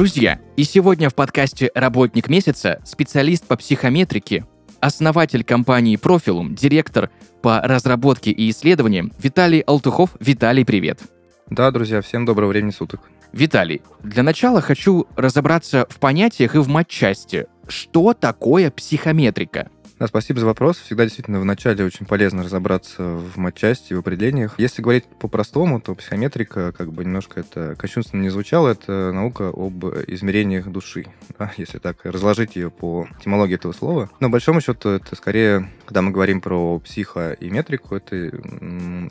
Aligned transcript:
Друзья, 0.00 0.40
и 0.56 0.64
сегодня 0.64 1.10
в 1.10 1.14
подкасте 1.14 1.70
«Работник 1.74 2.30
месяца» 2.30 2.80
специалист 2.86 3.46
по 3.46 3.54
психометрике, 3.58 4.46
основатель 4.80 5.44
компании 5.44 5.98
Profilum, 5.98 6.54
директор 6.54 7.10
по 7.42 7.60
разработке 7.60 8.30
и 8.30 8.48
исследованиям 8.48 9.12
Виталий 9.18 9.60
Алтухов. 9.60 10.16
Виталий, 10.18 10.64
привет. 10.64 11.00
Да, 11.50 11.70
друзья, 11.70 12.00
всем 12.00 12.24
доброго 12.24 12.48
времени 12.48 12.70
суток. 12.70 13.10
Виталий, 13.34 13.82
для 14.02 14.22
начала 14.22 14.62
хочу 14.62 15.06
разобраться 15.16 15.86
в 15.90 15.98
понятиях 15.98 16.54
и 16.54 16.60
в 16.60 16.68
матчасти. 16.68 17.46
Что 17.68 18.14
такое 18.14 18.70
психометрика? 18.70 19.68
Да, 20.00 20.06
спасибо 20.06 20.40
за 20.40 20.46
вопрос. 20.46 20.78
Всегда 20.78 21.04
действительно 21.04 21.40
в 21.40 21.44
начале 21.44 21.84
очень 21.84 22.06
полезно 22.06 22.42
разобраться 22.42 23.02
в 23.02 23.36
матчасти, 23.36 23.92
в 23.92 23.98
определениях. 23.98 24.54
Если 24.56 24.80
говорить 24.80 25.04
по-простому, 25.04 25.78
то 25.78 25.94
психометрика, 25.94 26.72
как 26.72 26.90
бы 26.90 27.04
немножко 27.04 27.40
это 27.40 27.76
кощунственно 27.76 28.22
не 28.22 28.30
звучало, 28.30 28.68
это 28.68 29.12
наука 29.12 29.50
об 29.52 29.84
измерениях 30.06 30.68
души, 30.68 31.04
да, 31.38 31.52
если 31.58 31.76
так 31.76 31.98
разложить 32.04 32.56
ее 32.56 32.70
по 32.70 33.08
этимологии 33.20 33.56
этого 33.56 33.72
слова. 33.72 34.08
Но, 34.20 34.28
по 34.28 34.32
большому 34.32 34.62
счету, 34.62 34.88
это 34.88 35.14
скорее, 35.16 35.68
когда 35.84 36.00
мы 36.00 36.12
говорим 36.12 36.40
про 36.40 36.78
психо 36.78 37.32
и 37.32 37.50
метрику, 37.50 37.94
это 37.94 38.28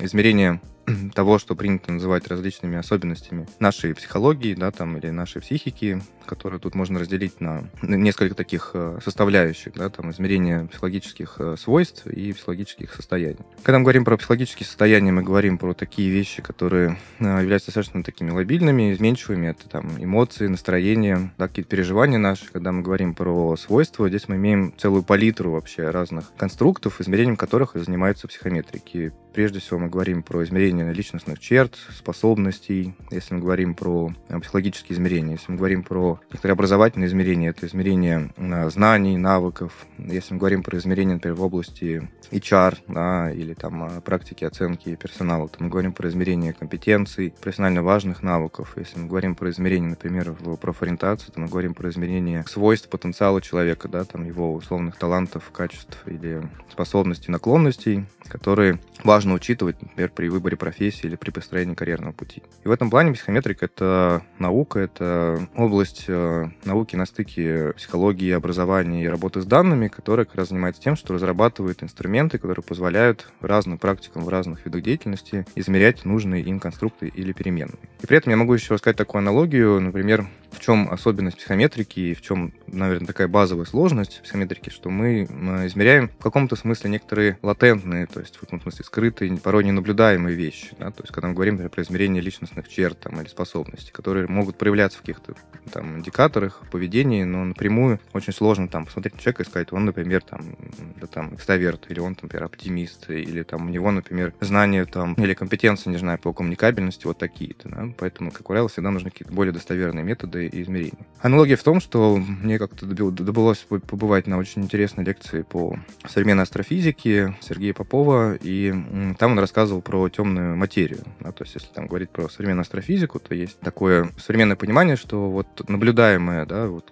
измерение 0.04 0.60
того, 1.14 1.40
что 1.40 1.56
принято 1.56 1.92
называть 1.92 2.28
различными 2.28 2.78
особенностями 2.78 3.48
нашей 3.60 3.94
психологии, 3.96 4.54
да, 4.54 4.72
там, 4.72 4.98
или 4.98 5.10
нашей 5.10 5.42
психики, 5.42 6.02
которые 6.26 6.60
тут 6.60 6.76
можно 6.76 7.00
разделить 7.00 7.42
на 7.42 7.70
несколько 7.82 8.36
таких 8.36 8.72
э, 8.74 9.00
составляющих, 9.04 9.74
да, 9.74 9.90
там, 9.90 10.12
измерения 10.12 10.66
психологических 10.66 11.36
э, 11.40 11.56
свойств 11.58 12.06
и 12.06 12.34
психологических 12.34 12.94
состояний. 12.94 13.40
Когда 13.64 13.80
мы 13.80 13.84
говорим 13.84 14.06
про 14.06 14.18
психологические 14.18 14.68
состояния, 14.68 15.12
мы 15.12 15.24
говорим 15.24 15.58
про 15.58 15.74
такие 15.74 16.10
вещи, 16.10 16.42
которые 16.42 16.98
э, 17.20 17.24
являются 17.24 17.68
достаточно 17.68 18.04
такими 18.04 18.30
лобильными, 18.32 18.94
изменчивыми, 18.94 19.48
это 19.48 19.68
там 19.68 19.92
эмоции, 19.98 20.48
настроения, 20.48 21.34
да, 21.38 21.48
какие-то 21.48 21.70
переживания 21.70 22.20
наши. 22.20 22.46
Когда 22.52 22.72
мы 22.72 22.82
говорим 22.84 23.16
про 23.16 23.56
свойства, 23.58 24.08
здесь 24.08 24.28
мы 24.28 24.36
имеем 24.36 24.74
целую 24.78 25.04
палитру 25.04 25.52
вообще 25.52 25.90
разных 25.90 26.32
конструктов, 26.38 27.02
измерением 27.02 27.38
которых 27.38 27.72
занимаются 27.74 28.28
психометрики. 28.28 29.14
Прежде 29.34 29.60
всего 29.60 29.80
мы 29.80 29.90
говорим 29.90 30.24
про 30.24 30.44
измерение 30.44 30.92
личностных 30.92 31.40
черт, 31.40 31.78
способностей, 31.96 32.96
если 33.12 33.36
мы 33.36 33.42
говорим 33.42 33.76
про 33.76 34.12
психологические 34.28 34.96
измерения, 34.96 35.34
если 35.34 35.52
мы 35.52 35.58
говорим 35.58 35.84
про 35.84 36.20
некоторые 36.32 36.54
образовательные 36.54 37.08
измерения, 37.08 37.52
это 37.52 37.68
измерение 37.68 38.32
э, 38.38 38.70
знаний, 38.70 39.18
навыков. 39.18 39.86
Если 39.98 40.34
мы 40.34 40.40
говорим 40.40 40.64
про 40.64 40.78
измерения, 40.78 41.16
например, 41.16 41.36
в 41.36 41.44
области 41.44 42.10
HR, 42.32 42.78
да, 42.88 43.32
или 43.32 43.54
там 43.54 43.84
э, 43.84 44.02
практики 44.02 44.44
оценки 44.44 44.96
персонала, 44.96 45.48
то 45.48 45.64
мы 45.64 45.70
говорим 45.70 45.94
про 45.94 46.10
измерение 46.10 46.54
компетенций, 46.54 47.34
профессионально 47.40 47.84
важных 47.84 48.24
навыков. 48.24 48.74
Если 48.78 49.00
мы 49.00 49.08
говорим 49.08 49.36
про 49.36 49.50
измерение, 49.52 49.92
например, 49.92 50.36
в 50.40 50.56
профориентации, 50.56 51.32
то 51.32 51.40
мы 51.40 51.48
говорим 51.48 51.74
про 51.74 51.90
измерение 51.90 52.44
свойств, 52.48 52.90
потенциала 52.90 53.42
человека, 53.42 53.88
да, 53.88 54.04
там 54.06 54.26
его 54.26 54.54
условных 54.54 54.96
талантов, 54.98 55.52
качеств 55.52 56.00
или 56.08 56.42
способностей, 56.72 57.32
наклонностей, 57.32 58.06
которые 58.28 58.80
важно 59.20 59.34
учитывать, 59.34 59.82
например, 59.82 60.12
при 60.14 60.30
выборе 60.30 60.58
профессии 60.58 61.08
или 61.08 61.16
при 61.16 61.32
построении 61.32 61.76
карьерного 61.76 62.14
пути. 62.14 62.42
И 62.64 62.68
в 62.68 62.72
этом 62.72 62.90
плане 62.90 63.14
психометрика— 63.14 63.66
это 63.68 64.24
наука, 64.38 64.80
это 64.80 65.48
область 65.56 66.10
Э, 66.10 66.50
науки 66.66 66.96
на 66.96 67.06
стыке 67.06 67.74
психологии, 67.78 68.32
образования 68.32 69.04
и 69.04 69.08
работы 69.08 69.42
с 69.42 69.46
данными, 69.46 69.88
которая 69.88 70.26
как 70.26 70.36
раз 70.36 70.50
занимается 70.50 70.82
тем, 70.82 70.96
что 70.96 71.14
разрабатывает 71.14 71.84
инструменты, 71.84 72.38
которые 72.38 72.64
позволяют 72.64 73.32
разным 73.42 73.78
практикам 73.78 74.24
в 74.24 74.30
разных 74.30 74.66
видах 74.66 74.82
деятельности 74.84 75.46
измерять 75.56 76.06
нужные 76.06 76.44
им 76.44 76.60
конструкты 76.60 77.08
или 77.08 77.32
переменные. 77.32 77.78
И 78.02 78.08
при 78.08 78.18
этом 78.18 78.32
я 78.32 78.38
могу 78.38 78.54
еще 78.54 78.74
рассказать 78.74 78.98
такую 78.98 79.20
аналогию, 79.20 79.80
например, 79.80 80.28
в 80.52 80.60
чем 80.60 80.92
особенность 80.92 81.38
психометрики 81.38 82.00
и 82.00 82.14
в 82.14 82.22
чем, 82.22 82.54
наверное, 82.68 83.08
такая 83.08 83.28
базовая 83.28 83.66
сложность 83.66 84.22
психометрики, 84.24 84.70
что 84.70 84.90
мы 84.90 85.24
измеряем 85.66 86.10
в 86.10 86.24
каком-то 86.24 86.56
смысле 86.56 86.90
некоторые 86.90 87.38
латентные, 87.42 88.08
то 88.08 88.20
есть 88.20 88.36
в 88.36 88.40
каком-то 88.40 88.64
смысле 88.64 88.86
скрытые, 88.86 89.09
порой 89.12 89.64
ненаблюдаемые 89.64 90.36
вещи. 90.36 90.70
Да? 90.80 90.92
То 90.92 91.04
есть 91.04 91.14
когда 91.14 91.28
мы 91.28 91.34
говорим 91.34 91.56
например, 91.56 91.72
про 91.72 91.84
измерение 91.84 92.22
личностных 92.22 92.68
черт 92.68 93.00
там, 93.00 93.20
или 93.22 93.28
способностей, 93.28 93.92
которые 93.92 94.28
могут 94.28 94.58
проявляться 94.58 94.98
в 94.98 95.02
каких-то 95.02 95.36
там 95.72 96.00
индикаторах 96.00 96.64
поведения, 96.72 97.26
но 97.26 97.44
напрямую 97.44 98.00
очень 98.14 98.34
сложно 98.34 98.68
там 98.68 98.86
посмотреть 98.86 99.16
на 99.16 99.20
человека 99.22 99.44
и 99.44 99.46
сказать, 99.46 99.74
он, 99.74 99.86
например, 99.86 100.22
там, 100.24 100.56
да, 101.00 101.08
там 101.08 101.36
экстраверт, 101.36 101.86
или 101.90 102.00
он, 102.00 102.16
например, 102.22 102.46
оптимист, 102.46 103.10
или 103.10 103.44
там 103.44 103.68
у 103.68 103.70
него, 103.70 103.92
например, 103.92 104.34
знания 104.42 104.86
там, 104.86 105.14
или 105.14 105.34
компетенции, 105.34 105.90
не 105.90 105.98
знаю, 105.98 106.20
по 106.20 106.34
коммуникабельности 106.34 107.06
вот 107.06 107.18
такие-то. 107.18 107.70
Да? 107.70 107.88
Поэтому, 107.98 108.32
как 108.32 108.48
правило, 108.48 108.70
всегда 108.70 108.92
нужны 108.92 109.10
какие-то 109.10 109.34
более 109.34 109.54
достоверные 109.54 110.04
методы 110.04 110.48
и 110.48 110.62
измерений. 110.62 110.94
Аналогия 111.22 111.56
в 111.56 111.64
том, 111.64 111.80
что 111.80 112.18
мне 112.18 112.58
как-то 112.58 112.86
добылось 112.86 113.60
побывать 113.60 114.28
на 114.28 114.38
очень 114.38 114.64
интересной 114.64 115.04
лекции 115.04 115.42
по 115.42 115.78
современной 116.08 116.44
астрофизике 116.44 117.36
Сергея 117.42 117.74
Попова, 117.74 118.36
и 118.36 118.72
там 119.18 119.32
он 119.34 119.40
рассказывал 119.40 119.82
про 119.82 120.08
темную 120.10 120.56
материю. 120.56 121.00
Да, 121.20 121.32
то 121.32 121.44
есть, 121.44 121.56
если 121.56 121.68
там 121.68 121.88
говорить 121.88 122.10
про 122.10 122.30
современную 122.30 122.62
астрофизику, 122.62 123.20
то 123.20 123.34
есть 123.36 123.60
такое 123.60 124.10
современное 124.18 124.56
понимание, 124.56 124.96
что 124.96 125.30
вот 125.30 125.48
наблюдаемое, 125.68 126.46
да, 126.46 126.68
вот, 126.68 126.92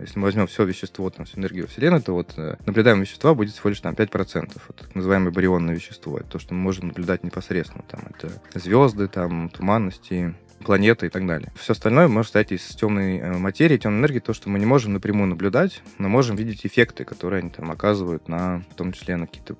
если 0.00 0.18
мы 0.18 0.24
возьмем 0.24 0.46
все 0.46 0.64
вещество, 0.64 1.10
там, 1.10 1.26
всю 1.26 1.38
энергию 1.38 1.68
Вселенной, 1.68 2.00
то 2.00 2.12
вот 2.12 2.34
э, 2.36 2.56
наблюдаемое 2.66 3.04
вещество 3.04 3.34
будет 3.34 3.52
всего 3.52 3.70
лишь 3.70 3.80
там 3.80 3.94
5%. 3.94 4.52
Вот, 4.68 4.76
так 4.76 4.94
называемое 4.94 5.32
барионное 5.32 5.74
вещество. 5.74 6.18
Это 6.18 6.28
то, 6.28 6.38
что 6.38 6.54
мы 6.54 6.60
можем 6.60 6.88
наблюдать 6.88 7.24
непосредственно. 7.24 7.84
Там, 7.88 8.00
это 8.10 8.30
звезды, 8.58 9.08
там, 9.08 9.48
туманности, 9.48 10.34
планеты 10.64 11.06
и 11.06 11.08
так 11.08 11.26
далее. 11.26 11.52
Все 11.56 11.72
остальное 11.72 12.08
может 12.08 12.30
стать 12.30 12.52
из 12.52 12.62
темной 12.68 13.18
э, 13.18 13.38
материи, 13.38 13.76
темной 13.76 14.00
энергии, 14.00 14.18
то, 14.18 14.32
что 14.32 14.50
мы 14.50 14.58
не 14.58 14.66
можем 14.66 14.92
напрямую 14.92 15.28
наблюдать, 15.28 15.82
но 15.98 16.08
можем 16.08 16.36
видеть 16.36 16.66
эффекты, 16.66 17.04
которые 17.04 17.40
они 17.40 17.50
там 17.50 17.70
оказывают 17.70 18.28
на, 18.28 18.62
в 18.70 18.74
том 18.74 18.92
числе, 18.92 19.16
на 19.16 19.26
какие-то 19.26 19.56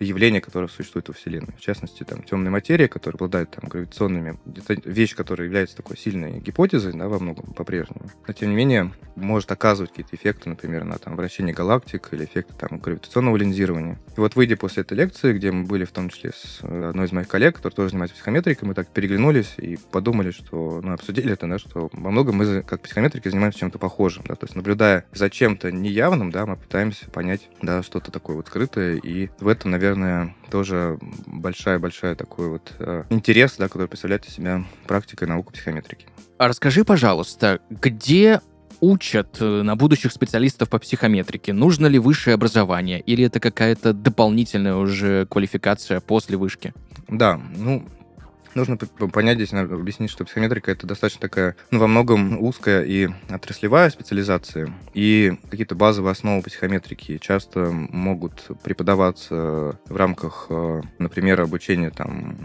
явления, 0.00 0.40
которые 0.40 0.68
существуют 0.68 1.08
во 1.08 1.14
Вселенной. 1.14 1.54
В 1.56 1.60
частности, 1.60 2.04
там, 2.04 2.22
темная 2.22 2.50
материя, 2.50 2.88
которая 2.88 3.16
обладает 3.16 3.50
там, 3.50 3.68
гравитационными... 3.68 4.38
Вещь, 4.84 5.14
которая 5.14 5.46
является 5.46 5.76
такой 5.76 5.96
сильной 5.96 6.40
гипотезой, 6.40 6.92
да, 6.92 7.08
во 7.08 7.18
многом 7.18 7.52
по-прежнему. 7.52 8.10
Но, 8.26 8.32
тем 8.32 8.50
не 8.50 8.56
менее, 8.56 8.92
может 9.18 9.50
оказывать 9.52 9.90
какие-то 9.90 10.16
эффекты, 10.16 10.48
например, 10.48 10.84
на 10.84 10.98
там, 10.98 11.16
вращение 11.16 11.54
галактик 11.54 12.08
или 12.12 12.24
эффекты 12.24 12.54
там, 12.54 12.78
гравитационного 12.78 13.36
линзирования. 13.36 13.98
И 14.16 14.20
вот, 14.20 14.36
выйдя 14.36 14.56
после 14.56 14.82
этой 14.82 14.96
лекции, 14.96 15.32
где 15.32 15.50
мы 15.50 15.64
были 15.64 15.84
в 15.84 15.92
том 15.92 16.08
числе 16.08 16.30
с 16.30 16.60
э, 16.62 16.88
одной 16.90 17.06
из 17.06 17.12
моих 17.12 17.28
коллег, 17.28 17.56
который 17.56 17.74
тоже 17.74 17.90
занимается 17.90 18.16
психометрикой, 18.16 18.68
мы 18.68 18.74
так 18.74 18.88
переглянулись 18.88 19.54
и 19.58 19.78
подумали, 19.90 20.30
что, 20.30 20.80
ну, 20.82 20.92
обсудили 20.92 21.32
это, 21.32 21.46
да, 21.46 21.58
что 21.58 21.88
во 21.92 22.10
многом 22.10 22.36
мы, 22.36 22.62
как 22.62 22.80
психометрики, 22.80 23.28
занимаемся 23.28 23.60
чем-то 23.60 23.78
похожим, 23.78 24.24
да, 24.26 24.34
то 24.34 24.46
есть 24.46 24.56
наблюдая 24.56 25.04
за 25.12 25.30
чем-то 25.30 25.72
неявным, 25.72 26.30
да, 26.30 26.46
мы 26.46 26.56
пытаемся 26.56 27.10
понять, 27.10 27.48
да, 27.62 27.82
что-то 27.82 28.10
такое 28.10 28.36
вот 28.36 28.46
скрытое, 28.48 28.96
и 28.96 29.30
в 29.40 29.48
этом, 29.48 29.70
наверное, 29.70 30.34
тоже 30.50 30.98
большая-большая 31.26 32.14
такой 32.14 32.48
вот 32.48 32.72
э, 32.78 33.04
интерес, 33.10 33.56
да, 33.58 33.68
который 33.68 33.88
представляет 33.88 34.26
из 34.26 34.34
себя 34.34 34.64
практика 34.86 35.24
и 35.24 35.28
наука 35.28 35.52
психометрики. 35.52 36.06
А 36.38 36.46
расскажи, 36.46 36.84
пожалуйста, 36.84 37.60
где 37.68 38.40
учат 38.80 39.36
э, 39.40 39.62
на 39.62 39.76
будущих 39.76 40.12
специалистов 40.12 40.68
по 40.68 40.78
психометрике? 40.78 41.52
Нужно 41.52 41.86
ли 41.86 41.98
высшее 41.98 42.34
образование 42.34 43.00
или 43.00 43.24
это 43.24 43.40
какая-то 43.40 43.92
дополнительная 43.92 44.76
уже 44.76 45.26
квалификация 45.26 46.00
после 46.00 46.36
вышки? 46.36 46.72
Да, 47.08 47.40
ну, 47.56 47.84
Нужно 48.58 48.76
понять 48.76 49.36
здесь, 49.36 49.52
объяснить, 49.52 50.10
что 50.10 50.24
психометрика 50.24 50.72
это 50.72 50.84
достаточно 50.84 51.20
такая, 51.20 51.54
ну, 51.70 51.78
во 51.78 51.86
многом 51.86 52.42
узкая 52.42 52.82
и 52.82 53.08
отраслевая 53.28 53.88
специализация, 53.90 54.74
и 54.94 55.38
какие-то 55.48 55.76
базовые 55.76 56.10
основы 56.10 56.42
психометрики 56.42 57.18
часто 57.18 57.70
могут 57.70 58.48
преподаваться 58.64 59.78
в 59.86 59.96
рамках, 59.96 60.46
э, 60.50 60.82
например, 60.98 61.40
обучения 61.40 61.90
там 61.90 62.36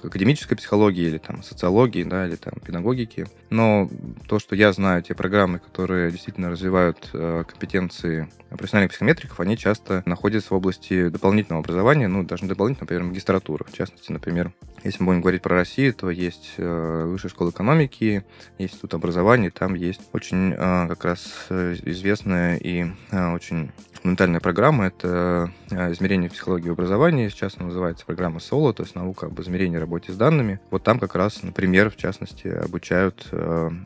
академической 0.00 0.54
психологии 0.54 1.02
или 1.02 1.18
там 1.18 1.42
социологии, 1.42 2.04
да, 2.04 2.28
или 2.28 2.36
там 2.36 2.54
педагогики. 2.64 3.26
Но 3.50 3.90
то, 4.28 4.38
что 4.38 4.54
я 4.54 4.72
знаю, 4.72 5.02
те 5.02 5.14
программы, 5.14 5.58
которые 5.58 6.12
действительно 6.12 6.48
развивают 6.48 7.10
э, 7.12 7.42
компетенции 7.48 8.28
профессиональных 8.50 8.92
психометриков, 8.92 9.40
они 9.40 9.56
часто 9.56 10.04
находятся 10.06 10.54
в 10.54 10.56
области 10.56 11.08
дополнительного 11.08 11.64
образования, 11.64 12.06
ну, 12.06 12.22
даже 12.22 12.44
не 12.44 12.48
дополнительного, 12.48 12.84
например, 12.84 13.04
магистратуры. 13.10 13.64
В 13.64 13.72
частности, 13.76 14.12
например, 14.12 14.52
Если 14.86 15.02
мы 15.02 15.06
будем 15.06 15.20
говорить 15.22 15.42
про 15.42 15.56
Россию, 15.56 15.94
то 15.94 16.10
есть 16.10 16.54
э, 16.58 17.04
Высшая 17.06 17.28
школа 17.28 17.50
экономики, 17.50 18.24
есть 18.56 18.74
Институт 18.74 18.94
образования, 18.94 19.50
там 19.50 19.74
есть 19.74 20.00
очень 20.12 20.52
э, 20.52 20.86
как 20.86 21.04
раз 21.04 21.46
э, 21.50 21.74
известная 21.84 22.56
и 22.56 22.86
очень 23.10 23.72
фундаментальная 23.94 24.38
программа— 24.38 24.86
это 24.86 25.50
измерение 25.70 26.30
психологии 26.30 26.70
образования. 26.70 27.28
Сейчас 27.28 27.54
она 27.56 27.66
называется 27.66 28.06
программа 28.06 28.38
СОЛО, 28.38 28.72
то 28.74 28.84
есть 28.84 28.94
наука 28.94 29.26
об 29.26 29.40
измерении 29.40 29.78
работе 29.78 30.12
с 30.12 30.16
данными. 30.16 30.60
Вот 30.70 30.84
там 30.84 31.00
как 31.00 31.16
раз, 31.16 31.42
например, 31.42 31.90
в 31.90 31.96
частности, 31.96 32.46
обучают 32.46 33.26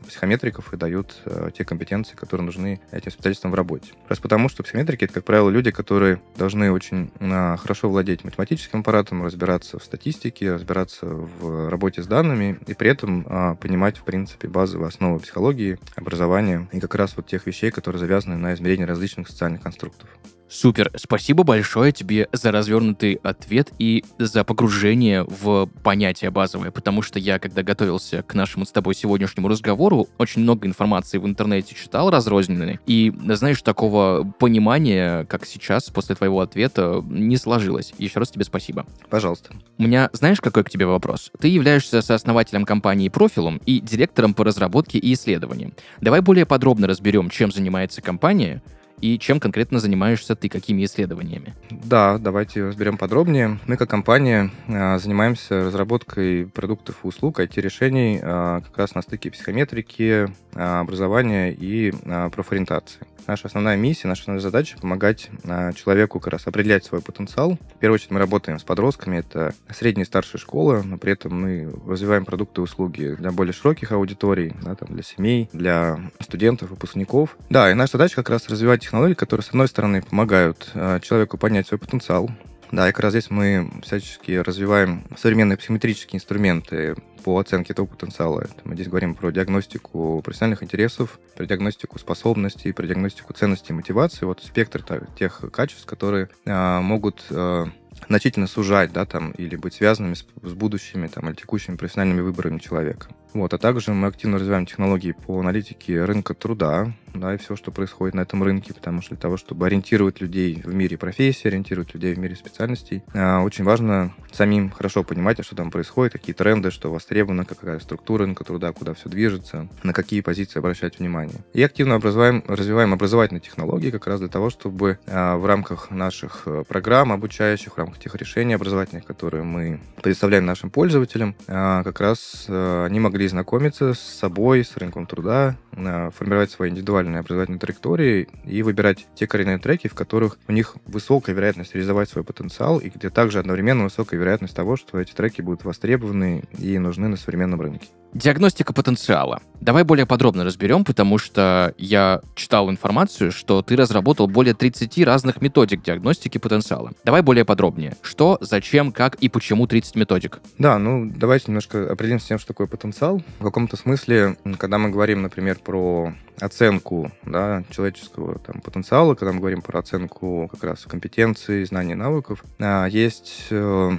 психометриков 0.07 0.73
и 0.73 0.77
дают 0.77 1.17
те 1.57 1.65
компетенции, 1.65 2.15
которые 2.15 2.45
нужны 2.45 2.81
этим 2.91 3.09
специалистам 3.11 3.49
в 3.49 3.55
работе. 3.55 3.93
Просто 4.05 4.21
потому, 4.21 4.47
что 4.47 4.61
психометрики— 4.61 5.03
это, 5.05 5.13
как 5.13 5.23
правило, 5.23 5.49
люди, 5.49 5.71
которые 5.71 6.21
должны 6.35 6.71
очень 6.71 7.09
хорошо 7.19 7.89
владеть 7.89 8.23
математическим 8.23 8.81
аппаратом, 8.81 9.23
разбираться 9.23 9.79
в 9.79 9.83
статистике, 9.83 10.53
разбираться 10.53 10.90
в 11.01 11.69
работе 11.69 12.03
с 12.03 12.07
данными 12.07 12.59
и 12.67 12.73
при 12.73 12.89
этом 12.89 13.25
э, 13.25 13.55
понимать, 13.55 13.97
в 13.97 14.03
принципе, 14.03 14.47
базовые 14.47 14.87
основы 14.87 15.19
психологии, 15.19 15.79
образования 15.95 16.67
и 16.71 16.79
как 16.79 16.95
раз 16.95 17.15
вот 17.15 17.27
тех 17.27 17.45
вещей, 17.45 17.71
которые 17.71 17.99
завязаны 17.99 18.37
на 18.37 18.53
измерении 18.53 18.83
различных 18.83 19.27
социальных 19.27 19.61
конструктов. 19.61 20.09
Супер, 20.51 20.91
спасибо 20.97 21.45
большое 21.45 21.93
тебе 21.93 22.27
за 22.33 22.51
развернутый 22.51 23.13
ответ 23.23 23.71
и 23.79 24.03
за 24.17 24.43
погружение 24.43 25.23
в 25.23 25.69
понятие 25.81 26.29
базовое, 26.29 26.71
потому 26.71 27.01
что 27.01 27.19
я, 27.19 27.39
когда 27.39 27.63
готовился 27.63 28.21
к 28.21 28.33
нашему 28.33 28.65
с 28.65 28.71
тобой 28.73 28.93
сегодняшнему 28.93 29.47
разговору, 29.47 30.09
очень 30.17 30.41
много 30.41 30.67
информации 30.67 31.19
в 31.19 31.25
интернете 31.25 31.73
читал 31.73 32.09
разрозненной, 32.09 32.81
и, 32.85 33.13
знаешь, 33.29 33.61
такого 33.61 34.29
понимания, 34.39 35.23
как 35.25 35.45
сейчас, 35.45 35.89
после 35.89 36.15
твоего 36.15 36.41
ответа, 36.41 37.01
не 37.07 37.37
сложилось. 37.37 37.93
Еще 37.97 38.19
раз 38.19 38.31
тебе 38.31 38.43
спасибо. 38.43 38.85
Пожалуйста. 39.09 39.53
У 39.77 39.83
меня, 39.83 40.09
знаешь, 40.11 40.41
какой 40.41 40.65
к 40.65 40.69
тебе 40.69 40.85
вопрос? 40.85 41.31
Ты 41.39 41.47
являешься 41.47 42.01
сооснователем 42.01 42.65
компании 42.65 43.07
Профилум 43.07 43.61
и 43.65 43.79
директором 43.79 44.33
по 44.33 44.43
разработке 44.43 44.97
и 44.97 45.13
исследованиям. 45.13 45.73
Давай 46.01 46.19
более 46.19 46.45
подробно 46.45 46.87
разберем, 46.87 47.29
чем 47.29 47.53
занимается 47.53 48.01
компания, 48.01 48.61
и 49.01 49.17
чем 49.19 49.39
конкретно 49.39 49.79
занимаешься 49.79 50.35
ты, 50.35 50.47
какими 50.47 50.85
исследованиями? 50.85 51.55
Да, 51.69 52.17
давайте 52.17 52.65
разберем 52.65 52.97
подробнее. 52.97 53.59
Мы 53.67 53.77
как 53.77 53.89
компания 53.89 54.51
а, 54.67 54.99
занимаемся 54.99 55.65
разработкой 55.65 56.45
продуктов 56.45 56.97
и 57.03 57.07
услуг, 57.07 57.39
IT-решений 57.39 58.19
а, 58.21 58.61
как 58.61 58.77
раз 58.77 58.95
на 58.95 59.01
стыке 59.01 59.31
психометрики, 59.31 60.27
а, 60.53 60.81
образования 60.81 61.51
и 61.51 61.91
профориентации. 62.31 63.01
Наша 63.27 63.47
основная 63.47 63.77
миссия, 63.77 64.07
наша 64.07 64.21
основная 64.21 64.41
задача— 64.41 64.77
помогать 64.81 65.29
человеку 65.75 66.19
как 66.19 66.33
раз 66.33 66.47
определять 66.47 66.83
свой 66.83 67.01
потенциал. 67.01 67.57
В 67.75 67.79
первую 67.79 67.95
очередь 67.95 68.11
мы 68.11 68.19
работаем 68.19 68.59
с 68.59 68.63
подростками, 68.63 69.17
это 69.17 69.53
средняя 69.69 70.05
и 70.05 70.07
старшая 70.07 70.41
школа, 70.41 70.81
но 70.83 70.97
при 70.97 71.13
этом 71.13 71.39
мы 71.39 71.71
развиваем 71.87 72.25
продукты 72.25 72.61
и 72.61 72.63
услуги 72.63 73.15
для 73.17 73.31
более 73.31 73.53
широких 73.53 73.91
аудиторий, 73.91 74.53
да, 74.63 74.75
там, 74.75 74.89
для 74.89 75.03
семей, 75.03 75.49
для 75.53 75.99
студентов, 76.19 76.71
выпускников. 76.71 77.37
Да, 77.49 77.71
и 77.71 77.75
наша 77.75 77.93
задача 77.93 78.15
как 78.15 78.31
раз 78.31 78.49
развивать 78.49 78.90
технологии, 78.91 79.13
которые, 79.13 79.45
с 79.45 79.47
одной 79.47 79.69
стороны, 79.69 80.01
помогают 80.01 80.69
э, 80.73 80.99
человеку 81.01 81.37
понять 81.37 81.65
свой 81.65 81.79
потенциал, 81.79 82.29
да, 82.73 82.89
и 82.89 82.91
как 82.91 82.99
раз 82.99 83.13
здесь 83.13 83.29
мы 83.29 83.71
всячески 83.83 84.31
развиваем 84.33 85.05
современные 85.17 85.55
психометрические 85.55 86.17
инструменты 86.17 86.95
по 87.23 87.39
оценке 87.39 87.71
этого 87.71 87.85
потенциала. 87.85 88.47
Мы 88.65 88.75
здесь 88.75 88.89
говорим 88.89 89.15
про 89.15 89.31
диагностику 89.31 90.21
профессиональных 90.21 90.61
интересов, 90.61 91.19
про 91.37 91.45
диагностику 91.45 91.99
способностей, 91.99 92.73
про 92.73 92.85
диагностику 92.85 93.31
ценностей 93.33 93.71
и 93.71 93.75
мотивации. 93.75 94.25
Вот 94.25 94.43
спектр 94.43 94.83
тех 95.17 95.41
качеств, 95.53 95.85
которые 95.85 96.29
а, 96.45 96.81
могут 96.81 97.25
а, 97.29 97.69
значительно 98.07 98.47
сужать, 98.47 98.91
да, 98.91 99.05
там, 99.05 99.31
или 99.31 99.55
быть 99.55 99.75
связанными 99.75 100.15
с, 100.15 100.25
с 100.43 100.53
будущими, 100.53 101.07
там, 101.07 101.29
или 101.29 101.35
текущими 101.35 101.75
профессиональными 101.75 102.21
выборами 102.21 102.59
человека. 102.59 103.07
Вот, 103.33 103.53
а 103.53 103.57
также 103.57 103.93
мы 103.93 104.07
активно 104.07 104.37
развиваем 104.37 104.65
технологии 104.65 105.13
по 105.13 105.39
аналитике 105.39 106.03
рынка 106.03 106.33
труда, 106.33 106.93
да, 107.13 107.33
и 107.33 107.37
все, 107.37 107.55
что 107.55 107.71
происходит 107.71 108.15
на 108.15 108.21
этом 108.21 108.43
рынке, 108.43 108.73
потому 108.73 109.01
что 109.01 109.15
для 109.15 109.21
того, 109.21 109.37
чтобы 109.37 109.65
ориентировать 109.65 110.21
людей 110.21 110.61
в 110.63 110.73
мире 110.73 110.97
профессии, 110.97 111.47
ориентировать 111.47 111.93
людей 111.93 112.13
в 112.13 112.19
мире 112.19 112.35
специальностей, 112.35 113.03
а, 113.13 113.41
очень 113.41 113.63
важно 113.63 114.13
самим 114.31 114.71
хорошо 114.71 115.03
понимать, 115.03 115.43
что 115.43 115.55
там 115.55 115.71
происходит, 115.71 116.13
какие 116.13 116.33
тренды, 116.33 116.71
что 116.71 116.91
востребовано, 116.91 117.45
какая 117.45 117.79
структура 117.79 118.21
рынка 118.23 118.43
труда, 118.43 118.71
куда 118.71 118.93
все 118.93 119.09
движется, 119.09 119.67
на 119.83 119.93
какие 119.93 120.21
позиции 120.21 120.59
обращать 120.59 120.99
внимание. 120.99 121.37
И 121.53 121.63
активно 121.63 121.95
образуем, 121.95 122.43
развиваем 122.47 122.93
образовательные 122.93 123.41
технологии 123.41 123.89
как 123.91 124.07
раз 124.07 124.19
для 124.19 124.29
того, 124.29 124.49
чтобы 124.49 124.99
а, 125.07 125.37
в 125.37 125.45
рамках 125.45 125.91
наших 125.91 126.43
э, 126.45 126.63
программ 126.67 127.11
обучающих, 127.11 127.73
в 127.73 127.77
рамках 127.77 127.99
тех 127.99 128.13
решений 128.15 128.53
образовательных, 128.53 129.05
которые 129.05 129.43
мы 129.43 129.79
предоставляем 130.01 130.45
нашим 130.45 130.69
пользователям, 130.69 131.35
а, 131.47 131.83
как 131.83 131.99
раз 131.99 132.45
э, 132.47 132.85
они 132.85 132.99
могли 132.99 133.27
знакомиться 133.27 133.93
с 133.93 133.99
собой, 133.99 134.63
с 134.63 134.77
рынком 134.77 135.05
труда, 135.05 135.57
формировать 135.71 136.51
свои 136.51 136.69
индивидуальные 136.69 137.00
образовательные 137.09 137.59
траектории 137.59 138.27
и 138.45 138.61
выбирать 138.63 139.07
те 139.15 139.27
коренные 139.27 139.57
треки, 139.57 139.87
в 139.87 139.93
которых 139.93 140.37
у 140.47 140.51
них 140.51 140.75
высокая 140.85 141.35
вероятность 141.35 141.73
реализовать 141.73 142.09
свой 142.09 142.23
потенциал, 142.23 142.79
и 142.79 142.89
где 142.89 143.09
также 143.09 143.39
одновременно 143.39 143.83
высокая 143.83 144.19
вероятность 144.19 144.55
того, 144.55 144.77
что 144.77 144.99
эти 144.99 145.13
треки 145.13 145.41
будут 145.41 145.63
востребованы 145.63 146.43
и 146.57 146.77
нужны 146.79 147.07
на 147.07 147.17
современном 147.17 147.61
рынке. 147.61 147.87
Диагностика 148.13 148.73
потенциала. 148.73 149.41
Давай 149.61 149.83
более 149.83 150.05
подробно 150.05 150.43
разберем, 150.43 150.83
потому 150.83 151.17
что 151.17 151.73
я 151.77 152.21
читал 152.35 152.69
информацию, 152.69 153.31
что 153.31 153.61
ты 153.61 153.75
разработал 153.75 154.27
более 154.27 154.53
30 154.53 155.05
разных 155.05 155.41
методик 155.41 155.81
диагностики 155.81 156.37
потенциала. 156.37 156.91
Давай 157.05 157.21
более 157.21 157.45
подробнее. 157.45 157.95
Что, 158.01 158.37
зачем, 158.41 158.91
как 158.91 159.15
и 159.15 159.29
почему 159.29 159.67
30 159.67 159.95
методик? 159.95 160.39
Да, 160.57 160.77
ну 160.77 161.09
давайте 161.15 161.45
немножко 161.47 161.91
определимся 161.91 162.25
с 162.25 162.27
тем, 162.29 162.39
что 162.39 162.47
такое 162.47 162.67
потенциал. 162.67 163.21
В 163.39 163.43
каком-то 163.43 163.77
смысле, 163.77 164.35
когда 164.57 164.77
мы 164.77 164.89
говорим, 164.89 165.21
например, 165.21 165.59
про 165.59 166.13
оценку 166.39 167.11
да, 167.23 167.63
человеческого 167.69 168.39
там, 168.39 168.61
потенциала, 168.61 169.15
когда 169.15 169.31
мы 169.31 169.39
говорим 169.39 169.61
про 169.61 169.79
оценку 169.79 170.49
как 170.51 170.63
раз 170.63 170.85
компетенций, 170.85 171.63
знаний, 171.65 171.95
навыков, 171.95 172.43
а, 172.59 172.87
есть 172.87 173.47
э, 173.51 173.91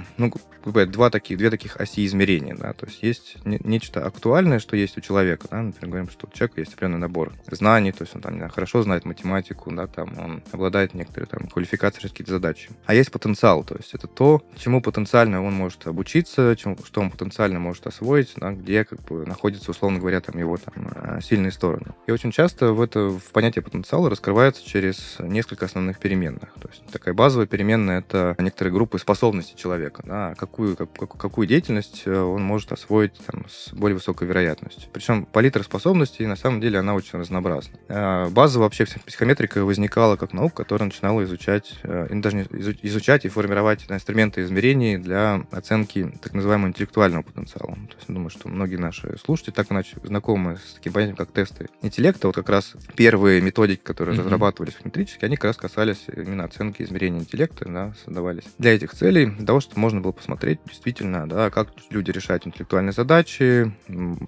ну, 0.65 0.85
два 0.85 1.09
таких, 1.09 1.37
две 1.37 1.49
таких 1.49 1.79
оси 1.79 2.05
измерения. 2.05 2.55
Да? 2.55 2.73
То 2.73 2.85
есть 2.85 3.03
есть 3.03 3.37
нечто 3.45 4.05
актуальное, 4.05 4.59
что 4.59 4.75
есть 4.75 4.97
у 4.97 5.01
человека. 5.01 5.47
Да? 5.49 5.61
Например, 5.61 5.89
говорим, 5.89 6.09
что 6.09 6.27
у 6.27 6.35
человека 6.35 6.61
есть 6.61 6.73
определенный 6.73 6.99
набор 6.99 7.33
знаний, 7.49 7.91
то 7.91 8.03
есть 8.03 8.15
он 8.15 8.21
там, 8.21 8.49
хорошо 8.49 8.83
знает 8.83 9.05
математику, 9.05 9.71
да, 9.71 9.87
там, 9.87 10.17
он 10.17 10.43
обладает 10.51 10.93
некоторой 10.93 11.27
там, 11.27 11.47
квалификацией 11.47 12.09
какие-то 12.09 12.33
задачи. 12.33 12.69
А 12.85 12.93
есть 12.93 13.11
потенциал, 13.11 13.63
то 13.63 13.75
есть 13.75 13.93
это 13.93 14.07
то, 14.07 14.43
чему 14.57 14.81
потенциально 14.81 15.43
он 15.43 15.53
может 15.53 15.85
обучиться, 15.87 16.55
чему, 16.57 16.77
что 16.83 17.01
он 17.01 17.11
потенциально 17.11 17.59
может 17.59 17.87
освоить, 17.87 18.33
да, 18.37 18.51
где 18.51 18.85
как 18.85 19.01
бы 19.03 19.25
находится, 19.25 19.71
условно 19.71 19.99
говоря, 19.99 20.21
там, 20.21 20.39
его 20.39 20.57
там, 20.57 20.91
э, 20.95 21.19
сильные 21.21 21.51
стороны. 21.51 21.93
И 22.07 22.11
очень 22.11 22.31
часто 22.31 22.73
в, 22.73 22.81
это, 22.81 23.09
в 23.09 23.31
понятие 23.31 23.63
потенциала 23.63 24.09
раскрывается 24.09 24.65
через 24.65 25.17
несколько 25.19 25.65
основных 25.65 25.99
переменных. 25.99 26.53
То 26.61 26.69
есть 26.69 26.83
такая 26.91 27.13
базовая 27.13 27.47
переменная— 27.47 27.99
это 27.99 28.35
некоторые 28.39 28.73
группы 28.73 28.99
способностей 28.99 29.55
человека. 29.55 30.03
Да? 30.05 30.35
Какую, 30.53 30.77
как, 30.77 31.17
какую 31.17 31.47
деятельность 31.47 32.03
э, 32.05 32.15
он 32.15 32.43
может 32.43 32.71
освоить 32.71 33.13
там, 33.25 33.47
с 33.49 33.73
более 33.73 33.95
высокой 33.95 34.27
вероятностью. 34.27 34.87
Причем 34.93 35.25
палитра 35.25 35.63
способностей, 35.63 36.27
на 36.27 36.35
самом 36.35 36.61
деле, 36.61 36.77
она 36.77 36.93
очень 36.93 37.17
разнообразна. 37.17 37.73
Э, 37.87 38.29
база 38.29 38.59
вообще 38.59 38.85
психометрика 38.85 39.65
возникала 39.65 40.15
как 40.15 40.31
наука, 40.31 40.57
которая 40.57 40.89
начинала 40.89 41.23
изучать, 41.23 41.79
э, 41.81 42.07
даже 42.11 42.45
изучать 42.83 43.25
и 43.25 43.29
формировать 43.29 43.85
инструменты 43.89 44.43
измерений 44.43 44.97
для 44.97 45.43
оценки 45.49 46.13
так 46.21 46.33
называемого 46.33 46.67
интеллектуального 46.67 47.23
потенциала. 47.23 47.73
То 47.73 47.95
есть, 47.95 48.05
я 48.07 48.13
думаю, 48.13 48.29
что 48.29 48.47
многие 48.47 48.75
наши 48.75 49.17
слушатели 49.17 49.55
так 49.55 49.71
иначе 49.71 49.97
знакомы 50.03 50.57
с 50.57 50.75
таким 50.75 50.93
понятием, 50.93 51.17
как 51.17 51.31
тесты 51.31 51.67
интеллекта, 51.81 52.27
вот 52.27 52.35
как 52.35 52.49
раз 52.49 52.75
первые 52.95 53.41
методики, 53.41 53.81
которые 53.81 54.15
mm-hmm. 54.15 54.23
разрабатывались 54.23 54.77
метрически, 54.83 55.25
они 55.25 55.35
как 55.35 55.45
раз 55.45 55.57
касались 55.57 56.05
именно 56.15 56.43
оценки 56.43 56.83
измерения 56.83 57.21
интеллекта, 57.21 57.65
да, 57.67 57.93
создавались 58.05 58.43
для 58.59 58.75
этих 58.75 58.93
целей, 58.93 59.25
для 59.25 59.47
того, 59.47 59.59
чтобы 59.59 59.79
можно 59.79 59.99
было 59.99 60.11
посмотреть 60.11 60.42
действительно, 60.65 61.27
да, 61.27 61.49
как 61.49 61.69
люди 61.89 62.11
решают 62.11 62.45
интеллектуальные 62.47 62.93
задачи, 62.93 63.71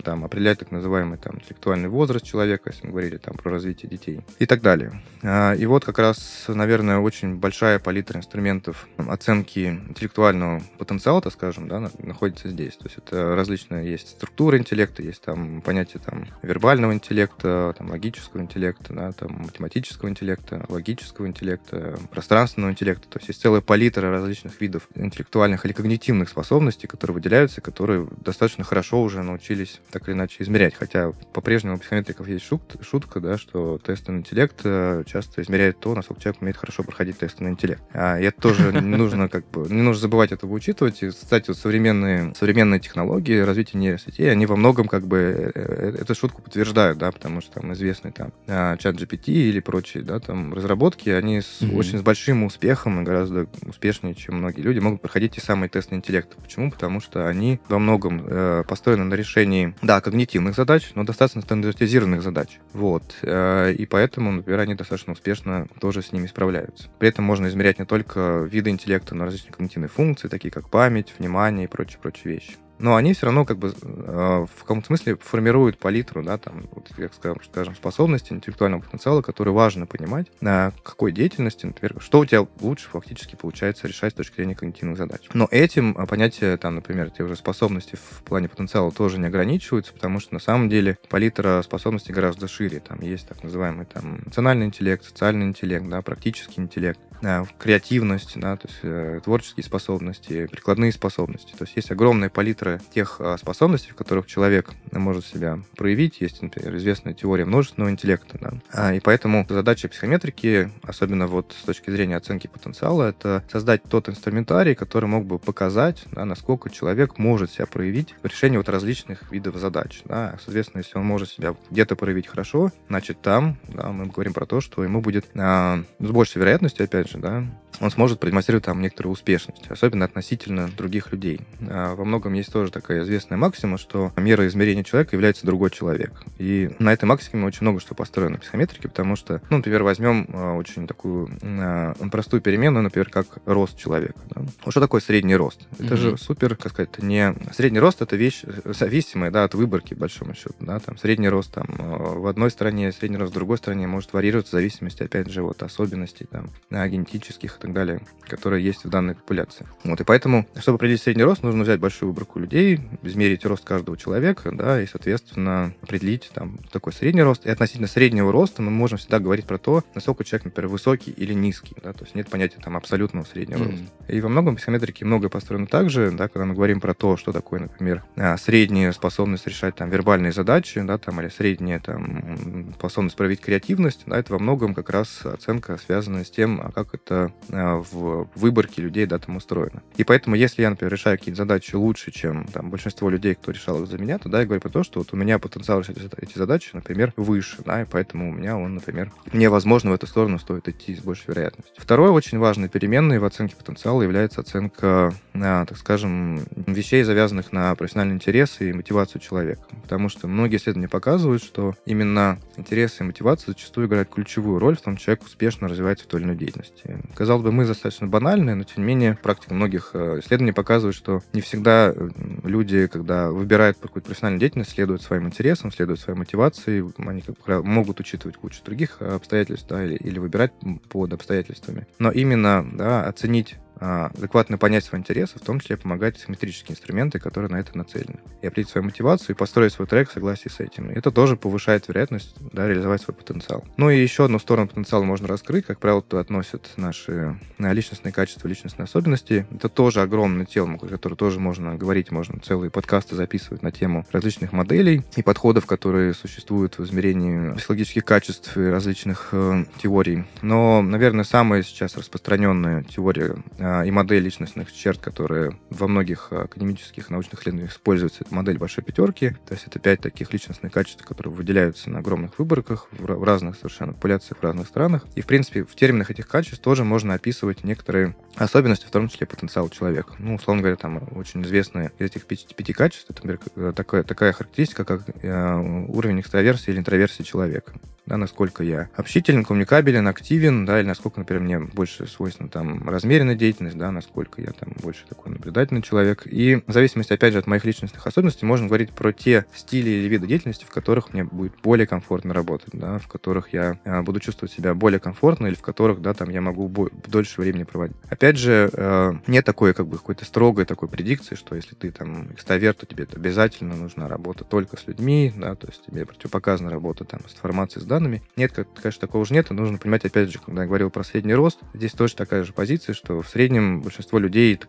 там, 0.03 0.25
определять 0.25 0.59
так 0.59 0.71
называемый 0.71 1.17
там, 1.17 1.35
интеллектуальный 1.35 1.89
возраст 1.89 2.25
человека, 2.25 2.71
если 2.71 2.87
мы 2.87 2.91
говорили 2.91 3.17
там 3.17 3.35
про 3.35 3.51
развитие 3.51 3.89
детей 3.89 4.21
и 4.39 4.45
так 4.45 4.61
далее. 4.61 5.01
А, 5.23 5.53
и 5.53 5.65
вот 5.65 5.85
как 5.85 5.99
раз, 5.99 6.45
наверное, 6.47 6.99
очень 6.99 7.35
большая 7.35 7.79
палитра 7.79 8.17
инструментов 8.17 8.87
оценки 8.97 9.67
интеллектуального 9.89 10.61
потенциала, 10.77 11.21
так 11.21 11.33
скажем, 11.33 11.67
да, 11.67 11.91
находится 11.99 12.49
здесь. 12.49 12.75
То 12.77 12.85
есть 12.85 12.97
это 12.97 13.35
различные 13.35 13.89
есть 13.91 14.09
структуры 14.09 14.57
интеллекта, 14.57 15.01
есть 15.01 15.21
там 15.21 15.61
понятие 15.61 16.01
там 16.05 16.27
вербального 16.41 16.93
интеллекта, 16.93 17.73
там, 17.77 17.89
логического 17.89 18.41
интеллекта, 18.41 18.93
да, 18.93 19.11
там, 19.11 19.43
математического 19.43 20.09
интеллекта, 20.09 20.65
логического 20.69 21.27
интеллекта, 21.27 21.97
пространственного 22.11 22.71
интеллекта. 22.71 23.07
То 23.09 23.19
есть 23.19 23.29
есть 23.29 23.41
целая 23.41 23.61
палитра 23.61 24.09
различных 24.09 24.59
видов 24.61 24.87
интеллектуальных 24.95 25.65
или 25.65 25.73
когнитивных 25.73 26.04
когнитивных 26.05 26.29
способностей, 26.29 26.87
которые 26.87 27.15
выделяются, 27.15 27.61
которые 27.61 28.07
достаточно 28.23 28.63
хорошо 28.63 29.01
уже 29.01 29.23
научились 29.23 29.81
так 29.91 30.07
или 30.07 30.13
иначе 30.13 30.43
измерять. 30.43 30.75
Хотя 30.75 31.11
по-прежнему 31.33 31.75
у 31.75 31.79
психометриков 31.79 32.27
есть 32.27 32.45
шут, 32.45 32.61
шутка, 32.81 33.19
да, 33.19 33.37
что 33.37 33.79
тесты 33.83 34.11
на 34.11 34.19
интеллект 34.19 34.61
э, 34.63 35.03
часто 35.07 35.41
измеряют 35.41 35.79
то, 35.79 35.95
насколько 35.95 36.21
человек 36.21 36.41
умеет 36.41 36.57
хорошо 36.57 36.83
проходить 36.83 37.17
тесты 37.17 37.43
на 37.43 37.49
интеллект. 37.49 37.81
А 37.93 38.19
это 38.19 38.39
тоже 38.39 38.71
не 38.81 38.95
нужно 38.95 39.29
как 39.29 39.49
бы, 39.49 39.67
не 39.67 39.81
нужно 39.81 40.01
забывать 40.01 40.31
этого 40.31 40.53
учитывать. 40.53 41.01
И, 41.01 41.09
кстати, 41.09 41.47
вот 41.47 41.57
современные, 41.57 42.33
современные 42.35 42.79
технологии, 42.79 43.39
развитие 43.39 43.81
нейросетей, 43.81 44.31
они 44.31 44.45
во 44.45 44.55
многом 44.55 44.87
как 44.87 45.07
бы 45.07 45.17
э, 45.17 45.51
э, 45.55 45.97
эту 46.01 46.13
шутку 46.13 46.41
подтверждают, 46.41 46.99
да, 46.99 47.11
потому 47.11 47.41
что 47.41 47.61
там 47.61 47.73
известный 47.73 48.11
там 48.11 48.31
чат 48.45 48.95
GPT 48.95 49.29
или 49.29 49.59
прочие, 49.59 50.03
да, 50.03 50.19
там 50.19 50.53
разработки, 50.53 51.09
они 51.09 51.41
с, 51.41 51.61
mm-hmm. 51.61 51.75
очень 51.75 51.97
с 51.97 52.01
большим 52.01 52.43
успехом 52.43 53.01
и 53.01 53.03
гораздо 53.03 53.47
успешнее, 53.67 54.13
чем 54.13 54.35
многие 54.35 54.61
люди 54.61 54.79
могут 54.79 55.01
проходить 55.01 55.35
те 55.35 55.41
самые 55.41 55.69
тесты 55.69 55.94
интеллекта. 55.95 56.37
Почему? 56.41 56.71
Потому 56.71 56.99
что 56.99 57.27
они 57.27 57.59
во 57.67 57.79
многом 57.79 58.23
э, 58.25 58.63
построены 58.67 59.05
на 59.05 59.13
решении, 59.13 59.75
да, 59.81 60.01
когнитивных 60.01 60.55
задач, 60.55 60.91
но 60.95 61.03
достаточно 61.03 61.41
стандартизированных 61.41 62.21
задач. 62.21 62.59
Вот. 62.73 63.15
Э, 63.21 63.71
и 63.71 63.85
поэтому, 63.85 64.31
например, 64.31 64.59
они 64.61 64.75
достаточно 64.75 65.13
успешно 65.13 65.67
тоже 65.79 66.01
с 66.01 66.11
ними 66.11 66.27
справляются. 66.27 66.89
При 66.99 67.09
этом 67.09 67.25
можно 67.25 67.47
измерять 67.47 67.79
не 67.79 67.85
только 67.85 68.47
виды 68.49 68.69
интеллекта, 68.69 69.15
но 69.15 69.25
различные 69.25 69.53
когнитивные 69.53 69.89
функции, 69.89 70.27
такие 70.27 70.51
как 70.51 70.69
память, 70.69 71.13
внимание 71.17 71.65
и 71.65 71.69
прочие-прочие 71.69 72.33
вещи 72.33 72.55
но 72.79 72.95
они 72.95 73.13
все 73.13 73.27
равно 73.27 73.45
как 73.45 73.57
бы 73.57 73.73
э, 73.81 74.45
в 74.53 74.61
каком-то 74.61 74.87
смысле 74.87 75.17
формируют 75.17 75.77
палитру, 75.77 76.23
да, 76.23 76.37
там, 76.37 76.67
вот, 76.71 76.89
как 76.95 77.13
скажем, 77.13 77.41
скажем, 77.43 77.75
способности, 77.75 78.33
интеллектуального 78.33 78.81
потенциала, 78.81 79.21
который 79.21 79.53
важно 79.53 79.85
понимать, 79.85 80.27
на 80.41 80.73
какой 80.83 81.11
деятельности, 81.11 81.65
например, 81.65 82.01
что 82.01 82.19
у 82.19 82.25
тебя 82.25 82.45
лучше 82.59 82.89
фактически 82.89 83.35
получается 83.35 83.87
решать 83.87 84.13
с 84.13 84.15
точки 84.15 84.35
зрения 84.37 84.55
когнитивных 84.55 84.97
задач. 84.97 85.21
Но 85.33 85.47
этим 85.51 85.95
а, 85.97 86.05
понятие, 86.05 86.57
там, 86.57 86.75
например, 86.75 87.09
те 87.09 87.23
уже 87.23 87.35
способности 87.35 87.95
в 87.95 88.23
плане 88.23 88.49
потенциала 88.49 88.91
тоже 88.91 89.19
не 89.19 89.27
ограничиваются, 89.27 89.93
потому 89.93 90.19
что 90.19 90.33
на 90.33 90.39
самом 90.39 90.69
деле 90.69 90.97
палитра 91.09 91.61
способностей 91.61 92.13
гораздо 92.13 92.47
шире. 92.47 92.79
Там 92.79 93.01
есть 93.01 93.27
так 93.27 93.43
называемый 93.43 93.85
там, 93.85 94.17
эмоциональный 94.17 94.65
интеллект, 94.65 95.03
социальный 95.03 95.45
интеллект, 95.45 95.87
да, 95.87 96.01
практический 96.01 96.61
интеллект, 96.61 96.99
да, 97.21 97.45
креативность, 97.57 98.37
да, 98.39 98.57
то 98.57 98.67
есть 98.67 98.79
э, 98.83 99.19
творческие 99.23 99.63
способности, 99.63 100.47
прикладные 100.47 100.91
способности. 100.91 101.53
То 101.53 101.63
есть 101.63 101.75
есть 101.75 101.91
огромная 101.91 102.29
палитра 102.29 102.64
спектры 102.65 102.81
тех 102.93 103.17
а, 103.19 103.37
способностей, 103.37 103.91
в 103.91 103.95
которых 103.95 104.27
человек 104.27 104.71
может 104.91 105.25
себя 105.25 105.59
проявить. 105.75 106.21
Есть, 106.21 106.41
например, 106.41 106.75
известная 106.77 107.13
теория 107.13 107.45
множественного 107.45 107.91
интеллекта. 107.91 108.37
Да? 108.39 108.53
А, 108.71 108.93
и 108.93 108.99
поэтому 108.99 109.45
задача 109.47 109.87
психометрики, 109.87 110.71
особенно 110.83 111.27
вот 111.27 111.55
с 111.59 111.65
точки 111.65 111.89
зрения 111.89 112.17
оценки 112.17 112.47
потенциала, 112.47 113.09
это 113.09 113.43
создать 113.51 113.83
тот 113.83 114.09
инструментарий, 114.09 114.75
который 114.75 115.05
мог 115.05 115.25
бы 115.25 115.39
показать, 115.39 116.03
да, 116.11 116.25
насколько 116.25 116.69
человек 116.69 117.17
может 117.17 117.51
себя 117.51 117.65
проявить 117.65 118.15
в 118.21 118.25
решении 118.25 118.57
вот 118.57 118.69
различных 118.69 119.31
видов 119.31 119.55
задач. 119.57 120.01
Да? 120.05 120.37
Соответственно, 120.43 120.81
если 120.81 120.97
он 120.97 121.05
может 121.05 121.29
себя 121.29 121.55
где-то 121.69 121.95
проявить 121.95 122.27
хорошо, 122.27 122.71
значит 122.89 123.21
там 123.21 123.57
да, 123.67 123.89
мы 123.89 124.05
говорим 124.05 124.33
про 124.33 124.45
то, 124.45 124.61
что 124.61 124.83
ему 124.83 125.01
будет 125.01 125.25
а, 125.35 125.83
с 125.99 126.09
большей 126.09 126.39
вероятностью, 126.39 126.85
опять 126.85 127.09
же, 127.09 127.17
да, 127.17 127.43
он 127.79 127.91
сможет 127.91 128.19
продемонстрировать 128.19 128.65
там 128.65 128.81
некоторую 128.81 129.13
успешность, 129.13 129.65
особенно 129.69 130.05
относительно 130.05 130.69
других 130.69 131.11
людей. 131.11 131.41
А, 131.61 131.95
во 131.95 132.05
многом 132.05 132.33
есть 132.33 132.51
тоже 132.51 132.71
такая 132.71 133.03
известная 133.03 133.37
максима, 133.37 133.77
что 133.77 134.11
мера 134.17 134.47
измерения 134.47 134.83
человека 134.83 135.15
является 135.15 135.45
другой 135.45 135.71
человек. 135.71 136.23
И 136.37 136.71
на 136.79 136.93
этой 136.93 137.05
максиме 137.05 137.45
очень 137.45 137.61
много 137.61 137.79
что 137.79 137.95
построено 137.95 138.37
в 138.37 138.41
психометрике, 138.41 138.87
потому 138.87 139.15
что, 139.15 139.41
ну, 139.49 139.57
например, 139.57 139.83
возьмем 139.83 140.27
а, 140.33 140.53
очень 140.53 140.87
такую 140.87 141.29
а, 141.43 141.93
простую 142.11 142.41
переменную, 142.41 142.83
например, 142.83 143.09
как 143.09 143.27
рост 143.45 143.77
человека. 143.77 144.19
Да? 144.29 144.41
Что 144.69 144.79
такое 144.79 145.01
средний 145.01 145.35
рост? 145.35 145.67
Это 145.79 145.95
mm-hmm. 145.95 145.97
же 145.97 146.17
супер, 146.17 146.55
как 146.55 146.71
сказать, 146.71 147.01
не... 147.01 147.35
Средний 147.53 147.79
рост— 147.79 148.01
это 148.03 148.15
вещь 148.15 148.43
зависимая, 148.65 149.31
да, 149.31 149.43
от 149.43 149.53
выборки, 149.55 149.93
по 149.93 150.01
большому 150.01 150.33
счету, 150.33 150.55
да, 150.59 150.79
там 150.79 150.97
средний 150.97 151.29
рост 151.29 151.51
там 151.51 151.67
в 151.77 152.27
одной 152.27 152.51
стране, 152.51 152.91
средний 152.91 153.17
рост 153.17 153.31
в 153.31 153.35
другой 153.35 153.57
стране 153.57 153.87
может 153.87 154.13
варьироваться 154.13 154.51
в 154.51 154.59
зависимости, 154.59 155.03
опять 155.03 155.29
же, 155.29 155.43
от 155.43 155.63
особенностей 155.63 156.25
там 156.25 156.49
генетических 156.69 157.57
так 157.65 157.73
далее, 157.73 158.01
которые 158.27 158.63
есть 158.63 158.85
в 158.85 158.89
данной 158.89 159.15
популяции. 159.15 159.67
Вот, 159.83 159.99
и 159.99 160.03
поэтому, 160.03 160.47
чтобы 160.59 160.77
определить 160.77 161.01
средний 161.01 161.23
рост, 161.23 161.43
нужно 161.43 161.63
взять 161.63 161.79
большую 161.79 162.09
выборку 162.09 162.39
людей, 162.39 162.79
измерить 163.03 163.45
рост 163.45 163.63
каждого 163.63 163.97
человека, 163.97 164.51
да, 164.51 164.81
и, 164.81 164.87
соответственно, 164.87 165.73
определить 165.81 166.31
там 166.33 166.59
такой 166.71 166.93
средний 166.93 167.23
рост. 167.23 167.45
И 167.45 167.49
относительно 167.49 167.87
среднего 167.87 168.31
роста 168.31 168.61
мы 168.61 168.71
можем 168.71 168.97
всегда 168.97 169.19
говорить 169.19 169.45
про 169.45 169.57
то, 169.57 169.83
насколько 169.93 170.23
человек, 170.23 170.45
например, 170.45 170.69
высокий 170.69 171.11
или 171.11 171.33
низкий, 171.33 171.75
да, 171.83 171.93
то 171.93 172.03
есть 172.03 172.15
нет 172.15 172.29
понятия 172.29 172.57
там 172.63 172.77
абсолютного 172.77 173.25
среднего 173.25 173.59
mm-hmm. 173.59 173.71
роста. 173.71 174.13
И 174.13 174.21
во 174.21 174.29
многом 174.29 174.55
психометрики 174.55 175.03
многое 175.03 175.29
построено 175.29 175.67
так 175.67 175.89
же, 175.89 176.11
да, 176.11 176.27
когда 176.27 176.45
мы 176.45 176.53
говорим 176.53 176.79
про 176.79 176.93
то, 176.93 177.17
что 177.17 177.31
такое, 177.31 177.61
например, 177.61 178.03
а, 178.15 178.37
средняя 178.37 178.91
способность 178.91 179.47
решать 179.47 179.75
там 179.75 179.89
вербальные 179.89 180.31
задачи, 180.31 180.81
да, 180.81 180.97
там, 180.97 181.21
или 181.21 181.29
средняя 181.29 181.79
там 181.79 182.73
способность 182.77 183.15
проявить 183.15 183.41
креативность, 183.41 184.03
да, 184.05 184.17
это 184.17 184.33
во 184.33 184.39
многом 184.39 184.73
как 184.73 184.89
раз 184.89 185.25
оценка, 185.25 185.77
связанная 185.77 186.23
с 186.23 186.31
тем, 186.31 186.61
а 186.61 186.71
как 186.71 186.93
это 186.93 187.31
в 187.63 188.27
выборке 188.35 188.81
людей, 188.81 189.05
да, 189.05 189.19
там 189.19 189.37
устроено. 189.37 189.81
И 189.97 190.03
поэтому, 190.03 190.35
если 190.35 190.61
я, 190.61 190.69
например, 190.69 190.91
решаю 190.91 191.17
какие-то 191.17 191.37
задачи 191.37 191.75
лучше, 191.75 192.11
чем 192.11 192.45
там 192.47 192.69
большинство 192.69 193.09
людей, 193.09 193.35
кто 193.35 193.51
решал 193.51 193.81
их 193.83 193.89
за 193.89 193.97
меня, 193.97 194.17
то, 194.17 194.29
да, 194.29 194.39
я 194.39 194.45
говорю 194.45 194.61
про 194.61 194.69
то, 194.69 194.83
что 194.83 194.99
вот 194.99 195.13
у 195.13 195.17
меня 195.17 195.39
потенциал 195.39 195.79
решать 195.79 195.97
эти 196.17 196.37
задачи, 196.37 196.69
например, 196.73 197.13
выше, 197.15 197.57
да, 197.65 197.81
и 197.81 197.85
поэтому 197.85 198.29
у 198.29 198.33
меня 198.33 198.57
он, 198.57 198.75
например, 198.75 199.11
мне, 199.31 199.49
возможно, 199.49 199.91
в 199.91 199.93
эту 199.93 200.07
сторону 200.07 200.39
стоит 200.39 200.67
идти 200.67 200.95
с 200.95 200.99
большей 200.99 201.29
вероятностью. 201.29 201.75
Второй 201.77 202.09
очень 202.09 202.37
важный 202.37 202.69
переменной 202.69 203.19
в 203.19 203.25
оценке 203.25 203.55
потенциала 203.55 204.01
является 204.01 204.41
оценка, 204.41 205.13
а, 205.33 205.65
так 205.65 205.77
скажем, 205.77 206.45
вещей, 206.67 207.03
завязанных 207.03 207.51
на 207.51 207.73
профессиональный 207.75 208.15
интерес 208.15 208.57
и 208.59 208.73
мотивацию 208.73 209.21
человека. 209.21 209.61
Потому 209.83 210.09
что 210.09 210.27
многие 210.27 210.57
исследования 210.57 210.89
показывают, 210.89 211.43
что 211.43 211.75
именно 211.85 212.39
интересы 212.57 213.03
и 213.03 213.07
мотивация 213.07 213.53
зачастую 213.53 213.87
играют 213.87 214.09
ключевую 214.09 214.59
роль 214.59 214.77
в 214.77 214.81
том, 214.81 214.97
человек 214.97 215.23
успешно 215.23 215.67
развивается 215.67 216.05
в 216.05 216.07
той 216.07 216.19
или 216.19 216.27
иной 216.27 216.37
деятельности. 216.37 216.99
Казалось 217.15 217.43
бы, 217.45 217.51
мы 217.51 217.65
достаточно 217.65 218.07
банальные, 218.07 218.55
но 218.55 218.63
тем 218.63 218.83
не 218.83 218.83
менее 218.83 219.17
практика 219.21 219.53
многих 219.53 219.91
э, 219.93 220.19
исследований 220.19 220.51
показывает, 220.51 220.95
что 220.95 221.21
не 221.33 221.41
всегда 221.41 221.93
э, 221.95 222.09
люди, 222.43 222.87
когда 222.87 223.29
выбирают 223.29 223.77
какую-то 223.79 224.07
профессиональную 224.07 224.39
деятельность, 224.39 224.71
следуют 224.71 225.01
своим 225.01 225.27
интересам, 225.27 225.71
следуют 225.71 225.99
своей 225.99 226.17
мотивации, 226.17 226.83
они 226.97 227.21
как 227.21 227.37
бы 227.37 227.63
могут 227.63 227.99
учитывать 227.99 228.37
кучу 228.37 228.63
других 228.63 229.01
обстоятельств, 229.01 229.67
да, 229.69 229.83
или, 229.83 229.95
или 229.95 230.19
выбирать 230.19 230.51
под 230.89 231.13
обстоятельствами. 231.13 231.87
Но 231.99 232.11
именно 232.11 232.67
да, 232.73 233.05
оценить 233.05 233.55
адекватно 233.79 234.57
понять 234.57 234.83
свои 234.83 234.99
интересы, 234.99 235.39
в 235.39 235.41
том 235.41 235.59
числе 235.59 235.77
помогать 235.77 236.17
симметрические 236.17 236.73
инструменты, 236.73 237.19
которые 237.19 237.51
на 237.51 237.57
это 237.57 237.77
нацелены. 237.77 238.19
И 238.41 238.47
определить 238.47 238.69
свою 238.69 238.85
мотивацию 238.85 239.35
и 239.35 239.37
построить 239.37 239.73
свой 239.73 239.87
трек 239.87 240.09
в 240.09 240.13
согласии 240.13 240.49
с 240.49 240.59
этим. 240.59 240.89
Это 240.89 241.11
тоже 241.11 241.35
повышает 241.35 241.87
вероятность 241.87 242.35
да, 242.53 242.67
реализовать 242.67 243.01
свой 243.01 243.15
потенциал. 243.15 243.63
Ну 243.77 243.89
и 243.89 244.01
еще 244.01 244.25
одну 244.25 244.39
сторону 244.39 244.67
потенциала 244.67 245.03
можно 245.03 245.27
раскрыть. 245.27 245.65
Как 245.65 245.79
правило, 245.79 246.01
туда 246.01 246.21
относят 246.21 246.69
наши 246.77 247.37
а, 247.59 247.73
личностные 247.73 248.11
качества, 248.11 248.47
личностные 248.47 248.85
особенности. 248.85 249.45
Это 249.51 249.69
тоже 249.69 250.01
огромная 250.01 250.45
тема, 250.45 250.79
о 250.81 251.15
тоже 251.15 251.39
можно 251.39 251.75
говорить, 251.75 252.11
можно 252.11 252.39
целые 252.39 252.69
подкасты 252.69 253.15
записывать 253.15 253.61
на 253.61 253.71
тему 253.71 254.05
различных 254.11 254.51
моделей 254.51 255.03
и 255.15 255.21
подходов, 255.21 255.65
которые 255.65 256.13
существуют 256.13 256.77
в 256.77 256.83
измерении 256.83 257.53
психологических 257.55 258.05
качеств 258.05 258.57
и 258.57 258.67
различных 258.67 259.29
э, 259.31 259.65
теорий. 259.81 260.25
Но, 260.41 260.81
наверное, 260.81 261.23
самая 261.23 261.63
сейчас 261.63 261.97
распространенная 261.97 262.83
теория 262.83 263.35
а, 263.59 263.64
и 263.85 263.91
модель 263.91 264.23
личностных 264.23 264.71
черт, 264.71 264.99
которые 264.99 265.57
во 265.69 265.87
многих 265.87 266.31
академических 266.31 267.09
научных 267.09 267.41
исследованиях 267.41 267.71
используются, 267.71 268.23
это 268.23 268.33
модель 268.33 268.57
большой 268.57 268.83
пятерки. 268.83 269.31
То 269.47 269.53
есть 269.53 269.67
это 269.67 269.79
пять 269.79 270.01
таких 270.01 270.33
личностных 270.33 270.71
качеств, 270.71 271.05
которые 271.05 271.33
выделяются 271.33 271.89
на 271.89 271.99
огромных 271.99 272.37
выборках 272.37 272.87
в 272.91 273.23
разных 273.23 273.55
совершенно 273.55 273.93
популяциях 273.93 274.39
в 274.39 274.43
разных 274.43 274.67
странах. 274.67 275.05
И, 275.15 275.21
в 275.21 275.25
принципе, 275.25 275.63
в 275.63 275.75
терминах 275.75 276.11
этих 276.11 276.27
качеств 276.27 276.61
тоже 276.61 276.83
можно 276.83 277.13
описывать 277.13 277.63
некоторые 277.63 278.15
особенности, 278.35 278.85
в 278.85 278.91
том 278.91 279.09
числе 279.09 279.27
потенциал 279.27 279.69
человека. 279.69 280.13
Ну, 280.19 280.35
условно 280.35 280.61
говоря, 280.61 280.75
там 280.75 281.01
очень 281.15 281.41
известные 281.43 281.91
из 281.97 282.07
этих 282.07 282.25
пяти, 282.25 282.53
пяти 282.53 282.73
качеств, 282.73 283.09
это, 283.09 283.25
например, 283.25 283.73
такая, 283.73 284.03
такая 284.03 284.33
характеристика, 284.33 284.83
как 284.83 285.03
э, 285.21 285.85
уровень 285.87 286.19
экстраверсии 286.19 286.71
или 286.71 286.79
интроверсии 286.79 287.23
человека 287.23 287.73
да, 288.05 288.17
насколько 288.17 288.63
я 288.63 288.89
общителен, 288.95 289.43
коммуникабелен, 289.43 290.07
активен, 290.07 290.65
да, 290.65 290.79
или 290.79 290.87
насколько, 290.87 291.19
например, 291.19 291.43
мне 291.43 291.59
больше 291.59 292.07
свойственно 292.07 292.49
там 292.49 292.87
размеренная 292.87 293.35
деятельность, 293.35 293.54
да, 293.59 293.91
насколько 293.91 294.41
я 294.41 294.51
там 294.51 294.73
больше 294.81 295.05
такой 295.07 295.31
наблюдательный 295.31 295.81
человек. 295.81 296.23
И 296.25 296.61
в 296.67 296.71
зависимости, 296.71 297.13
опять 297.13 297.33
же, 297.33 297.39
от 297.39 297.47
моих 297.47 297.65
личностных 297.65 298.05
особенностей, 298.05 298.45
можно 298.45 298.67
говорить 298.67 298.91
про 298.91 299.13
те 299.13 299.45
стили 299.55 299.89
или 299.89 300.07
виды 300.07 300.27
деятельности, 300.27 300.65
в 300.65 300.69
которых 300.69 301.13
мне 301.13 301.23
будет 301.23 301.53
более 301.63 301.87
комфортно 301.87 302.33
работать, 302.33 302.69
да, 302.73 302.99
в 302.99 303.07
которых 303.07 303.53
я 303.53 303.79
а, 303.85 304.01
буду 304.01 304.19
чувствовать 304.19 304.51
себя 304.51 304.73
более 304.73 304.99
комфортно 304.99 305.47
или 305.47 305.55
в 305.55 305.61
которых, 305.61 306.01
да, 306.01 306.13
там 306.13 306.29
я 306.29 306.41
могу 306.41 306.71
дольше 307.07 307.41
времени 307.41 307.63
проводить. 307.63 307.97
Опять 308.09 308.37
же, 308.37 308.69
э, 308.71 309.13
нет 309.27 309.45
такой, 309.45 309.73
как 309.73 309.87
бы, 309.87 309.97
какой-то 309.97 310.25
строгой 310.25 310.65
такой 310.65 310.89
предикции, 310.89 311.35
что 311.35 311.55
если 311.55 311.75
ты 311.75 311.91
там 311.91 312.31
экстраверт, 312.31 312.79
то 312.79 312.85
тебе 312.85 313.07
обязательно 313.13 313.75
нужна 313.75 314.07
работа 314.07 314.43
только 314.43 314.77
с 314.77 314.87
людьми, 314.87 315.33
да, 315.35 315.55
то 315.55 315.67
есть 315.67 315.85
тебе 315.85 316.05
противопоказана 316.05 316.69
работа 316.69 317.05
там 317.05 317.21
с 317.27 317.33
информацией, 317.33 317.83
с 317.83 317.87
данными. 317.87 318.23
Нет, 318.35 318.53
конечно, 318.53 319.01
такого 319.01 319.21
уже 319.21 319.33
нет. 319.33 319.49
Нужно 319.49 319.77
понимать, 319.77 320.05
опять 320.05 320.31
же, 320.31 320.39
когда 320.39 320.63
я 320.63 320.67
говорил 320.67 320.89
про 320.89 321.03
средний 321.03 321.33
рост, 321.33 321.59
здесь 321.73 321.91
тоже 321.91 322.15
такая 322.15 322.43
же 322.43 322.53
позиция, 322.53 322.93
что 322.93 323.21
в 323.21 323.29
среднем 323.29 323.44
большинство 323.49 324.19
людей, 324.19 324.59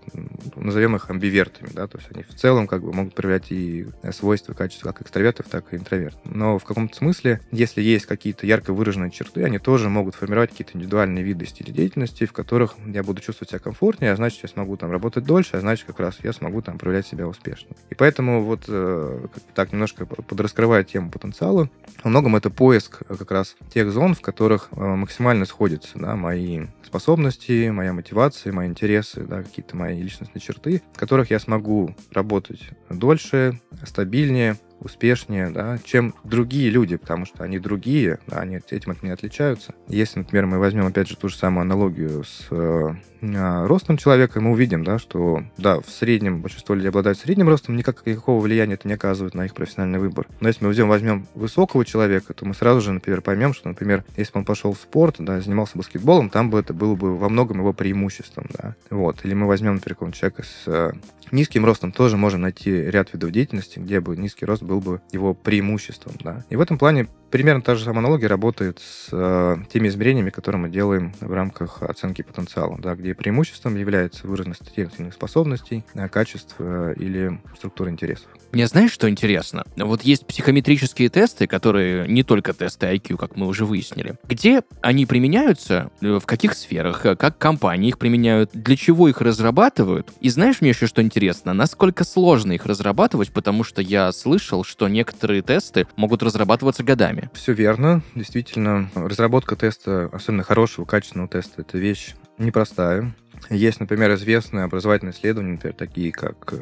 назовем 0.57 0.97
их 0.97 1.11
амбивертами, 1.11 1.69
да, 1.73 1.87
то 1.87 1.99
есть 1.99 2.11
они 2.13 2.23
в 2.23 2.35
целом 2.35 2.67
как 2.67 2.83
бы 2.83 2.93
могут 2.93 3.15
проявлять 3.15 3.51
и 3.51 3.87
свойства, 4.13 4.53
качества 4.55 4.93
как 4.93 5.03
экстравертов, 5.03 5.47
так 5.49 5.73
и 5.73 5.77
интровертов. 5.77 6.21
Но 6.25 6.59
в 6.59 6.65
каком-то 6.65 6.97
смысле, 6.97 7.41
если 7.51 7.83
есть 7.83 8.07
какие-то 8.07 8.47
ярко 8.47 8.73
выраженные 8.73 9.11
черты, 9.11 9.45
они 9.45 9.59
тоже 9.59 9.89
могут 9.89 10.15
формировать 10.15 10.51
какие-то 10.51 10.77
индивидуальные 10.77 11.25
виды 11.25 11.47
стиля 11.47 11.73
деятельности, 11.73 12.27
в 12.27 12.33
которых 12.33 12.75
я 12.87 13.03
буду 13.03 13.21
чувствовать 13.21 13.51
себя 13.51 13.59
комфортнее, 13.59 14.13
а 14.13 14.17
значит, 14.17 14.43
я 14.43 14.49
смогу 14.49 14.77
там 14.77 14.91
работать 14.91 15.25
дольше, 15.25 15.57
а 15.57 15.61
значит, 15.61 15.87
как 15.87 16.01
раз 16.01 16.19
я 16.23 16.33
смогу 16.33 16.63
там 16.63 16.79
проявлять 16.79 17.07
себя 17.07 17.27
успешно. 17.27 17.69
И 17.91 17.95
поэтому 17.95 18.43
вот 18.43 18.65
э, 18.69 19.27
так 19.55 19.73
немножко 19.73 20.07
подраскрывая 20.07 20.85
тему 20.85 21.11
потенциала, 21.11 21.71
во 22.03 22.11
многом 22.11 22.37
это 22.37 22.51
поиск 22.51 23.03
как 23.07 23.31
раз 23.31 23.57
тех 23.73 23.91
зон, 23.91 24.15
в 24.15 24.21
которых 24.21 24.69
э, 24.73 24.81
максимально 24.81 25.45
сходятся 25.45 25.99
да, 25.99 26.17
мои 26.17 26.67
способности, 26.85 27.69
моя 27.71 27.93
мотивация, 27.93 28.53
мои 28.53 28.66
интересы, 28.67 29.25
да, 29.25 29.43
какие-то 29.43 29.77
мои 29.77 30.01
личностные 30.01 30.41
черты, 30.41 30.83
в 30.93 30.99
которых 30.99 31.31
я 31.31 31.39
смогу 31.39 31.95
работать 32.11 32.71
дольше, 32.91 33.61
стабильнее, 33.85 34.57
успешнее, 34.81 35.51
да, 35.51 35.79
чем 35.85 36.15
другие 36.25 36.71
люди, 36.71 36.97
потому 36.97 37.27
что 37.27 37.45
они 37.45 37.59
другие, 37.59 38.19
да, 38.27 38.39
они 38.39 38.61
этим 38.71 38.93
от 38.93 39.03
меня 39.03 39.15
отличаются. 39.15 39.75
Если, 39.89 40.21
например, 40.21 40.47
мы 40.47 40.59
возьмем, 40.59 40.87
опять 40.87 41.09
же, 41.09 41.17
ту 41.17 41.29
же 41.29 41.37
самую 41.37 41.63
аналогию 41.63 42.25
с 42.25 42.47
э, 42.51 42.95
а, 43.23 43.67
ростом 43.67 43.97
человека, 43.97 44.41
мы 44.41 44.53
увидим, 44.53 44.85
да, 44.85 44.99
что, 44.99 45.43
да, 45.59 45.81
в 45.81 45.89
среднем 45.89 46.43
большинство 46.43 46.75
людей 46.75 46.91
обладают 46.91 47.19
средним 47.19 47.49
ростом, 47.49 47.77
никак, 47.77 48.05
никакого 48.07 48.41
влияния 48.41 48.75
это 48.75 48.87
не 48.87 48.95
оказывает 48.95 49.35
на 49.35 49.47
их 49.47 49.55
профессиональный 49.55 49.99
выбор. 49.99 50.27
Но 50.41 50.49
если 50.49 50.65
мы 50.65 50.69
возьмем, 50.69 50.89
возьмем 50.89 51.27
высокого 51.35 51.85
человека, 51.85 52.35
то 52.35 52.45
мы 52.45 52.55
сразу 52.55 52.81
же, 52.81 52.93
например, 52.93 53.23
поймем, 53.23 53.55
что, 53.55 53.69
например, 53.69 54.05
если 54.17 54.33
бы 54.33 54.41
он 54.41 54.45
пошел 54.45 54.73
в 54.73 54.79
спорт, 54.79 55.17
да, 55.19 55.41
занимался 55.41 55.79
баскетболом, 55.79 56.31
там 56.31 56.51
бы 56.51 56.61
это 56.61 56.75
было 56.75 56.95
бы 56.95 57.17
во 57.17 57.29
многом 57.29 57.59
его 57.59 57.73
преимуществом, 57.73 58.47
да. 58.57 58.75
Вот. 58.91 59.25
Или 59.25 59.35
мы 59.35 59.47
возьмем, 59.47 59.75
например, 59.75 59.95
какого-нибудь 59.95 60.19
человека 60.19 60.43
с 60.43 60.63
э, 60.67 60.93
низким 61.33 61.65
ростом, 61.65 61.93
тоже 61.93 62.17
можем 62.17 62.43
найти 62.43 62.71
ряд 62.71 63.13
видов 63.13 63.31
деятельности, 63.31 63.79
где 63.79 64.01
бы 64.01 64.17
низкий 64.17 64.45
рост 64.45 64.63
был 64.63 64.81
бы 64.81 65.01
его 65.13 65.35
преимуществом, 65.35 66.15
да. 66.23 66.45
И 66.51 66.57
в 66.57 66.61
этом 66.61 66.79
плане 66.79 67.09
примерно 67.31 67.63
та 67.63 67.75
же 67.75 67.85
самая 67.85 68.01
аналогия 68.01 68.29
работает 68.29 68.79
с 68.79 69.09
э, 69.13 69.57
теми 69.73 69.89
измерениями, 69.89 70.31
которые 70.31 70.61
мы 70.61 70.69
делаем 70.69 71.13
в 71.21 71.33
рамках 71.33 71.83
оценки 71.83 72.23
потенциала, 72.23 72.79
да, 72.79 72.95
где 72.95 73.15
преимуществом 73.15 73.77
является 73.77 74.27
выраженность 74.27 74.75
тех 74.75 74.93
или 74.95 75.03
иных 75.03 75.15
способностей, 75.15 75.85
э, 75.95 76.09
качеств 76.09 76.55
э, 76.59 76.95
или 76.97 77.41
структуры 77.57 77.91
интересов. 77.91 78.29
Мне 78.53 78.67
знаешь, 78.67 78.93
что 78.93 79.09
интересно? 79.09 79.65
Вот 79.77 80.03
есть 80.03 80.27
психометрические 80.27 81.09
тесты, 81.09 81.47
которые 81.47 82.09
не 82.09 82.23
только 82.23 82.53
тесты 82.53 82.87
IQ, 82.87 83.17
как 83.17 83.37
мы 83.37 83.47
уже 83.47 83.65
выяснили. 83.65 84.17
Где 84.25 84.63
они 84.81 85.07
применяются, 85.07 85.91
э, 86.01 86.19
в 86.19 86.27
каких 86.27 86.55
сферах, 86.55 87.05
э, 87.05 87.17
как 87.17 87.39
компании 87.39 87.89
их 87.89 87.99
применяют, 87.99 88.51
для 88.53 88.77
чего 88.77 89.09
их 89.09 89.21
разрабатывают? 89.21 90.11
И 90.21 90.29
знаешь 90.29 90.61
мне 90.61 90.71
еще 90.71 90.87
что 90.87 91.03
интересно? 91.03 91.53
Насколько 91.53 92.05
сложно 92.05 92.53
их 92.53 92.67
разрабатывать, 92.67 93.33
потому 93.33 93.65
что 93.65 93.83
я 93.83 94.11
слышал, 94.13 94.65
что 94.65 94.89
некоторые 94.89 95.43
тесты 95.43 95.87
могут 95.97 96.23
разрабатываться 96.23 96.83
годами. 96.83 97.31
Все 97.35 97.53
верно. 97.53 98.03
Действительно, 98.15 98.91
разработка 98.95 99.57
теста, 99.57 100.09
особенно 100.13 100.43
хорошего, 100.43 100.85
качественного 100.85 101.29
теста, 101.29 101.63
это 101.63 101.79
вещь 101.79 102.15
непростая. 102.39 103.15
Есть, 103.51 103.81
например, 103.81 104.13
известные 104.15 104.65
образовательные 104.65 105.13
исследования, 105.13 105.53
например, 105.53 105.75
такие 105.75 106.13
как 106.13 106.53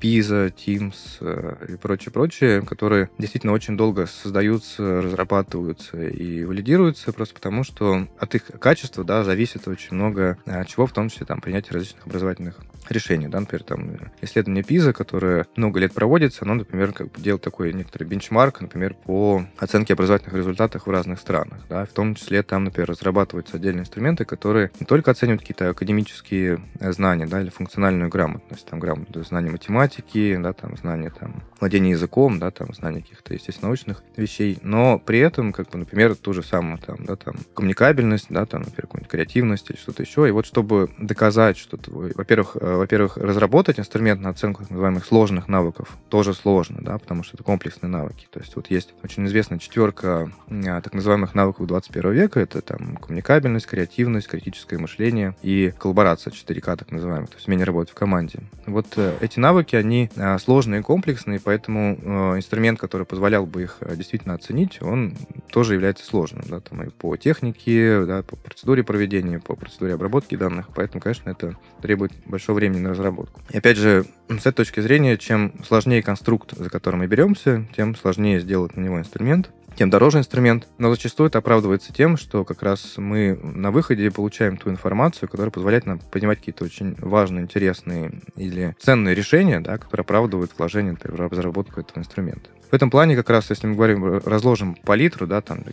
PISA, 0.00 0.52
TIMSS 0.54 0.94
э, 1.20 1.72
и 1.72 1.76
прочее-прочее, 1.76 2.62
которые 2.62 3.10
действительно 3.18 3.52
очень 3.52 3.76
долго 3.76 4.06
создаются, 4.06 5.02
разрабатываются 5.02 6.02
и 6.02 6.44
валидируются, 6.44 7.12
просто 7.12 7.34
потому 7.34 7.64
что 7.64 8.06
от 8.18 8.34
их 8.34 8.44
качества 8.58 9.04
да, 9.04 9.24
зависит 9.24 9.66
очень 9.68 9.94
много 9.94 10.38
э, 10.46 10.64
чего, 10.66 10.86
в 10.86 10.92
том 10.92 11.08
числе 11.08 11.26
там, 11.26 11.40
принятие 11.40 11.74
различных 11.74 12.06
образовательных 12.06 12.60
решений. 12.90 13.28
Да? 13.28 13.40
Например, 13.40 13.62
там 13.62 13.96
исследование 14.20 14.62
PISA, 14.62 14.92
которое 14.92 15.46
много 15.56 15.80
лет 15.80 15.92
проводится, 15.92 16.44
оно, 16.44 16.54
например, 16.54 16.92
как 16.92 17.10
бы 17.12 17.20
делает 17.20 17.42
такой 17.42 17.72
некоторый 17.72 18.04
бенчмарк, 18.04 18.60
например, 18.60 18.94
по 18.94 19.46
оценке 19.58 19.94
образовательных 19.94 20.34
результатов 20.34 20.86
в 20.86 20.90
разных 20.90 21.20
странах. 21.20 21.60
Да? 21.68 21.84
В 21.84 21.90
том 21.90 22.14
числе 22.14 22.42
там, 22.42 22.64
например, 22.64 22.90
разрабатываются 22.90 23.56
отдельные 23.56 23.82
инструменты, 23.82 24.24
которые 24.24 24.70
не 24.80 24.86
только 24.86 25.10
оценивают 25.10 25.40
какие-то 25.42 25.70
академические 25.70 26.33
практические 26.34 26.60
знания, 26.92 27.26
да, 27.26 27.40
или 27.40 27.50
функциональную 27.50 28.10
грамотность, 28.10 28.66
там, 28.66 28.80
грамотность, 28.80 29.28
знание 29.28 29.50
математики, 29.50 30.36
да, 30.40 30.52
там, 30.52 30.76
знание, 30.76 31.10
там, 31.10 31.42
владение 31.60 31.92
языком, 31.92 32.38
да, 32.38 32.50
там, 32.50 32.74
знание 32.74 33.02
каких-то, 33.02 33.34
естественно, 33.34 33.68
научных 33.68 34.02
вещей, 34.16 34.58
но 34.62 34.98
при 34.98 35.18
этом, 35.18 35.52
как 35.52 35.70
бы, 35.70 35.78
например, 35.78 36.14
ту 36.16 36.32
же 36.32 36.42
самую, 36.42 36.78
там, 36.78 37.04
да, 37.04 37.16
там, 37.16 37.36
коммуникабельность, 37.54 38.26
да, 38.28 38.46
там, 38.46 38.60
например, 38.60 38.82
какую-нибудь 38.82 39.10
креативность 39.10 39.70
или 39.70 39.76
что-то 39.76 40.02
еще, 40.02 40.28
и 40.28 40.30
вот 40.30 40.46
чтобы 40.46 40.90
доказать, 40.98 41.56
что 41.56 41.76
твой, 41.76 42.12
во-первых, 42.14 42.56
э, 42.60 42.76
во-первых, 42.76 43.16
разработать 43.16 43.78
инструмент 43.78 44.20
на 44.20 44.30
оценку 44.30 44.62
так 44.62 44.70
называемых 44.70 45.04
сложных 45.04 45.48
навыков 45.48 45.96
тоже 46.08 46.34
сложно, 46.34 46.80
да, 46.82 46.98
потому 46.98 47.22
что 47.22 47.36
это 47.36 47.44
комплексные 47.44 47.90
навыки, 47.90 48.26
то 48.30 48.40
есть 48.40 48.56
вот 48.56 48.70
есть 48.70 48.94
очень 49.02 49.26
известная 49.26 49.58
четверка 49.58 50.30
а, 50.50 50.80
так 50.80 50.92
называемых 50.92 51.34
навыков 51.34 51.66
21 51.66 52.12
века, 52.12 52.40
это 52.40 52.60
там 52.60 52.96
коммуникабельность, 52.96 53.66
креативность, 53.66 54.28
критическое 54.28 54.78
мышление 54.78 55.36
и 55.42 55.72
коллаборация 55.78 56.13
коммуникация 56.14 56.32
4К, 56.32 56.76
так 56.76 56.90
называемый, 56.90 57.28
то 57.28 57.34
есть 57.34 57.46
умение 57.48 57.64
работать 57.64 57.92
в 57.92 57.94
команде. 57.94 58.40
Вот 58.66 58.86
э, 58.96 59.16
эти 59.20 59.38
навыки, 59.38 59.76
они 59.76 60.10
э, 60.16 60.38
сложные 60.38 60.80
и 60.80 60.82
комплексные, 60.82 61.40
поэтому 61.40 61.98
э, 62.00 62.36
инструмент, 62.36 62.78
который 62.78 63.06
позволял 63.06 63.46
бы 63.46 63.62
их 63.62 63.78
действительно 63.96 64.34
оценить, 64.34 64.80
он 64.82 65.14
тоже 65.50 65.74
является 65.74 66.04
сложным, 66.04 66.44
да, 66.48 66.60
там 66.60 66.82
и 66.82 66.90
по 66.90 67.16
технике, 67.16 68.04
да, 68.04 68.22
по 68.22 68.36
процедуре 68.36 68.82
проведения, 68.82 69.38
по 69.38 69.56
процедуре 69.56 69.94
обработки 69.94 70.36
данных, 70.36 70.68
поэтому, 70.74 71.00
конечно, 71.00 71.30
это 71.30 71.56
требует 71.82 72.12
большого 72.26 72.56
времени 72.56 72.80
на 72.80 72.90
разработку. 72.90 73.40
И 73.50 73.58
опять 73.58 73.76
же, 73.76 74.04
с 74.28 74.40
этой 74.40 74.52
точки 74.52 74.80
зрения, 74.80 75.16
чем 75.16 75.52
сложнее 75.66 76.02
конструкт, 76.02 76.56
за 76.56 76.70
которым 76.70 77.00
мы 77.00 77.06
беремся, 77.06 77.66
тем 77.76 77.94
сложнее 77.94 78.40
сделать 78.40 78.76
на 78.76 78.80
него 78.80 78.98
инструмент, 78.98 79.50
тем 79.76 79.90
дороже 79.90 80.18
инструмент. 80.18 80.68
Но 80.78 80.90
зачастую 80.90 81.28
это 81.28 81.38
оправдывается 81.38 81.92
тем, 81.92 82.16
что 82.16 82.44
как 82.44 82.62
раз 82.62 82.94
мы 82.96 83.34
на 83.42 83.70
выходе 83.70 84.10
получаем 84.10 84.56
ту 84.56 84.70
информацию, 84.70 85.28
которая 85.28 85.50
позволяет 85.50 85.86
нам 85.86 85.98
принимать 85.98 86.38
какие-то 86.38 86.64
очень 86.64 86.94
важные, 86.98 87.42
интересные 87.42 88.20
или 88.36 88.76
ценные 88.78 89.14
решения, 89.14 89.60
да, 89.60 89.78
которые 89.78 90.02
оправдывают 90.02 90.52
вложение 90.56 90.96
в 91.02 91.14
разработку 91.14 91.80
этого 91.80 91.98
инструмента. 91.98 92.50
В 92.70 92.74
этом 92.74 92.90
плане 92.90 93.16
как 93.16 93.30
раз, 93.30 93.50
если 93.50 93.66
мы 93.66 93.74
говорим, 93.74 94.18
разложим 94.18 94.74
палитру, 94.74 95.26
да, 95.26 95.40
там, 95.40 95.64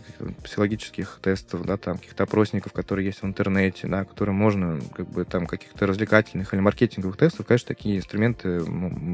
психологических 0.44 1.18
тестов, 1.22 1.64
да, 1.64 1.76
там, 1.76 1.98
каких-то 1.98 2.24
опросников, 2.24 2.72
которые 2.72 3.06
есть 3.06 3.22
в 3.22 3.26
интернете, 3.26 3.88
да, 3.88 4.04
которые 4.04 4.34
можно, 4.34 4.80
как 4.94 5.08
бы, 5.08 5.24
там, 5.24 5.46
каких-то 5.46 5.86
развлекательных 5.86 6.54
или 6.54 6.60
маркетинговых 6.60 7.16
тестов, 7.16 7.46
конечно, 7.46 7.68
такие 7.68 7.98
инструменты 7.98 8.62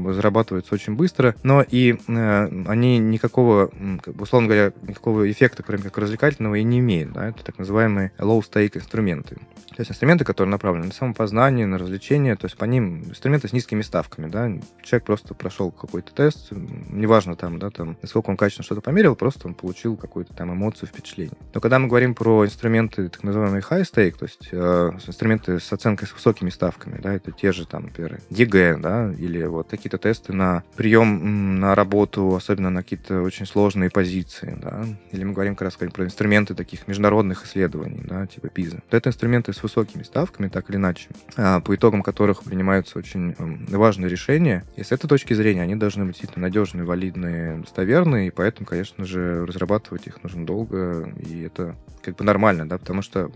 разрабатываются 0.05 0.73
очень 0.75 0.95
быстро, 0.95 1.35
но 1.43 1.63
и 1.63 1.97
э, 2.07 2.63
они 2.67 2.99
никакого, 2.99 3.71
условно 4.19 4.47
говоря, 4.47 4.71
никакого 4.83 5.29
эффекта, 5.29 5.63
кроме 5.63 5.83
как 5.83 5.97
развлекательного, 5.97 6.55
и 6.55 6.63
не 6.63 6.79
имеют, 6.79 7.13
да, 7.13 7.29
это 7.29 7.43
так 7.43 7.57
называемые 7.57 8.11
low-stake 8.19 8.77
инструменты. 8.77 9.37
То 9.79 9.81
есть 9.81 9.91
инструменты, 9.91 10.25
которые 10.25 10.51
направлены 10.51 10.87
на 10.87 10.93
самопознание, 10.93 11.65
на 11.65 11.77
развлечение, 11.77 12.35
то 12.35 12.45
есть 12.45 12.57
по 12.57 12.65
ним 12.65 13.03
инструменты 13.05 13.47
с 13.47 13.53
низкими 13.53 13.81
ставками, 13.81 14.29
да, 14.29 14.51
человек 14.83 15.05
просто 15.05 15.33
прошел 15.33 15.71
какой-то 15.71 16.13
тест, 16.13 16.51
неважно 16.51 17.37
там, 17.37 17.59
да, 17.59 17.68
там, 17.71 17.97
насколько 18.01 18.29
он 18.29 18.37
качественно 18.37 18.65
что-то 18.65 18.81
померил, 18.81 19.15
просто 19.15 19.47
он 19.47 19.53
получил 19.53 19.97
какую-то 19.97 20.33
там 20.33 20.53
эмоцию, 20.53 20.89
впечатление. 20.89 21.37
Но 21.53 21.61
когда 21.61 21.79
мы 21.79 21.87
говорим 21.87 22.15
про 22.15 22.45
инструменты, 22.45 23.09
так 23.09 23.23
называемые 23.23 23.61
high 23.61 23.81
stake, 23.81 24.17
то 24.17 24.25
есть 24.25 24.49
э, 24.51 24.91
инструменты 25.07 25.59
с 25.59 25.71
оценкой 25.71 26.07
с 26.07 26.13
высокими 26.13 26.49
ставками, 26.49 26.99
да, 27.01 27.13
это 27.13 27.31
те 27.31 27.51
же 27.51 27.65
там, 27.65 27.83
например, 27.83 28.19
ЕГЭ, 28.29 28.77
да, 28.77 29.13
или 29.17 29.43
вот 29.45 29.69
какие-то 29.69 29.97
тесты 29.97 30.33
на 30.33 30.63
прием 30.75 31.59
на 31.59 31.75
работу, 31.75 32.35
особенно 32.35 32.69
на 32.69 32.83
какие-то 32.83 33.21
очень 33.21 33.45
сложные 33.45 33.89
позиции, 33.89 34.57
да, 34.61 34.85
или 35.11 35.23
мы 35.23 35.33
говорим 35.33 35.55
как 35.55 35.63
раз 35.63 35.75
про 35.75 36.05
инструменты 36.05 36.55
таких 36.55 36.87
международных 36.87 37.45
исследований, 37.45 38.01
да, 38.03 38.27
типа 38.27 38.47
PISA. 38.47 38.81
это 38.91 39.09
инструменты 39.09 39.53
с 39.53 39.61
высокими 39.63 40.03
ставками, 40.03 40.47
так 40.47 40.69
или 40.69 40.77
иначе, 40.77 41.09
а, 41.37 41.59
по 41.59 41.75
итогам 41.75 42.01
которых 42.01 42.43
принимаются 42.43 42.97
очень 42.97 43.35
важные 43.69 44.09
решения. 44.09 44.65
И 44.75 44.83
с 44.83 44.91
этой 44.91 45.07
точки 45.07 45.33
зрения 45.33 45.61
они 45.61 45.75
должны 45.75 46.05
быть 46.05 46.15
действительно 46.15 46.47
надежные, 46.47 46.83
валидные, 46.83 47.58
достоверные, 47.61 48.27
и 48.27 48.31
поэтому, 48.31 48.65
конечно 48.65 49.05
же, 49.05 49.45
разрабатывать 49.45 50.07
их 50.07 50.23
нужно 50.23 50.45
долго, 50.45 51.13
и 51.19 51.41
это 51.41 51.75
как 52.01 52.15
бы 52.15 52.23
нормально, 52.23 52.67
да, 52.67 52.77
потому 52.77 53.01
что 53.01 53.31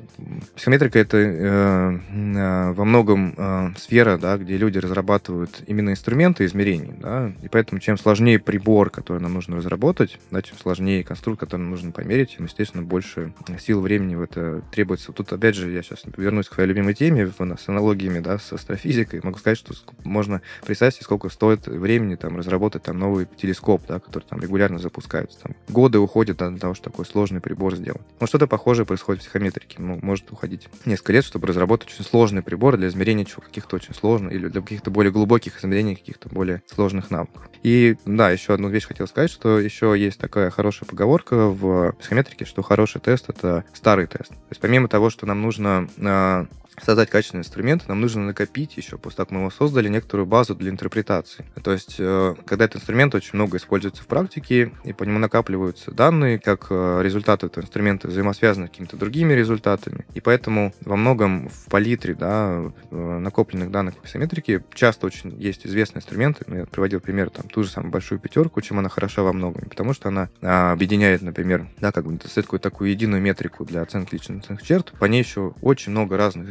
психометрика 0.55 0.99
это 0.99 1.17
э, 1.17 1.99
э, 1.99 2.71
во 2.71 2.86
многом 2.86 3.33
э, 3.38 3.73
сфера, 3.77 4.17
да, 4.17 4.38
где 4.38 4.57
люди 4.57 4.77
разрабатывают 4.77 5.63
именно 5.67 5.91
инструменты 5.91 6.45
измерений, 6.45 6.93
да, 6.99 7.33
и 7.41 7.49
поэтому 7.49 7.79
чем 7.79 7.97
сложнее 7.97 8.39
прибор, 8.39 8.89
который 8.89 9.21
нам 9.21 9.33
нужно 9.33 9.57
разработать, 9.57 10.19
да, 10.31 10.41
чем 10.41 10.57
сложнее 10.57 11.03
конструкт, 11.03 11.39
который 11.39 11.62
нам 11.62 11.71
нужно 11.71 11.91
померить, 11.91 12.38
тем, 12.38 12.45
естественно, 12.45 12.83
больше 12.83 13.33
сил, 13.59 13.81
времени 13.81 14.15
в 14.15 14.21
это 14.21 14.62
требуется. 14.71 15.12
Тут, 15.12 15.31
опять 15.33 15.55
же, 15.55 15.71
я 15.71 15.83
сейчас 15.83 16.03
вернусь 16.17 16.47
к 16.47 16.53
своей 16.53 16.69
любимой 16.69 16.93
теме 16.93 17.27
с 17.27 17.69
аналогиями, 17.69 18.19
да, 18.19 18.38
с 18.39 18.53
астрофизикой. 18.53 19.21
Могу 19.23 19.38
сказать, 19.38 19.57
что 19.57 19.73
можно 20.03 20.41
представить 20.65 20.95
сколько 21.01 21.29
стоит 21.29 21.67
времени 21.67 22.15
там 22.15 22.38
разработать 22.38 22.83
там 22.83 22.99
новый 22.99 23.27
телескоп, 23.38 23.81
да, 23.88 23.99
который 24.13 24.30
там 24.30 24.39
регулярно 24.39 24.78
запускаются. 24.80 25.39
Там 25.39 25.56
годы 25.67 25.99
уходят 25.99 26.38
для 26.38 26.58
того, 26.58 26.73
чтобы 26.73 26.91
такой 26.91 27.06
сложный 27.06 27.41
прибор 27.41 27.76
сделать. 27.76 28.02
Ну, 28.19 28.28
что-то 28.28 28.47
похожее 28.47 28.86
происходит 28.86 29.21
в 29.21 29.26
психометрике. 29.26 29.78
Ну, 29.80 29.99
может 30.02 30.32
уходить 30.32 30.69
несколько 30.86 31.13
лет, 31.13 31.26
чтобы 31.26 31.47
разработать 31.47 31.89
очень 31.89 32.06
сложный 32.06 32.43
прибор 32.43 32.78
для 32.78 32.88
измерения 32.88 33.26
чего 33.26 33.41
каких-то 33.41 33.76
очень 33.76 33.95
сложных 33.95 34.34
или 34.34 34.47
для 34.47 34.62
каких-то 34.62 34.91
более 34.91 35.12
глубоких 35.12 35.60
измерений 35.60 35.95
каких-то 35.95 36.30
более 36.30 36.62
сложных 36.67 37.10
навыков. 37.10 37.49
И 37.63 37.95
да, 38.06 38.30
еще 38.30 38.54
одну 38.54 38.69
вещь 38.69 38.86
хотел 38.86 39.08
сказать, 39.08 39.32
что 39.32 39.60
еще 39.60 39.95
есть 39.97 40.19
такая 40.19 40.52
хорошая 40.52 40.88
поговорка 40.88 41.47
в 41.47 41.93
психометрике, 41.93 42.45
что 42.45 42.62
хороший 42.62 43.02
тест— 43.02 43.26
это 43.30 43.63
старый 43.73 44.06
тест. 44.06 44.30
То 44.30 44.49
есть 44.52 44.62
помимо 44.62 44.88
того, 44.88 45.10
что 45.10 45.26
нам 45.26 45.41
нужно 45.41 45.88
а, 45.97 46.45
создать 46.81 47.09
качественный 47.09 47.41
инструмент, 47.41 47.88
нам 47.88 48.01
нужно 48.01 48.25
накопить 48.25 48.77
еще, 48.77 48.97
после 48.97 49.17
того, 49.17 49.25
как 49.25 49.31
мы 49.31 49.39
его 49.41 49.51
создали, 49.51 49.89
некоторую 49.89 50.25
базу 50.25 50.55
для 50.55 50.69
интерпретации. 50.69 51.45
То 51.63 51.71
есть, 51.71 51.95
э, 51.99 52.36
когда 52.45 52.65
этот 52.65 52.77
инструмент 52.77 53.15
очень 53.15 53.31
много 53.33 53.57
используется 53.57 54.03
в 54.03 54.07
практике, 54.07 54.71
и 54.83 54.93
по 54.93 55.03
нему 55.03 55.19
накапливаются 55.19 55.91
данные, 55.91 56.39
как 56.39 56.67
э, 56.69 57.01
результаты 57.03 57.47
этого 57.47 57.63
инструмента 57.63 58.07
взаимосвязаны 58.07 58.67
с 58.67 58.69
какими-то 58.69 58.97
другими 58.97 59.33
результатами, 59.33 60.05
и 60.13 60.21
поэтому 60.21 60.73
во 60.81 60.95
многом 60.95 61.49
в 61.49 61.65
палитре 61.69 62.15
да, 62.15 62.71
э, 62.91 63.19
накопленных 63.19 63.71
данных 63.71 63.97
по 63.97 64.03
псиметрике 64.03 64.63
часто 64.73 65.07
очень 65.07 65.36
есть 65.39 65.65
известные 65.65 66.01
инструменты, 66.01 66.45
я 66.47 66.65
приводил 66.65 66.99
пример, 66.99 67.29
там, 67.29 67.47
ту 67.47 67.63
же 67.63 67.69
самую 67.69 67.91
большую 67.91 68.19
пятерку, 68.19 68.62
чем 68.62 68.79
она 68.79 68.89
хороша 68.89 69.23
во 69.23 69.33
многом, 69.33 69.69
потому 69.69 69.93
что 69.93 70.09
она 70.09 70.29
а, 70.41 70.71
объединяет, 70.71 71.21
например, 71.21 71.67
да, 71.79 71.91
как 71.91 72.05
бы, 72.05 72.17
такую, 72.17 72.59
такую 72.59 72.89
единую 72.89 73.21
метрику 73.21 73.65
для 73.65 73.81
оценки 73.81 74.13
личностных 74.13 74.62
черт, 74.63 74.93
по 74.99 75.05
ней 75.05 75.21
еще 75.21 75.53
очень 75.62 75.91
много 75.91 76.17
разных 76.17 76.47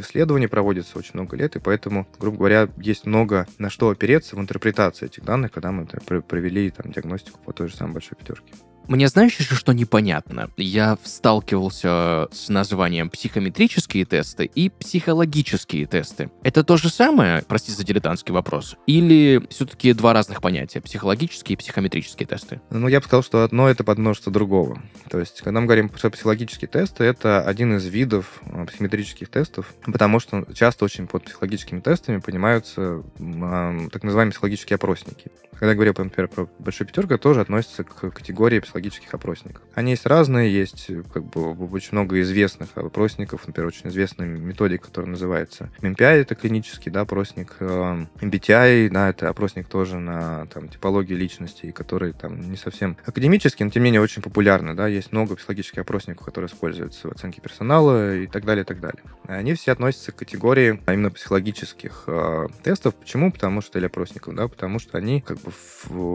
проводится 0.46 0.98
очень 0.98 1.12
много 1.14 1.36
лет, 1.36 1.56
и 1.56 1.60
поэтому, 1.60 2.06
грубо 2.18 2.38
говоря, 2.38 2.68
есть 2.76 3.06
много 3.06 3.46
на 3.58 3.70
что 3.70 3.90
опереться 3.90 4.36
в 4.36 4.40
интерпретации 4.40 5.06
этих 5.06 5.24
данных, 5.24 5.52
когда 5.52 5.72
мы 5.72 5.86
провели 5.86 6.70
там, 6.70 6.92
диагностику 6.92 7.40
по 7.40 7.52
той 7.52 7.68
же 7.68 7.76
самой 7.76 7.94
большой 7.94 8.16
пятерке. 8.16 8.52
Мне 8.88 9.08
знаешь 9.08 9.36
еще 9.36 9.54
что 9.54 9.72
непонятно? 9.72 10.50
Я 10.56 10.98
сталкивался 11.04 12.28
с 12.32 12.48
названием 12.48 13.10
психометрические 13.10 14.04
тесты 14.04 14.44
и 14.44 14.70
психологические 14.70 15.86
тесты. 15.86 16.30
Это 16.42 16.64
то 16.64 16.76
же 16.76 16.88
самое, 16.88 17.42
прости 17.46 17.72
за 17.72 17.84
дилетантский 17.84 18.32
вопрос, 18.32 18.76
или 18.86 19.42
все-таки 19.50 19.92
два 19.92 20.12
разных 20.12 20.40
понятия, 20.42 20.80
психологические 20.80 21.54
и 21.54 21.56
психометрические 21.56 22.26
тесты? 22.26 22.60
Ну, 22.70 22.88
я 22.88 23.00
бы 23.00 23.06
сказал, 23.06 23.22
что 23.22 23.44
одно 23.44 23.68
это 23.68 23.84
подмножество 23.84 24.32
другого. 24.32 24.82
То 25.10 25.18
есть, 25.18 25.40
когда 25.42 25.60
мы 25.60 25.66
говорим 25.66 25.88
про 25.88 26.10
психологические 26.10 26.68
тесты, 26.68 27.04
это 27.04 27.42
один 27.42 27.76
из 27.76 27.86
видов 27.86 28.42
э, 28.44 28.66
психометрических 28.66 29.28
тестов, 29.28 29.72
потому 29.84 30.20
что 30.20 30.44
часто 30.54 30.84
очень 30.84 31.06
под 31.06 31.24
психологическими 31.24 31.80
тестами 31.80 32.18
понимаются 32.18 33.02
э, 33.18 33.88
так 33.92 34.02
называемые 34.02 34.32
психологические 34.32 34.76
опросники. 34.76 35.30
Когда 35.52 35.70
я 35.70 35.74
говорю, 35.74 35.94
например, 35.96 36.28
про 36.28 36.48
большую 36.58 36.88
пятерку, 36.88 37.16
тоже 37.18 37.40
относится 37.40 37.84
к 37.84 38.10
категории 38.10 38.58
психологических 38.72 39.12
опросников. 39.12 39.62
Они 39.74 39.90
есть 39.90 40.06
разные, 40.06 40.52
есть 40.52 40.90
как 41.12 41.24
бы 41.24 41.52
очень 41.66 41.90
много 41.92 42.20
известных 42.22 42.70
опросников, 42.74 43.46
например, 43.46 43.68
очень 43.68 43.88
известная 43.88 44.26
методика, 44.26 44.86
которая 44.86 45.10
называется 45.10 45.70
MMPI, 45.82 46.22
это 46.22 46.34
клинический 46.34 46.90
да, 46.90 47.02
опросник, 47.02 47.56
MBTI, 47.60 48.88
да, 48.88 49.10
это 49.10 49.28
опросник 49.28 49.68
тоже 49.68 49.98
на 49.98 50.46
там, 50.46 50.68
типологии 50.68 51.12
личности, 51.12 51.70
который 51.70 52.14
там 52.14 52.40
не 52.50 52.56
совсем 52.56 52.96
академический, 53.04 53.64
но 53.64 53.70
тем 53.70 53.82
не 53.82 53.88
менее 53.88 54.00
очень 54.00 54.22
популярный, 54.22 54.74
да, 54.74 54.86
есть 54.88 55.12
много 55.12 55.36
психологических 55.36 55.80
опросников, 55.80 56.24
которые 56.24 56.48
используются 56.48 57.08
в 57.08 57.12
оценке 57.12 57.42
персонала 57.42 58.16
и 58.16 58.26
так 58.26 58.46
далее, 58.46 58.62
и 58.62 58.66
так 58.66 58.80
далее. 58.80 59.02
Они 59.26 59.52
все 59.52 59.72
относятся 59.72 60.12
к 60.12 60.16
категории 60.16 60.80
именно 60.86 61.10
психологических 61.10 62.04
э, 62.06 62.46
тестов. 62.62 62.94
Почему? 62.94 63.30
Потому 63.30 63.60
что, 63.60 63.78
или 63.78 63.86
опросников, 63.86 64.34
да, 64.34 64.48
потому 64.48 64.78
что 64.78 64.96
они 64.96 65.20
как 65.20 65.38
бы 65.38 65.52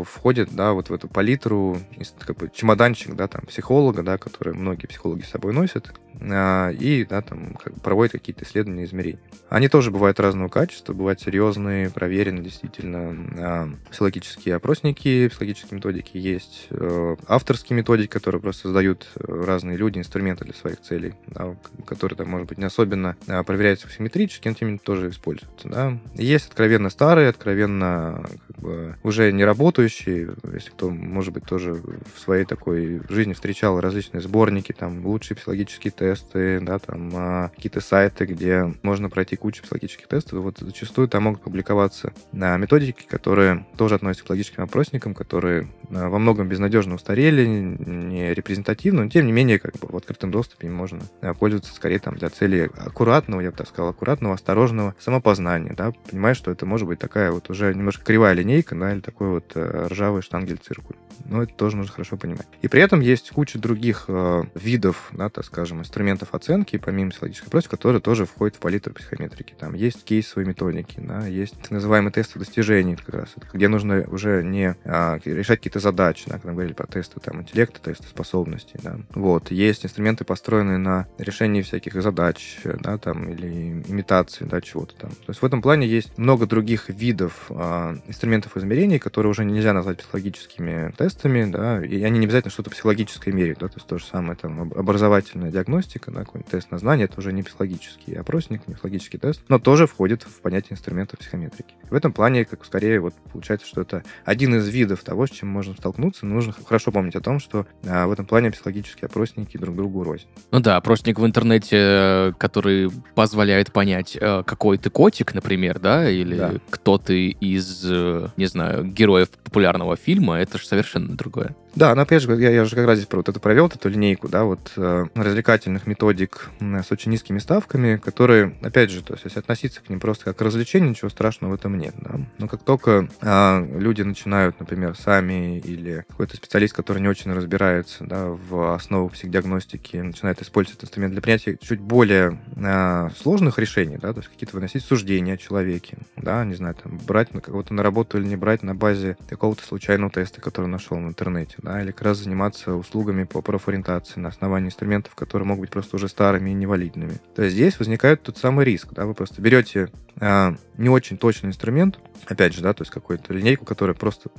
входит, 0.04 0.50
да, 0.54 0.74
вот 0.74 0.89
в 0.89 0.93
эту 0.93 1.08
палитру, 1.08 1.80
как 2.20 2.38
бы 2.38 2.47
чемоданчик, 2.54 3.16
да, 3.16 3.28
там, 3.28 3.42
психолога, 3.46 4.04
да, 4.04 4.18
который 4.18 4.54
многие 4.54 4.88
психологи 4.88 5.24
с 5.24 5.30
собой 5.30 5.54
носят, 5.54 5.94
а, 6.20 6.72
и, 6.72 7.06
да, 7.06 7.22
там, 7.22 7.56
как, 7.56 7.80
проводят 7.82 8.14
какие-то 8.14 8.44
исследования, 8.44 8.86
измерения. 8.86 9.20
Они 9.50 9.68
тоже 9.68 9.92
бывают 9.92 10.20
разного 10.20 10.50
качества, 10.50 10.94
бывают 10.94 11.22
серьезные, 11.22 11.90
проверенные, 11.90 12.44
действительно, 12.44 13.16
а, 13.38 13.70
психологические 13.90 14.56
опросники, 14.56 15.28
психологические 15.28 15.78
методики 15.78 16.18
есть, 16.18 16.68
э, 16.70 17.16
авторские 17.28 17.78
методики, 17.78 18.10
которые 18.10 18.42
просто 18.42 18.64
создают 18.64 19.08
разные 19.16 19.78
люди, 19.78 20.00
инструменты 20.00 20.46
для 20.46 20.54
своих 20.54 20.82
целей, 20.82 21.14
да, 21.28 21.56
которые, 21.86 22.18
там, 22.18 22.30
может 22.30 22.48
быть, 22.48 22.58
не 22.58 22.66
особенно 22.66 23.16
а, 23.28 23.44
проверяются 23.44 23.90
симметрически, 23.90 24.48
но 24.48 24.54
тем 24.54 24.68
не 24.68 24.74
менее 24.74 24.84
тоже 24.84 25.10
используются, 25.10 25.70
да. 25.70 25.98
Есть 26.16 26.48
откровенно 26.50 26.90
старые, 26.90 27.30
откровенно 27.30 28.26
как 28.48 28.58
бы, 28.58 28.96
уже 29.04 29.32
не 29.32 29.46
работающие, 29.46 30.34
если 30.54 30.70
кто, 30.72 30.90
может 30.90 31.34
быть, 31.34 31.46
тоже 31.46 31.74
в 31.74 32.20
своей 32.20 32.37
такой 32.45 33.02
жизни 33.10 33.34
встречал 33.34 33.80
различные 33.80 34.21
сборники, 34.21 34.71
там, 34.71 35.06
лучшие 35.06 35.36
психологические 35.36 35.91
тесты, 35.91 36.60
да, 36.62 36.80
там, 36.80 37.12
а, 37.15 37.50
какие-то 37.56 37.82
сайты, 37.82 38.26
где 38.26 38.73
можно 38.84 39.10
пройти 39.10 39.36
кучу 39.36 39.62
психологических 39.62 40.08
тестов, 40.08 40.39
вот 40.39 40.60
зачастую 40.60 41.08
там 41.08 41.23
могут 41.23 41.41
публиковаться 41.41 42.13
а, 42.34 42.58
методики, 42.58 43.06
которые 43.08 43.65
тоже 43.78 43.95
относятся 43.95 44.23
к 44.23 44.26
психологическим 44.26 44.63
опросникам, 44.63 45.13
которые 45.13 45.67
а, 45.89 46.10
во 46.10 46.19
многом 46.19 46.47
безнадежно 46.47 46.95
устарели, 46.95 47.45
не 47.45 48.34
репрезентативны, 48.34 49.04
но 49.04 49.10
тем 49.10 49.26
не 49.26 49.32
менее, 49.32 49.60
как 49.60 49.76
бы 49.78 49.88
в 49.88 49.95
открытом 49.95 50.32
доступе 50.32 50.69
можно 50.69 51.02
пользоваться 51.39 51.73
скорее 51.73 52.00
там 52.00 52.15
для 52.15 52.30
целей 52.30 52.63
аккуратного, 52.63 53.41
я 53.41 53.52
бы 53.52 53.58
так 53.58 53.67
сказал, 53.67 53.89
аккуратного, 53.89 54.36
осторожного 54.36 54.95
самопознания, 55.00 55.73
да, 55.73 55.91
понимаешь, 56.10 56.38
что 56.38 56.52
это 56.52 56.65
может 56.65 56.88
быть 56.88 57.00
такая 57.00 57.32
вот 57.32 57.50
уже 57.50 57.73
немножко 57.73 58.04
кривая 58.04 58.34
линейка, 58.34 58.76
да, 58.76 58.93
или 58.93 59.02
такой 59.02 59.30
вот 59.30 59.52
э, 59.56 59.88
ржавый 59.89 60.21
штангель-циркуль. 60.21 60.95
Но 61.26 61.43
это 61.43 61.54
тоже 61.54 61.78
нужно 61.78 61.91
хорошо 61.91 62.17
понимать. 62.17 62.27
И 62.62 62.68
при 62.68 62.82
этом 62.82 63.00
есть 63.00 63.32
куча 63.32 63.60
других 63.60 64.06
э, 64.08 64.44
видов, 64.56 65.10
да, 65.13 65.30
так 65.30 65.46
скажем, 65.46 65.80
инструментов 65.80 66.34
оценки, 66.34 66.78
помимо 66.78 67.12
психологической 67.12 67.48
опросы, 67.48 67.70
которые 67.70 68.02
тоже 68.02 68.26
входят 68.26 68.56
в 68.56 68.60
палитру 68.60 68.94
психометрики. 68.94 69.56
Там 69.58 69.74
есть 69.74 70.04
кейсовые 70.04 70.48
методики, 70.48 71.00
да, 71.00 71.26
есть 71.28 71.60
так 71.62 71.72
называемые 71.72 72.12
тесты 72.12 72.40
достижений, 72.40 72.96
как 72.96 73.10
раз, 73.10 73.30
где 73.54 73.68
нужно 73.68 74.06
уже 74.08 74.44
не 74.44 74.76
а, 74.86 75.20
решать 75.26 75.60
какие-то 75.60 75.80
задачи, 75.80 76.26
да, 76.28 76.34
когда 76.34 76.50
мы 76.50 76.54
говорили 76.56 76.74
про 76.74 76.88
тесты 76.88 77.20
там, 77.20 77.42
интеллекта, 77.42 77.80
тесты 77.82 78.08
способностей. 78.08 78.80
Да. 78.84 78.98
Вот. 79.13 79.52
Есть 79.52 79.86
инструменты, 79.86 80.24
построенные 80.24 80.78
на 80.78 81.08
решении 81.18 81.62
всяких 81.62 82.02
задач, 82.02 82.60
да, 82.63 82.98
там, 82.98 83.30
или 83.30 83.84
имитации 83.88 84.46
да, 84.46 84.62
чего-то 84.62 84.96
там. 84.96 85.12
То 85.12 85.30
есть 85.30 85.42
в 85.42 85.46
этом 85.46 85.62
плане 85.62 85.88
есть 85.88 86.18
много 86.18 86.46
других 86.46 86.90
видов 86.90 87.48
а, 87.50 87.96
инструментов 88.08 88.58
измерения, 88.58 89.00
которые 89.00 89.30
уже 89.30 89.46
нельзя 89.46 89.74
назвать 89.74 90.00
психологическими 90.00 90.92
тестами, 90.98 91.50
да, 91.50 91.84
и 91.84 92.04
они 92.04 92.17
не 92.18 92.26
обязательно 92.26 92.52
что-то 92.52 92.70
психологическое 92.70 93.32
меряют, 93.32 93.60
да, 93.60 93.68
то 93.68 93.76
есть 93.76 93.88
то 93.88 93.98
же 93.98 94.06
самое 94.06 94.36
там 94.36 94.72
образовательная 94.74 95.52
диагностика, 95.52 96.12
да, 96.12 96.22
какой-нибудь 96.22 96.52
тест 96.52 96.72
на 96.72 96.78
знание, 96.78 97.06
это 97.06 97.20
уже 97.20 97.34
не 97.34 97.44
психологический 97.44 98.16
опросник, 98.16 98.68
не 98.68 98.74
психологический 98.74 99.18
тест, 99.18 99.42
но 99.48 99.60
тоже 99.60 99.88
входит 99.88 100.24
в 100.24 100.42
понятие 100.42 100.74
инструмента 100.74 101.18
психометрики. 101.18 101.76
В 101.90 101.94
этом 101.94 102.14
плане, 102.14 102.46
как 102.46 102.66
скорее, 102.66 103.00
вот 103.00 103.14
получается, 103.32 103.68
что 103.68 103.82
это 103.82 104.04
один 104.26 104.56
из 104.56 104.68
видов 104.68 105.04
того, 105.04 105.28
с 105.28 105.30
чем 105.30 105.50
можно 105.50 105.74
столкнуться, 105.74 106.26
но 106.26 106.36
нужно 106.36 106.54
хорошо 106.54 106.92
помнить 106.92 107.16
о 107.16 107.22
том, 107.22 107.40
что 107.40 107.66
а, 107.86 108.08
в 108.08 108.12
этом 108.12 108.26
плане 108.26 108.52
психологические 108.52 109.08
опросники 109.08 109.58
друг 109.58 109.76
другу 109.76 110.04
рознь. 110.04 110.28
Ну 110.52 110.60
да, 110.60 110.78
опросник 110.78 111.20
в 111.20 111.26
интернете, 111.26 112.34
который 112.38 112.90
позволяет 113.16 113.72
понять, 113.72 114.18
э, 114.20 114.44
какой 114.44 114.78
ты 114.78 114.90
котик, 114.90 115.34
например, 115.34 115.80
да, 115.80 116.10
или 116.10 116.36
да. 116.36 116.54
кто 116.70 116.98
ты 116.98 117.30
из, 117.30 117.84
э, 117.86 118.30
не 118.38 118.46
знаю, 118.46 118.86
героев 118.86 119.30
популярного 119.30 119.96
фильма, 119.96 120.36
это 120.36 120.58
же 120.58 120.66
совершенно 120.66 121.16
другое. 121.16 121.56
Да, 121.78 121.94
но 121.94 122.02
опять 122.02 122.24
же, 122.24 122.36
я, 122.42 122.50
я 122.50 122.66
же 122.66 122.76
как 122.76 122.88
раз 122.88 122.98
здесь 122.98 123.08
про 123.08 123.18
вот 123.18 123.30
это 123.30 123.40
провел, 123.40 123.68
эту 123.68 123.88
линейку, 123.88 124.28
да, 124.28 124.46
вот 124.46 124.72
э, 124.78 125.06
развлекательных 125.13 125.86
методик 125.86 126.50
с 126.60 126.92
очень 126.92 127.12
низкими 127.12 127.38
ставками, 127.38 127.98
которые, 127.98 128.56
опять 128.63 128.90
же, 128.90 129.04
то 129.04 129.13
есть 129.13 129.38
относиться 129.38 129.82
к 129.82 129.90
ним 129.90 130.00
просто 130.00 130.26
как 130.26 130.38
к 130.38 130.42
развлечению, 130.42 130.90
ничего 130.90 131.12
страшного 131.12 131.52
в 131.52 131.54
этом 131.54 131.78
нет, 131.78 131.94
да. 132.00 132.20
Но 132.40 132.48
как 132.48 132.63
только 132.63 133.08
э, 133.22 133.80
люди 133.80 134.02
начинают, 134.02 134.60
например, 134.60 134.96
сами 134.96 135.60
или 135.60 136.04
какой-то 136.08 136.36
специалист, 136.36 136.74
который 136.74 137.00
не 137.00 137.10
очень 137.10 137.32
разбирается, 137.32 138.06
да, 138.06 138.26
в 138.26 138.74
основах 138.74 139.12
психодиагностики, 139.12 139.98
начинает 139.98 140.42
использовать 140.42 140.84
инструмент 140.84 141.13
для 141.13 141.22
принятия 141.22 141.60
чуть 141.62 141.80
более 141.80 142.40
э, 142.56 143.10
сложных 143.22 143.60
решений, 143.60 144.00
да, 144.02 144.13
то 144.13 144.22
есть 144.22 144.30
какие-то 144.32 144.56
выносить 144.56 144.84
суждения 144.84 145.36
о 145.36 145.38
человеке, 145.38 146.00
да, 146.16 146.44
не 146.44 146.56
знаю, 146.56 146.74
там, 146.74 146.98
брать 147.06 147.36
на 147.36 147.42
кого-то 147.42 147.76
на 147.76 147.84
работу 147.84 148.18
или 148.18 148.26
не 148.26 148.36
брать 148.36 148.63
на 148.63 148.74
базе 148.74 149.16
какого-то 149.30 149.63
случайного 149.63 150.12
теста, 150.12 150.42
который 150.42 150.66
нашел 150.66 150.98
в 150.98 151.02
интернете, 151.02 151.58
да, 151.68 151.82
или 151.82 151.92
как 151.92 152.04
раз 152.04 152.20
заниматься 152.20 152.76
услугами 152.76 153.26
по 153.26 153.42
профориентации 153.42 154.20
на 154.20 154.30
основании 154.30 154.68
инструментов, 154.68 155.16
которые 155.16 155.48
могут 155.48 155.62
быть 155.62 155.70
просто 155.70 155.98
уже 155.98 156.08
старыми 156.08 156.52
и 156.52 156.54
невалидными. 156.54 157.20
То 157.36 157.44
есть 157.44 157.56
здесь 157.56 157.78
возникает 157.78 158.24
тот 158.24 158.38
самый 158.38 158.66
риск, 158.66 158.90
да, 158.92 159.06
вы 159.06 159.14
просто 159.14 159.42
берете 159.42 159.90
а, 160.20 160.56
не 160.78 160.90
очень 160.90 161.18
точный 161.18 161.50
инструмент, 161.50 162.00
опять 162.26 162.54
же, 162.54 162.62
да, 162.62 162.74
то 162.74 162.84
есть 162.84 162.92
какую-то 162.92 163.34
линейку, 163.34 163.66
которая 163.66 163.96
просто 163.96 164.30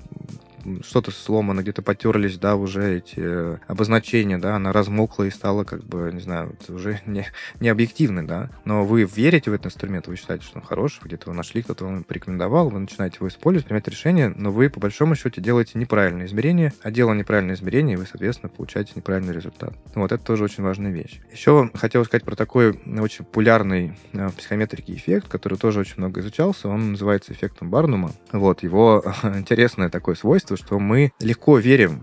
что-то 0.85 1.11
сломано, 1.11 1.63
где-то 1.63 1.83
потерлись, 1.83 2.39
да, 2.39 2.57
уже 2.57 2.99
эти 2.99 3.17
э, 3.19 3.59
обозначения, 3.67 4.39
да, 4.39 4.57
она 4.57 4.73
размокла 4.73 5.25
и 5.25 5.31
стала, 5.31 5.65
как 5.65 5.85
бы, 5.85 6.11
не 6.13 6.21
знаю, 6.21 6.57
уже 6.69 7.01
не, 7.07 7.27
не 7.61 7.69
объективной, 7.69 8.25
да, 8.25 8.51
но 8.65 8.85
вы 8.85 9.05
верите 9.05 9.51
в 9.51 9.55
этот 9.55 9.67
инструмент, 9.67 10.07
вы 10.07 10.17
считаете, 10.17 10.45
что 10.45 10.59
он 10.59 10.65
хороший, 10.65 11.01
где-то 11.05 11.31
его 11.31 11.37
нашли, 11.37 11.63
кто-то 11.63 11.85
вам 11.85 12.05
порекомендовал, 12.05 12.71
вы 12.71 12.81
начинаете 12.81 13.17
его 13.17 13.29
использовать, 13.29 13.67
принимать 13.67 13.89
решение, 13.89 14.33
но 14.37 14.51
вы, 14.51 14.71
по 14.71 14.81
большому 14.81 15.15
счету, 15.15 15.41
делаете 15.41 15.79
неправильные 15.79 16.27
измерения, 16.27 16.73
а 16.83 16.91
делая 16.91 17.17
неправильные 17.17 17.55
измерения, 17.55 17.97
вы, 17.97 18.07
соответственно, 18.07 18.51
получаете 18.51 18.93
неправильный 18.97 19.35
результат. 19.35 19.75
Вот, 19.95 20.13
это 20.13 20.23
тоже 20.23 20.45
очень 20.45 20.63
важная 20.63 20.91
вещь. 20.91 21.21
Еще 21.33 21.71
хотел 21.75 22.05
сказать 22.05 22.25
про 22.25 22.37
такой 22.37 22.79
очень 22.99 23.25
популярный 23.25 23.97
э, 24.13 24.29
психометрики 24.37 24.93
эффект, 24.93 25.29
который 25.29 25.59
тоже 25.59 25.81
очень 25.81 25.95
много 25.97 26.21
изучался, 26.21 26.69
он 26.69 26.93
называется 26.93 27.33
эффектом 27.33 27.71
Барнума. 27.71 28.13
Вот, 28.33 28.63
его 28.63 29.03
интересное 29.23 29.89
такое 29.89 30.15
свойство, 30.15 30.57
что 30.59 30.79
мы 30.79 31.13
легко 31.21 31.59
верим 31.59 32.03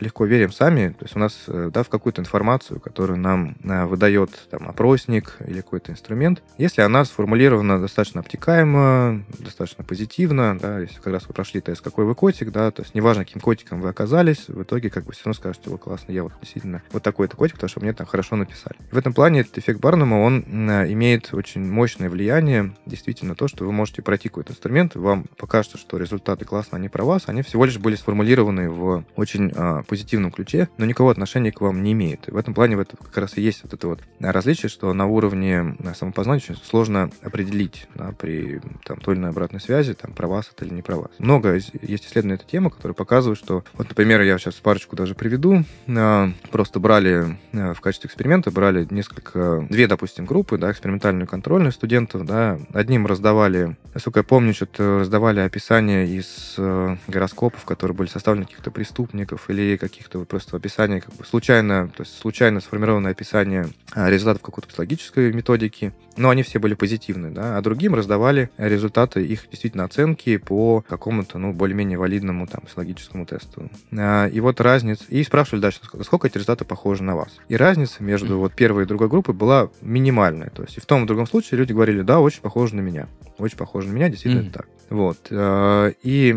легко 0.00 0.24
верим 0.24 0.52
сами, 0.52 0.88
то 0.88 1.04
есть 1.04 1.16
у 1.16 1.18
нас, 1.18 1.44
э, 1.46 1.70
да, 1.72 1.82
в 1.82 1.88
какую-то 1.88 2.20
информацию, 2.20 2.80
которую 2.80 3.18
нам 3.18 3.56
э, 3.62 3.84
выдает 3.86 4.48
там 4.50 4.68
опросник 4.68 5.36
или 5.46 5.60
какой-то 5.60 5.92
инструмент, 5.92 6.42
если 6.58 6.82
она 6.82 7.04
сформулирована 7.04 7.80
достаточно 7.80 8.20
обтекаемо, 8.20 9.24
достаточно 9.38 9.84
позитивно, 9.84 10.58
да, 10.58 10.80
если 10.80 10.96
как 10.96 11.12
раз 11.12 11.26
вы 11.28 11.34
прошли 11.34 11.60
тест, 11.60 11.80
какой 11.82 12.04
вы 12.04 12.14
котик, 12.14 12.50
да, 12.50 12.70
то 12.70 12.82
есть 12.82 12.94
неважно, 12.94 13.24
каким 13.24 13.40
котиком 13.40 13.80
вы 13.80 13.88
оказались, 13.88 14.48
в 14.48 14.62
итоге 14.62 14.90
как 14.90 15.04
бы 15.04 15.12
все 15.12 15.22
равно 15.24 15.34
скажете, 15.34 15.70
о, 15.70 15.76
классно, 15.76 16.12
я 16.12 16.24
вот 16.24 16.32
действительно 16.40 16.82
вот 16.92 17.02
такой-то 17.02 17.36
котик, 17.36 17.54
потому 17.56 17.68
что 17.68 17.80
мне 17.80 17.92
там 17.92 18.06
хорошо 18.06 18.36
написали. 18.36 18.76
В 18.90 18.98
этом 18.98 19.12
плане 19.12 19.40
этот 19.40 19.58
эффект 19.58 19.80
Барнума, 19.80 20.16
он 20.16 20.44
э, 20.68 20.92
имеет 20.92 21.32
очень 21.32 21.64
мощное 21.64 22.10
влияние, 22.10 22.74
действительно, 22.86 23.34
то, 23.34 23.48
что 23.48 23.64
вы 23.64 23.72
можете 23.72 24.02
пройти 24.02 24.28
какой-то 24.28 24.52
инструмент, 24.52 24.96
вам 24.96 25.24
покажется, 25.36 25.78
что 25.78 25.98
результаты 25.98 26.44
классно, 26.44 26.78
они 26.78 26.88
про 26.88 27.04
вас, 27.04 27.24
они 27.26 27.42
всего 27.42 27.64
лишь 27.64 27.78
были 27.78 27.94
сформулированы 27.94 28.68
в 28.68 29.04
очень 29.16 29.52
а, 29.54 29.83
позитивном 29.84 30.30
ключе, 30.30 30.68
но 30.76 30.84
никакого 30.84 31.10
отношения 31.10 31.52
к 31.52 31.60
вам 31.60 31.82
не 31.82 31.92
имеет. 31.92 32.28
И 32.28 32.30
в 32.30 32.36
этом 32.36 32.54
плане 32.54 32.76
в 32.76 32.80
этом 32.80 32.98
как 33.02 33.16
раз 33.18 33.36
и 33.36 33.42
есть 33.42 33.62
вот 33.62 33.74
это 33.74 33.88
вот 33.88 34.00
различие, 34.20 34.68
что 34.68 34.92
на 34.92 35.06
уровне 35.06 35.76
самопознания 35.94 36.42
очень 36.42 36.56
сложно 36.56 37.10
определить 37.22 37.86
да, 37.94 38.12
при 38.12 38.60
там, 38.84 38.98
той 38.98 39.14
или 39.14 39.20
иной 39.20 39.30
обратной 39.30 39.60
связи, 39.60 39.94
там, 39.94 40.12
про 40.12 40.28
вас 40.28 40.50
это 40.54 40.64
или 40.64 40.74
не 40.74 40.82
про 40.82 40.96
вас. 40.96 41.10
Много 41.18 41.54
есть 41.54 42.06
исследований 42.06 42.34
на 42.34 42.40
эту 42.40 42.46
тему, 42.46 42.70
которые 42.70 42.94
показывают, 42.94 43.38
что, 43.38 43.64
вот, 43.74 43.88
например, 43.88 44.22
я 44.22 44.38
сейчас 44.38 44.54
парочку 44.54 44.96
даже 44.96 45.14
приведу, 45.14 45.64
а, 45.88 46.30
просто 46.50 46.80
брали 46.80 47.38
а, 47.52 47.74
в 47.74 47.80
качестве 47.80 48.08
эксперимента, 48.08 48.50
брали 48.50 48.86
несколько, 48.90 49.66
две, 49.68 49.86
допустим, 49.86 50.24
группы, 50.26 50.58
да, 50.58 50.70
экспериментальную 50.70 51.26
контрольную 51.26 51.72
студентов, 51.72 52.24
да, 52.24 52.58
одним 52.72 53.06
раздавали, 53.06 53.76
насколько 53.92 54.20
я 54.20 54.24
помню, 54.24 54.54
что-то 54.54 55.00
раздавали 55.00 55.40
описание 55.40 56.06
из 56.06 56.54
э, 56.58 56.96
гороскопов, 57.08 57.64
которые 57.64 57.96
были 57.96 58.08
составлены 58.08 58.46
каких-то 58.46 58.70
преступников 58.70 59.50
или 59.50 59.73
каких-то 59.76 60.18
вот 60.18 60.28
просто 60.28 60.56
описаний, 60.56 61.00
как 61.00 61.14
бы 61.14 61.24
случайно, 61.24 61.88
то 61.88 62.02
есть 62.02 62.18
случайно 62.18 62.60
сформированное 62.60 63.12
описание 63.12 63.68
а, 63.92 64.10
результатов 64.10 64.42
какой-то 64.42 64.68
психологической 64.68 65.32
методики, 65.32 65.92
но 66.16 66.30
они 66.30 66.42
все 66.42 66.58
были 66.58 66.74
позитивны, 66.74 67.30
да, 67.30 67.56
а 67.56 67.62
другим 67.62 67.94
раздавали 67.94 68.50
результаты 68.58 69.24
их 69.24 69.48
действительно 69.50 69.84
оценки 69.84 70.36
по 70.36 70.82
какому-то, 70.82 71.38
ну, 71.38 71.52
более-менее 71.52 71.98
валидному 71.98 72.46
там 72.46 72.62
психологическому 72.62 73.26
тесту. 73.26 73.70
А, 73.92 74.26
и 74.26 74.40
вот 74.40 74.60
разница, 74.60 75.04
и 75.08 75.22
спрашивали 75.24 75.60
дальше, 75.60 75.80
сколько 76.02 76.26
эти 76.26 76.34
результаты 76.34 76.64
похожи 76.64 77.02
на 77.02 77.16
вас. 77.16 77.28
И 77.48 77.56
разница 77.56 78.02
между 78.02 78.38
вот 78.38 78.54
первой 78.54 78.84
и 78.84 78.86
другой 78.86 79.08
группой 79.08 79.34
была 79.34 79.70
минимальная, 79.80 80.50
то 80.50 80.62
есть 80.62 80.76
и 80.76 80.80
в 80.80 80.86
том 80.86 81.00
и 81.00 81.04
в 81.04 81.06
другом 81.06 81.26
случае 81.26 81.58
люди 81.58 81.72
говорили, 81.72 82.02
да, 82.02 82.20
очень 82.20 82.40
похоже 82.40 82.76
на 82.76 82.80
меня, 82.80 83.08
очень 83.38 83.56
похоже 83.56 83.88
на 83.88 83.92
меня, 83.92 84.08
действительно 84.08 84.42
mm-hmm. 84.42 84.52
так. 84.52 84.66
Вот. 84.90 85.28
А, 85.30 85.92
и 86.02 86.36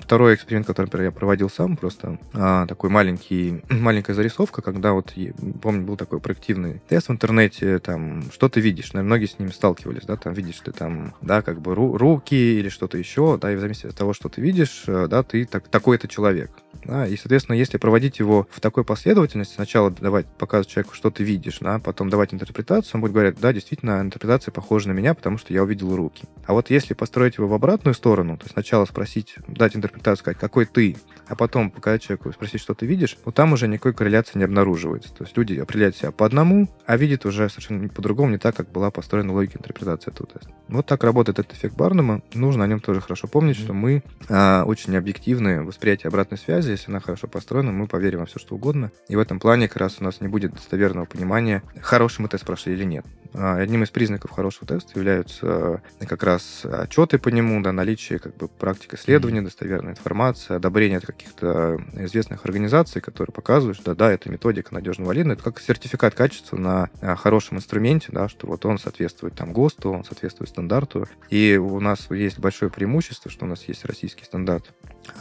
второй 0.00 0.34
эксперимент, 0.34 0.66
который 0.66 1.04
я 1.04 1.12
проводил 1.12 1.50
сам, 1.50 1.76
просто 1.76 2.18
такой 2.32 2.90
маленький, 2.90 3.62
маленькая 3.70 4.14
зарисовка, 4.14 4.62
когда 4.62 4.92
вот, 4.92 5.14
помню, 5.62 5.82
был 5.82 5.96
такой 5.96 6.20
проективный 6.20 6.82
тест 6.88 7.08
в 7.08 7.12
интернете, 7.12 7.78
там, 7.78 8.24
что 8.32 8.48
ты 8.48 8.60
видишь, 8.60 8.92
наверное, 8.92 9.08
многие 9.08 9.26
с 9.26 9.38
ним 9.38 9.52
сталкивались, 9.52 10.04
да, 10.04 10.16
там, 10.16 10.32
видишь 10.32 10.60
ты 10.64 10.72
там, 10.72 11.14
да, 11.20 11.42
как 11.42 11.60
бы 11.60 11.72
ру- 11.72 11.96
руки 11.96 12.34
или 12.34 12.68
что-то 12.68 12.98
еще, 12.98 13.38
да, 13.38 13.52
и 13.52 13.56
в 13.56 13.60
зависимости 13.60 13.86
от 13.86 13.96
того, 13.96 14.12
что 14.12 14.28
ты 14.28 14.40
видишь, 14.40 14.84
э, 14.86 15.06
да, 15.08 15.22
ты 15.22 15.44
так, 15.44 15.68
такой-то 15.68 16.08
человек. 16.08 16.50
Да, 16.84 17.06
и, 17.06 17.16
соответственно, 17.16 17.56
если 17.56 17.78
проводить 17.78 18.18
его 18.18 18.46
в 18.50 18.60
такой 18.60 18.84
последовательности, 18.84 19.54
сначала 19.54 19.90
давать, 19.90 20.26
показывать 20.26 20.68
человеку, 20.68 20.94
что 20.94 21.10
ты 21.10 21.24
видишь, 21.24 21.58
да, 21.60 21.78
потом 21.78 22.10
давать 22.10 22.34
интерпретацию, 22.34 22.96
он 22.96 23.00
будет 23.00 23.12
говорить, 23.12 23.40
да, 23.40 23.52
действительно, 23.52 24.00
интерпретация 24.00 24.52
похожа 24.52 24.88
на 24.88 24.92
меня, 24.92 25.14
потому 25.14 25.38
что 25.38 25.52
я 25.52 25.62
увидел 25.62 25.94
руки. 25.96 26.24
А 26.46 26.52
вот 26.52 26.70
если 26.70 26.94
построить 26.94 27.38
его 27.38 27.48
в 27.48 27.54
обратную 27.54 27.94
сторону, 27.94 28.36
то 28.36 28.44
есть 28.44 28.52
сначала 28.52 28.84
спросить, 28.84 29.36
дать 29.46 29.76
интерпретацию, 29.76 30.16
сказать, 30.18 30.38
какой 30.38 30.66
ты, 30.66 30.96
а 31.26 31.36
потом 31.36 31.70
показать 31.70 32.02
человеку, 32.02 32.32
спросить, 32.32 32.60
что 32.60 32.74
ты 32.74 32.86
видишь, 32.86 33.16
вот 33.24 33.34
там 33.34 33.52
уже 33.52 33.68
никакой 33.68 33.94
корреляции 33.94 34.38
не 34.38 34.44
обнаруживается. 34.44 35.12
То 35.14 35.24
есть 35.24 35.36
люди 35.36 35.58
определяют 35.58 35.96
себя 35.96 36.10
по 36.10 36.26
одному, 36.26 36.68
а 36.86 36.96
видят 36.96 37.24
уже 37.24 37.48
совершенно 37.48 37.88
по-другому, 37.88 38.32
не 38.32 38.38
так, 38.38 38.56
как 38.56 38.70
была 38.70 38.90
построена 38.90 39.32
логика 39.32 39.58
интерпретации 39.58 40.10
этого 40.12 40.28
теста. 40.28 40.50
Вот 40.68 40.86
так 40.86 41.02
работает 41.04 41.38
этот 41.38 41.56
эффект 41.56 41.76
Барнума. 41.76 42.22
Нужно 42.34 42.64
о 42.64 42.66
нем 42.66 42.80
тоже 42.80 43.00
хорошо 43.00 43.28
помнить, 43.28 43.56
mm-hmm. 43.56 43.64
что 43.64 43.72
мы 43.72 44.02
а, 44.28 44.64
очень 44.64 44.96
объективны 44.96 45.62
в 45.62 45.66
восприятии 45.66 46.06
обратной 46.06 46.38
связи. 46.38 46.73
Если 46.74 46.90
она 46.90 46.98
хорошо 46.98 47.28
построена, 47.28 47.70
мы 47.70 47.86
поверим 47.86 48.18
во 48.18 48.26
все, 48.26 48.40
что 48.40 48.56
угодно. 48.56 48.90
И 49.08 49.14
в 49.14 49.20
этом 49.20 49.38
плане 49.38 49.68
как 49.68 49.76
раз 49.76 49.98
у 50.00 50.04
нас 50.04 50.20
не 50.20 50.26
будет 50.26 50.52
достоверного 50.52 51.04
понимания, 51.04 51.62
хороший 51.80 52.22
мы 52.22 52.28
тест 52.28 52.44
прошли 52.44 52.72
или 52.72 52.82
нет. 52.82 53.06
А, 53.32 53.58
одним 53.58 53.84
из 53.84 53.90
признаков 53.90 54.32
хорошего 54.32 54.66
теста 54.66 54.92
являются 54.96 55.80
э, 56.00 56.06
как 56.06 56.22
раз 56.24 56.64
отчеты 56.64 57.18
по 57.18 57.28
нему, 57.28 57.60
да, 57.62 57.72
наличие 57.72 58.18
как 58.18 58.36
бы 58.36 58.48
практик 58.48 58.94
исследования, 58.94 59.42
достоверная 59.42 59.92
информация, 59.92 60.56
одобрение 60.56 60.98
от 60.98 61.06
каких-то 61.06 61.80
известных 61.94 62.44
организаций, 62.44 63.00
которые 63.00 63.32
показывают, 63.32 63.76
что 63.76 63.94
да, 63.94 64.10
эта 64.12 64.28
методика 64.30 64.74
надежно 64.74 65.04
валидна. 65.04 65.32
Это 65.32 65.44
как 65.44 65.60
сертификат 65.60 66.14
качества 66.14 66.56
на 66.56 66.90
э, 67.00 67.14
хорошем 67.14 67.58
инструменте, 67.58 68.08
да, 68.10 68.28
что 68.28 68.48
вот 68.48 68.66
он 68.66 68.78
соответствует 68.78 69.34
там 69.34 69.52
ГОСТу, 69.52 69.90
он 69.90 70.04
соответствует 70.04 70.50
стандарту. 70.50 71.06
И 71.30 71.56
у 71.56 71.78
нас 71.78 72.10
есть 72.10 72.40
большое 72.40 72.70
преимущество, 72.70 73.30
что 73.30 73.44
у 73.44 73.48
нас 73.48 73.62
есть 73.68 73.84
российский 73.84 74.24
стандарт 74.24 74.72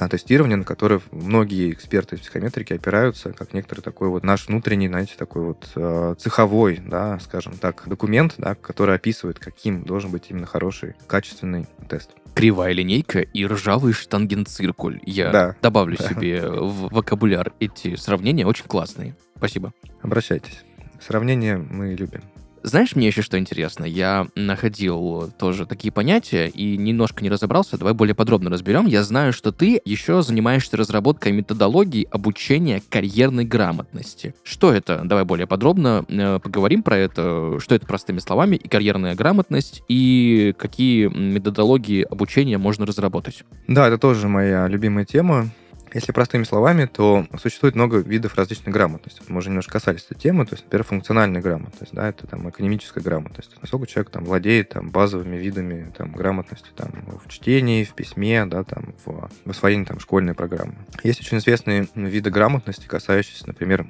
тестирования, 0.10 0.58
на 0.58 0.64
который 0.64 1.00
многие 1.12 1.72
эксперты 1.72 2.18
психометрики 2.18 2.74
опираются, 2.74 3.34
как 3.34 3.54
некоторый 3.54 3.82
такой 3.82 4.10
вот 4.10 4.24
наш 4.24 4.48
внутренний, 4.48 4.88
знаете, 4.88 5.14
такой 5.18 5.44
вот 5.44 5.70
э, 5.76 6.16
цеховой, 6.20 6.82
да, 6.86 7.20
скажем 7.20 7.54
так, 7.58 7.84
документ, 7.86 8.36
да, 8.38 8.56
который 8.56 8.96
описывает, 8.96 9.40
каким 9.40 9.84
должен 9.84 10.12
быть 10.12 10.26
именно 10.30 10.46
хороший, 10.46 10.96
качественный 11.08 11.68
тест. 11.90 12.12
Кривая 12.34 12.74
линейка 12.74 13.20
и 13.20 13.46
ржавый 13.46 13.94
штангенциркуль. 13.94 15.00
Я 15.06 15.32
да. 15.32 15.56
добавлю 15.62 15.98
себе 16.10 16.48
в 16.48 16.90
вокабуляр 16.94 17.54
эти 17.60 17.96
сравнения, 17.96 18.46
очень 18.46 18.66
классные. 18.66 19.16
Спасибо. 19.38 19.74
Обращайтесь. 20.02 20.64
Сравнения 21.00 21.58
мы 21.58 21.94
любим. 21.94 22.22
Знаешь, 22.64 22.96
мне 22.96 23.08
еще 23.08 23.22
что 23.22 23.38
интересно? 23.38 23.84
Я 23.84 24.28
находил 24.36 25.30
тоже 25.38 25.66
такие 25.66 25.92
понятия 25.92 26.48
и 26.48 26.78
немножко 26.78 27.22
не 27.22 27.30
разобрался. 27.30 27.78
Давай 27.78 27.94
более 27.94 28.16
подробно 28.16 28.50
разберем. 28.50 28.86
Я 28.86 29.04
знаю, 29.04 29.34
что 29.34 29.52
ты 29.52 29.82
еще 29.84 30.22
занимаешься 30.22 30.78
разработкой 30.78 31.34
методологии 31.34 32.08
обучения 32.10 32.82
карьерной 32.90 33.44
грамотности. 33.44 34.34
Что 34.44 34.72
это? 34.72 35.02
Давай 35.04 35.26
более 35.26 35.46
подробно 35.46 36.06
э, 36.08 36.40
поговорим 36.40 36.84
про 36.84 36.98
это. 36.98 37.60
Что 37.60 37.76
это 37.76 37.86
простыми 37.86 38.20
словами 38.20 38.56
и 38.56 38.70
карьерная 38.70 39.16
грамотность, 39.16 39.84
и 39.90 40.56
какие 40.58 41.08
методологии 41.08 42.04
обучения 42.04 42.58
можно 42.58 42.86
разработать? 42.86 43.44
Да, 43.68 43.88
это 43.88 43.98
тоже 43.98 44.30
моя 44.30 44.70
любимая 44.70 45.04
тема. 45.04 45.50
Если 45.94 46.12
простыми 46.12 46.44
словами, 46.44 46.86
то 46.86 47.28
существует 47.40 47.76
много 47.76 47.98
видов 47.98 48.36
различной 48.36 48.72
грамотности. 48.72 49.22
Мы 49.28 49.38
уже 49.38 49.50
немножко 49.50 49.74
касались 49.74 50.06
этой 50.10 50.20
темы. 50.20 50.46
То 50.46 50.56
есть, 50.56 50.66
например, 50.66 50.84
функциональная 50.84 51.42
грамотность, 51.42 51.94
да, 51.94 52.10
это 52.10 52.28
там 52.28 52.50
экономическая 52.50 53.02
грамотность. 53.02 53.56
Насколько 53.62 53.88
человек 53.88 54.12
там 54.12 54.26
владеет 54.26 54.70
там 54.70 54.90
базовыми 54.90 55.36
видами 55.36 55.92
там 55.98 56.12
грамотности 56.12 56.70
там 56.76 56.92
в 57.24 57.30
чтении, 57.30 57.84
в 57.84 57.94
письме, 57.94 58.46
да, 58.46 58.64
там 58.64 58.94
в, 59.06 59.30
в 59.46 59.50
освоении 59.50 59.86
там 59.86 60.00
школьной 60.00 60.34
программы. 60.34 60.76
Есть 61.04 61.22
очень 61.22 61.38
известные 61.38 61.88
виды 61.96 62.30
грамотности, 62.30 62.88
касающиеся, 62.88 63.48
например, 63.48 63.86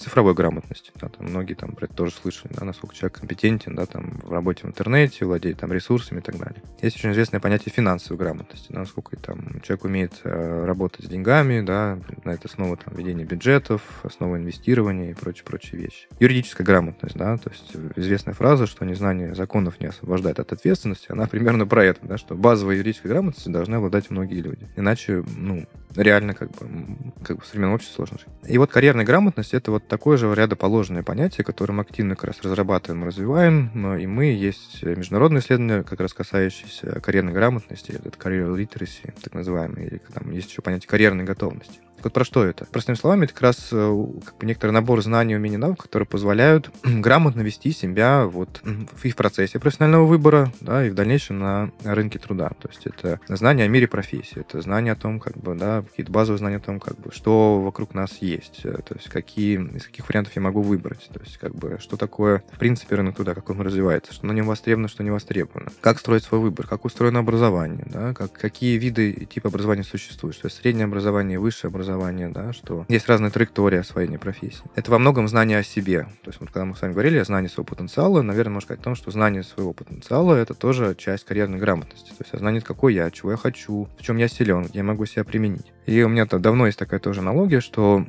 цифровой 0.00 0.34
грамотности. 0.34 0.92
Да, 1.00 1.08
там 1.08 1.26
многие 1.26 1.54
там 1.54 1.72
про 1.72 1.86
это 1.86 1.94
тоже 1.94 2.12
слышали, 2.12 2.52
да, 2.52 2.64
насколько 2.64 2.94
человек 2.94 3.18
компетентен, 3.18 3.74
да, 3.74 3.86
там 3.86 4.20
в 4.22 4.32
работе 4.32 4.62
в 4.64 4.66
интернете, 4.66 5.24
владеет 5.24 5.58
там 5.58 5.72
ресурсами 5.72 6.20
и 6.20 6.22
так 6.22 6.38
далее. 6.38 6.62
Есть 6.82 6.96
очень 6.96 7.12
известное 7.12 7.40
понятие 7.40 7.72
финансовой 7.74 8.18
грамотности, 8.18 8.66
да, 8.70 8.80
насколько 8.80 9.16
там 9.16 9.60
человек 9.62 9.84
умеет 9.84 10.20
э, 10.24 10.64
работать 10.64 11.04
с 11.04 11.08
деньгами, 11.08 11.47
деньгами, 11.48 11.60
да, 11.60 11.98
на 12.24 12.30
это 12.30 12.48
основа 12.48 12.76
там, 12.76 12.94
ведения 12.94 13.24
бюджетов, 13.24 13.82
основа 14.02 14.36
инвестирования 14.36 15.10
и 15.10 15.14
прочие-прочие 15.14 15.80
вещи. 15.80 16.08
Юридическая 16.20 16.66
грамотность, 16.66 17.16
да, 17.16 17.36
то 17.36 17.50
есть 17.50 17.72
известная 17.96 18.34
фраза, 18.34 18.66
что 18.66 18.84
незнание 18.84 19.34
законов 19.34 19.80
не 19.80 19.86
освобождает 19.86 20.38
от 20.38 20.52
ответственности, 20.52 21.06
она 21.10 21.26
примерно 21.26 21.66
про 21.66 21.84
это, 21.84 22.00
да, 22.02 22.18
что 22.18 22.34
базовой 22.34 22.76
юридической 22.76 23.08
грамотностью 23.08 23.52
должны 23.52 23.76
обладать 23.76 24.10
многие 24.10 24.40
люди. 24.40 24.68
Иначе, 24.76 25.24
ну, 25.36 25.66
реально 25.94 26.34
как 26.34 26.50
бы, 26.50 26.96
как 27.24 27.36
бы 27.36 27.42
в 27.42 27.46
современном 27.46 27.74
обществе 27.74 27.96
сложно 27.96 28.18
жить. 28.18 28.28
И 28.46 28.58
вот 28.58 28.70
карьерная 28.70 29.04
грамотность— 29.04 29.54
это 29.54 29.70
вот 29.70 29.88
такое 29.88 30.16
же 30.16 30.32
рядоположенное 30.32 31.02
понятие, 31.02 31.44
которое 31.44 31.74
мы 31.74 31.82
активно 31.82 32.14
как 32.14 32.24
раз 32.24 32.42
разрабатываем, 32.42 33.04
развиваем, 33.04 33.96
и 33.96 34.06
мы 34.06 34.26
есть 34.26 34.82
международные 34.82 35.40
исследования, 35.40 35.82
как 35.82 36.00
раз 36.00 36.12
касающиеся 36.12 37.00
карьерной 37.00 37.32
грамотности, 37.32 37.92
это 37.92 38.10
career 38.10 38.54
literacy, 38.56 39.12
так 39.22 39.34
называемый, 39.34 39.86
или 39.86 40.00
там 40.12 40.30
есть 40.30 40.50
еще 40.50 40.62
понятие 40.62 40.88
карьерной 40.88 41.24
готовности. 41.24 41.80
Вот 42.02 42.12
про 42.12 42.24
что 42.24 42.44
это? 42.44 42.66
Простыми 42.66 42.96
словами, 42.96 43.24
это 43.24 43.34
как 43.34 43.42
раз 43.42 43.68
э, 43.72 44.06
как 44.24 44.36
бы 44.38 44.46
некоторый 44.46 44.70
набор 44.70 45.02
знаний, 45.02 45.36
умений, 45.36 45.56
навыков, 45.56 45.84
которые 45.84 46.06
позволяют 46.06 46.70
грамотно 46.84 47.40
вести 47.42 47.72
себя 47.72 48.26
вот 48.26 48.62
и 49.02 49.10
в 49.10 49.16
процессе 49.16 49.58
профессионального 49.58 50.06
выбора, 50.06 50.52
да, 50.60 50.86
и 50.86 50.90
в 50.90 50.94
дальнейшем 50.94 51.38
на 51.38 51.70
рынке 51.84 52.18
труда. 52.18 52.50
То 52.60 52.68
есть 52.68 52.86
это 52.86 53.20
знание 53.28 53.66
о 53.66 53.68
мире 53.68 53.88
профессии, 53.88 54.40
это 54.40 54.60
знание 54.60 54.92
о 54.92 54.96
том, 54.96 55.20
как 55.20 55.36
бы, 55.36 55.54
да, 55.54 55.82
какие-то 55.82 56.12
базовые 56.12 56.38
знания 56.38 56.56
о 56.56 56.60
том, 56.60 56.80
как 56.80 56.98
бы, 56.98 57.12
что 57.12 57.60
вокруг 57.60 57.94
нас 57.94 58.18
есть, 58.20 58.60
э, 58.64 58.78
то 58.84 58.94
есть 58.94 59.08
какие, 59.08 59.58
из 59.76 59.84
каких 59.84 60.08
вариантов 60.08 60.34
я 60.36 60.42
могу 60.42 60.62
выбрать, 60.62 61.08
то 61.12 61.20
есть 61.20 61.38
как 61.38 61.54
бы, 61.54 61.78
что 61.80 61.96
такое, 61.96 62.42
в 62.52 62.58
принципе, 62.58 62.96
рынок 62.96 63.16
труда, 63.16 63.34
как 63.34 63.50
он 63.50 63.60
развивается, 63.60 64.12
что 64.12 64.26
на 64.26 64.32
нем 64.32 64.46
востребовано, 64.46 64.88
что 64.88 65.02
не 65.02 65.10
востребовано, 65.10 65.72
как 65.80 65.98
строить 65.98 66.24
свой 66.24 66.40
выбор, 66.40 66.66
как 66.66 66.84
устроено 66.84 67.20
образование, 67.20 67.86
да, 67.86 68.14
как, 68.14 68.32
какие 68.32 68.78
виды 68.78 69.10
и 69.10 69.26
типы 69.26 69.48
образования 69.48 69.84
существуют, 69.84 70.40
то 70.40 70.46
есть 70.46 70.58
среднее 70.58 70.84
образование, 70.84 71.38
высшее 71.38 71.68
образование, 71.68 71.87
образования, 71.88 72.28
да, 72.28 72.52
что 72.52 72.84
есть 72.88 73.08
разные 73.08 73.30
траектории 73.30 73.78
освоения 73.78 74.18
профессии. 74.18 74.62
Это 74.74 74.90
во 74.90 74.98
многом 74.98 75.28
знание 75.28 75.58
о 75.58 75.62
себе. 75.62 76.04
То 76.22 76.30
есть 76.30 76.40
вот 76.40 76.50
когда 76.50 76.64
мы 76.64 76.76
с 76.76 76.82
вами 76.82 76.92
говорили 76.92 77.18
о 77.18 77.24
знании 77.24 77.48
своего 77.48 77.64
потенциала, 77.64 78.22
наверное, 78.22 78.54
можно 78.54 78.66
сказать 78.66 78.80
о 78.80 78.84
том, 78.84 78.94
что 78.94 79.10
знание 79.10 79.42
своего 79.42 79.72
потенциала— 79.72 80.34
это 80.36 80.54
тоже 80.54 80.94
часть 80.96 81.24
карьерной 81.24 81.58
грамотности. 81.58 82.10
То 82.10 82.24
есть 82.24 82.38
знание, 82.38 82.60
какой 82.60 82.94
я, 82.94 83.10
чего 83.10 83.30
я 83.32 83.36
хочу, 83.36 83.88
в 83.98 84.02
чем 84.02 84.16
я 84.18 84.28
силен, 84.28 84.64
где 84.64 84.78
я 84.78 84.84
могу 84.84 85.06
себя 85.06 85.24
применить. 85.24 85.72
И 85.86 86.02
у 86.02 86.08
меня 86.08 86.24
-то 86.24 86.38
давно 86.38 86.66
есть 86.66 86.78
такая 86.78 87.00
тоже 87.00 87.20
аналогия, 87.20 87.60
что 87.60 88.04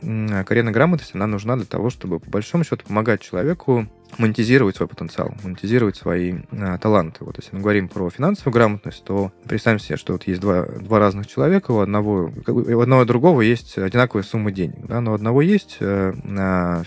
карьерная 0.45 0.73
грамотность, 0.73 1.15
она 1.15 1.27
нужна 1.27 1.55
для 1.55 1.65
того, 1.65 1.89
чтобы 1.89 2.19
по 2.19 2.29
большому 2.29 2.63
счету 2.63 2.85
помогать 2.85 3.21
человеку 3.21 3.87
монетизировать 4.17 4.75
свой 4.75 4.87
потенциал, 4.87 5.33
монетизировать 5.43 5.95
свои 5.95 6.35
а, 6.51 6.77
таланты. 6.77 7.23
Вот 7.23 7.37
если 7.37 7.55
мы 7.55 7.61
говорим 7.61 7.87
про 7.87 8.09
финансовую 8.09 8.53
грамотность, 8.53 9.03
то 9.03 9.31
представим 9.45 9.79
себе, 9.79 9.97
что 9.97 10.13
вот 10.13 10.27
есть 10.27 10.41
два, 10.41 10.63
два 10.63 10.99
разных 10.99 11.27
человека, 11.27 11.71
у 11.71 11.79
одного, 11.79 12.31
у 12.47 12.79
одного 12.79 13.03
и 13.03 13.05
другого 13.05 13.41
есть 13.41 13.77
одинаковая 13.77 14.23
сумма 14.23 14.51
денег, 14.51 14.85
да, 14.87 15.01
но 15.01 15.11
у 15.11 15.15
одного 15.15 15.41
есть 15.41 15.77
э, 15.79 16.13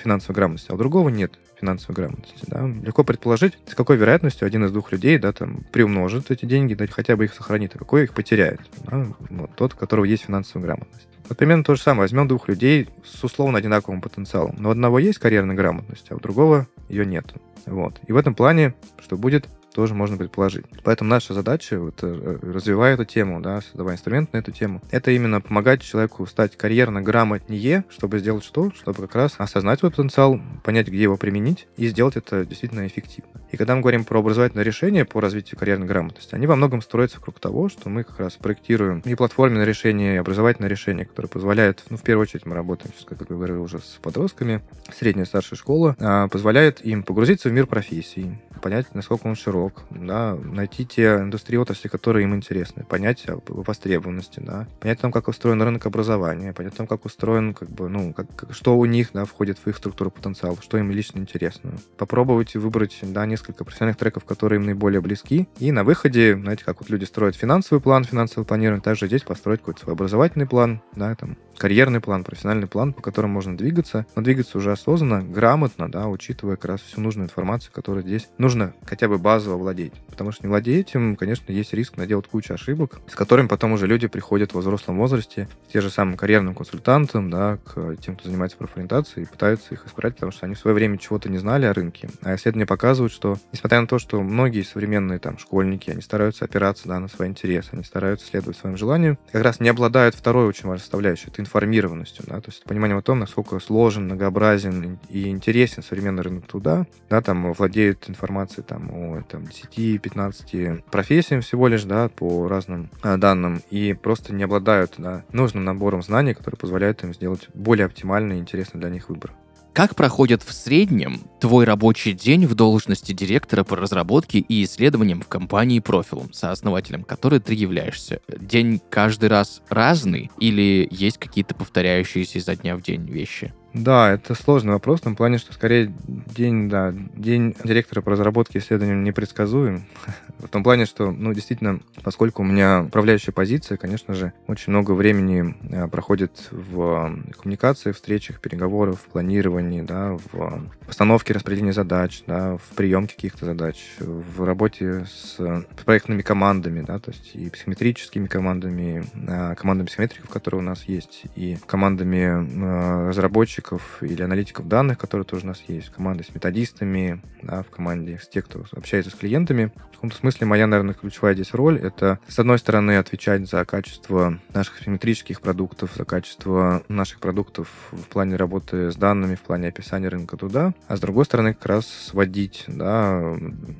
финансовая 0.02 0.34
грамотность, 0.34 0.70
а 0.70 0.74
у 0.74 0.76
другого 0.76 1.08
нет 1.08 1.38
финансовой 1.62 1.94
грамотности. 1.94 2.44
Да. 2.48 2.68
Легко 2.84 3.04
предположить, 3.04 3.56
с 3.66 3.74
какой 3.74 3.96
вероятностью 3.96 4.46
один 4.46 4.64
из 4.64 4.72
двух 4.72 4.90
людей 4.90 5.16
да, 5.18 5.32
там, 5.32 5.64
приумножит 5.70 6.30
эти 6.30 6.44
деньги, 6.44 6.74
да, 6.74 6.86
хотя 6.88 7.16
бы 7.16 7.24
их 7.24 7.34
сохранит, 7.34 7.76
а 7.76 7.78
какой 7.78 8.04
их 8.04 8.12
потеряет. 8.12 8.60
Да. 8.84 9.06
Вот, 9.30 9.54
тот, 9.54 9.74
у 9.74 9.76
которого 9.76 10.04
есть 10.04 10.24
финансовая 10.24 10.66
грамотность. 10.66 11.06
Вот 11.28 11.38
примерно 11.38 11.64
то 11.64 11.74
же 11.74 11.80
самое. 11.80 12.02
Возьмем 12.02 12.26
двух 12.26 12.48
людей 12.48 12.88
с 13.04 13.22
условно 13.22 13.58
одинаковым 13.58 14.00
потенциалом. 14.00 14.56
Но 14.58 14.68
у 14.68 14.72
одного 14.72 14.98
есть 14.98 15.18
карьерная 15.18 15.56
грамотность, 15.56 16.06
а 16.10 16.16
у 16.16 16.20
другого 16.20 16.66
ее 16.88 17.06
нет. 17.06 17.34
Вот. 17.66 18.00
И 18.06 18.12
в 18.12 18.16
этом 18.16 18.34
плане, 18.34 18.74
что 18.98 19.16
будет 19.16 19.48
тоже 19.72 19.94
можно 19.94 20.16
предположить. 20.16 20.64
Поэтому 20.84 21.10
наша 21.10 21.34
задача, 21.34 21.78
вот, 21.78 21.98
э, 22.02 22.38
развивая 22.42 22.94
эту 22.94 23.04
тему, 23.04 23.40
да, 23.40 23.60
создавая 23.60 23.94
инструмент 23.94 24.32
на 24.32 24.38
эту 24.38 24.52
тему, 24.52 24.82
это 24.90 25.10
именно 25.10 25.40
помогать 25.40 25.82
человеку 25.82 26.26
стать 26.26 26.56
карьерно 26.56 27.02
грамотнее, 27.02 27.84
чтобы 27.88 28.18
сделать 28.18 28.44
что? 28.44 28.70
Чтобы 28.70 29.02
как 29.02 29.14
раз 29.14 29.34
осознать 29.38 29.80
свой 29.80 29.90
потенциал, 29.90 30.40
понять, 30.62 30.88
где 30.88 31.02
его 31.02 31.16
применить 31.16 31.66
и 31.76 31.88
сделать 31.88 32.16
это 32.16 32.44
действительно 32.44 32.86
эффективно. 32.86 33.30
И 33.50 33.56
когда 33.56 33.74
мы 33.74 33.82
говорим 33.82 34.04
про 34.04 34.20
образовательное 34.20 34.64
решение 34.64 35.04
по 35.04 35.20
развитию 35.20 35.58
карьерной 35.58 35.86
грамотности, 35.86 36.34
они 36.34 36.46
во 36.46 36.56
многом 36.56 36.80
строятся 36.80 37.18
вокруг 37.18 37.38
того, 37.38 37.68
что 37.68 37.90
мы 37.90 38.02
как 38.02 38.18
раз 38.18 38.34
проектируем 38.34 39.00
и 39.00 39.14
платформенное 39.14 39.64
решение, 39.64 40.14
и 40.14 40.18
образовательное 40.18 40.70
решение, 40.70 41.04
которое 41.04 41.28
позволяет, 41.28 41.82
ну, 41.90 41.96
в 41.96 42.02
первую 42.02 42.22
очередь 42.22 42.46
мы 42.46 42.54
работаем, 42.54 42.94
как 43.06 43.20
я 43.20 43.26
говорил, 43.26 43.62
уже 43.62 43.78
с 43.78 43.98
подростками, 44.02 44.62
средняя, 44.96 45.26
старшая 45.26 45.58
школа, 45.58 45.96
а, 46.00 46.28
позволяет 46.28 46.84
им 46.84 47.02
погрузиться 47.02 47.50
в 47.50 47.52
мир 47.52 47.66
профессий, 47.66 48.38
понять, 48.62 48.94
насколько 48.94 49.26
он 49.26 49.34
широк, 49.34 49.61
да, 49.90 50.34
найти 50.34 50.84
те 50.84 51.16
индустрии 51.16 51.56
отрасли, 51.56 51.88
которые 51.88 52.24
им 52.24 52.34
интересны, 52.34 52.84
понять 52.84 53.28
о 53.28 53.40
востребованности, 53.46 54.40
да, 54.40 54.66
понять 54.80 54.98
о 54.98 55.02
том, 55.02 55.12
как 55.12 55.28
устроен 55.28 55.60
рынок 55.62 55.86
образования, 55.86 56.52
понять 56.52 56.74
о 56.74 56.76
том, 56.78 56.86
как 56.86 57.04
устроен, 57.04 57.54
как 57.54 57.70
бы, 57.70 57.88
ну, 57.88 58.12
как, 58.12 58.26
что 58.50 58.76
у 58.76 58.84
них, 58.84 59.10
да, 59.12 59.24
входит 59.24 59.58
в 59.58 59.66
их 59.66 59.76
структуру 59.76 60.10
потенциала, 60.10 60.56
что 60.60 60.78
им 60.78 60.90
лично 60.90 61.18
интересно. 61.18 61.72
Попробовать 61.96 62.54
выбрать, 62.54 62.98
да, 63.02 63.26
несколько 63.26 63.64
профессиональных 63.64 63.98
треков, 63.98 64.24
которые 64.24 64.58
им 64.58 64.66
наиболее 64.66 65.00
близки, 65.00 65.48
и 65.58 65.72
на 65.72 65.84
выходе, 65.84 66.36
знаете, 66.36 66.64
как 66.64 66.80
вот 66.80 66.90
люди 66.90 67.04
строят 67.04 67.36
финансовый 67.36 67.80
план, 67.80 68.04
финансовый 68.04 68.44
планирование, 68.44 68.82
также 68.82 69.06
здесь 69.06 69.22
построить 69.22 69.60
какой-то 69.60 69.80
свой 69.80 69.94
образовательный 69.94 70.46
план, 70.46 70.80
да, 70.96 71.14
там, 71.14 71.36
карьерный 71.62 72.00
план, 72.00 72.24
профессиональный 72.24 72.66
план, 72.66 72.92
по 72.92 73.02
которому 73.02 73.34
можно 73.34 73.56
двигаться, 73.56 74.04
но 74.16 74.22
двигаться 74.22 74.58
уже 74.58 74.72
осознанно, 74.72 75.22
грамотно, 75.22 75.88
да, 75.88 76.08
учитывая 76.08 76.56
как 76.56 76.64
раз 76.64 76.80
всю 76.80 77.00
нужную 77.00 77.26
информацию, 77.26 77.70
которая 77.72 78.02
здесь 78.02 78.28
нужно 78.36 78.74
хотя 78.84 79.06
бы 79.06 79.16
базово 79.16 79.58
владеть. 79.58 79.92
Потому 80.08 80.32
что 80.32 80.42
не 80.42 80.48
владея 80.48 80.80
этим, 80.80 81.14
конечно, 81.14 81.52
есть 81.52 81.72
риск 81.72 81.96
наделать 81.96 82.26
кучу 82.26 82.52
ошибок, 82.52 83.00
с 83.06 83.14
которыми 83.14 83.46
потом 83.46 83.70
уже 83.70 83.86
люди 83.86 84.08
приходят 84.08 84.52
в 84.52 84.58
взрослом 84.58 84.98
возрасте, 84.98 85.48
те 85.72 85.80
же 85.80 85.88
самым 85.88 86.16
карьерным 86.16 86.56
консультантам, 86.56 87.30
да, 87.30 87.58
к 87.64 87.94
тем, 87.98 88.16
кто 88.16 88.28
занимается 88.28 88.56
профориентацией, 88.56 89.24
и 89.24 89.30
пытаются 89.30 89.72
их 89.72 89.86
исправить, 89.86 90.16
потому 90.16 90.32
что 90.32 90.46
они 90.46 90.56
в 90.56 90.58
свое 90.58 90.74
время 90.74 90.98
чего-то 90.98 91.28
не 91.28 91.38
знали 91.38 91.66
о 91.66 91.72
рынке. 91.72 92.10
А 92.22 92.34
исследования 92.34 92.66
показывают, 92.66 93.12
что, 93.12 93.38
несмотря 93.52 93.80
на 93.80 93.86
то, 93.86 94.00
что 94.00 94.20
многие 94.20 94.62
современные 94.62 95.20
там 95.20 95.38
школьники, 95.38 95.90
они 95.90 96.02
стараются 96.02 96.44
опираться 96.44 96.88
да, 96.88 96.98
на 96.98 97.06
свои 97.06 97.28
интересы, 97.28 97.68
они 97.70 97.84
стараются 97.84 98.26
следовать 98.26 98.56
своим 98.56 98.76
желаниям, 98.76 99.16
как 99.30 99.44
раз 99.44 99.60
не 99.60 99.68
обладают 99.68 100.16
второй 100.16 100.48
очень 100.48 100.68
важной 100.68 100.82
составляющей, 100.82 101.28
это 101.28 101.40
информированностью, 101.52 102.24
да, 102.26 102.40
то 102.40 102.50
есть 102.50 102.64
пониманием 102.64 102.98
о 102.98 103.02
том, 103.02 103.18
насколько 103.18 103.58
сложен, 103.60 104.04
многообразен 104.04 104.98
и 105.10 105.28
интересен 105.28 105.82
современный 105.82 106.22
рынок 106.22 106.46
труда, 106.46 106.86
да, 107.10 107.20
там 107.20 107.52
владеют 107.52 108.08
информацией 108.08 108.64
там 108.66 108.90
о 108.90 109.22
там, 109.22 109.44
10-15 109.44 110.82
профессиям 110.90 111.42
всего 111.42 111.68
лишь, 111.68 111.84
да, 111.84 112.08
по 112.08 112.48
разным 112.48 112.90
а, 113.02 113.18
данным, 113.18 113.60
и 113.70 113.92
просто 113.92 114.34
не 114.34 114.44
обладают 114.44 114.94
да, 114.96 115.24
нужным 115.32 115.64
набором 115.64 116.02
знаний, 116.02 116.34
который 116.34 116.56
позволяет 116.56 117.04
им 117.04 117.12
сделать 117.12 117.48
более 117.54 117.86
оптимальный 117.86 118.38
и 118.38 118.40
интересный 118.40 118.80
для 118.80 118.88
них 118.88 119.10
выбор. 119.10 119.32
Как 119.74 119.96
проходит 119.96 120.42
в 120.42 120.52
среднем 120.52 121.22
твой 121.40 121.64
рабочий 121.64 122.12
день 122.12 122.44
в 122.44 122.54
должности 122.54 123.12
директора 123.12 123.64
по 123.64 123.74
разработке 123.74 124.38
и 124.38 124.64
исследованиям 124.64 125.22
в 125.22 125.28
компании 125.28 125.80
Профилум, 125.80 126.30
сооснователем 126.34 127.04
которой 127.04 127.40
ты 127.40 127.54
являешься? 127.54 128.20
День 128.28 128.82
каждый 128.90 129.30
раз 129.30 129.62
разный 129.70 130.30
или 130.38 130.86
есть 130.90 131.16
какие-то 131.16 131.54
повторяющиеся 131.54 132.38
изо 132.38 132.54
дня 132.54 132.76
в 132.76 132.82
день 132.82 133.06
вещи? 133.06 133.54
Да, 133.74 134.12
это 134.12 134.34
сложный 134.34 134.74
вопрос, 134.74 135.00
в 135.00 135.04
том 135.04 135.16
плане, 135.16 135.38
что 135.38 135.54
скорее 135.54 135.92
день, 136.06 136.68
да, 136.68 136.92
день 136.92 137.56
директора 137.64 138.02
по 138.02 138.10
разработке 138.10 138.58
исследований 138.58 139.00
непредсказуем. 139.02 139.84
В 140.38 140.48
том 140.48 140.64
плане, 140.64 140.86
что, 140.86 141.12
ну, 141.12 141.32
действительно, 141.32 141.78
поскольку 142.02 142.42
у 142.42 142.44
меня 142.44 142.82
управляющая 142.82 143.32
позиция, 143.32 143.78
конечно 143.78 144.12
же, 144.12 144.32
очень 144.48 144.72
много 144.72 144.90
времени 144.90 145.54
э, 145.70 145.86
проходит 145.86 146.48
в 146.50 147.16
коммуникации, 147.40 147.92
встречах, 147.92 148.40
переговорах, 148.40 148.98
планировании, 148.98 149.82
да, 149.82 150.18
в 150.32 150.64
постановке 150.84 151.32
распределения 151.32 151.72
задач, 151.72 152.24
да, 152.26 152.56
в 152.56 152.74
приемке 152.74 153.14
каких-то 153.14 153.46
задач, 153.46 153.76
в 154.00 154.44
работе 154.44 155.06
с 155.06 155.64
проектными 155.84 156.22
командами, 156.22 156.82
да, 156.82 156.98
то 156.98 157.12
есть 157.12 157.34
и 157.34 157.48
психометрическими 157.48 158.26
командами, 158.26 159.04
э, 159.14 159.54
командами 159.54 159.86
психометриков, 159.86 160.28
которые 160.28 160.60
у 160.60 160.64
нас 160.64 160.84
есть, 160.84 161.22
и 161.36 161.56
командами 161.66 162.16
э, 162.16 163.08
разработчиков, 163.10 163.61
разработчиков 163.62 164.02
или 164.02 164.22
аналитиков 164.22 164.68
данных, 164.68 164.98
которые 164.98 165.24
тоже 165.24 165.44
у 165.44 165.48
нас 165.48 165.62
есть, 165.68 165.88
в 165.88 165.92
команде 165.92 166.24
с 166.24 166.34
методистами, 166.34 167.22
да, 167.42 167.62
в 167.62 167.70
команде 167.70 168.18
с 168.22 168.28
тех, 168.28 168.44
кто 168.44 168.64
общается 168.72 169.10
с 169.10 169.14
клиентами. 169.14 169.72
В 169.90 169.94
каком-то 170.02 170.16
смысле 170.16 170.46
моя, 170.46 170.66
наверное, 170.66 170.94
ключевая 170.94 171.34
здесь 171.34 171.54
роль— 171.54 171.78
это, 171.82 172.18
с 172.26 172.38
одной 172.38 172.58
стороны, 172.58 172.98
отвечать 172.98 173.48
за 173.48 173.64
качество 173.64 174.38
наших 174.52 174.80
симметрических 174.80 175.40
продуктов, 175.40 175.92
за 175.96 176.04
качество 176.04 176.82
наших 176.88 177.20
продуктов 177.20 177.68
в 177.92 178.04
плане 178.08 178.36
работы 178.36 178.90
с 178.90 178.96
данными, 178.96 179.36
в 179.36 179.40
плане 179.42 179.68
описания 179.68 180.08
рынка 180.08 180.36
труда, 180.36 180.74
а 180.88 180.96
с 180.96 181.00
другой 181.00 181.24
стороны, 181.24 181.54
как 181.54 181.66
раз 181.66 181.86
сводить 181.86 182.64
да, 182.66 183.36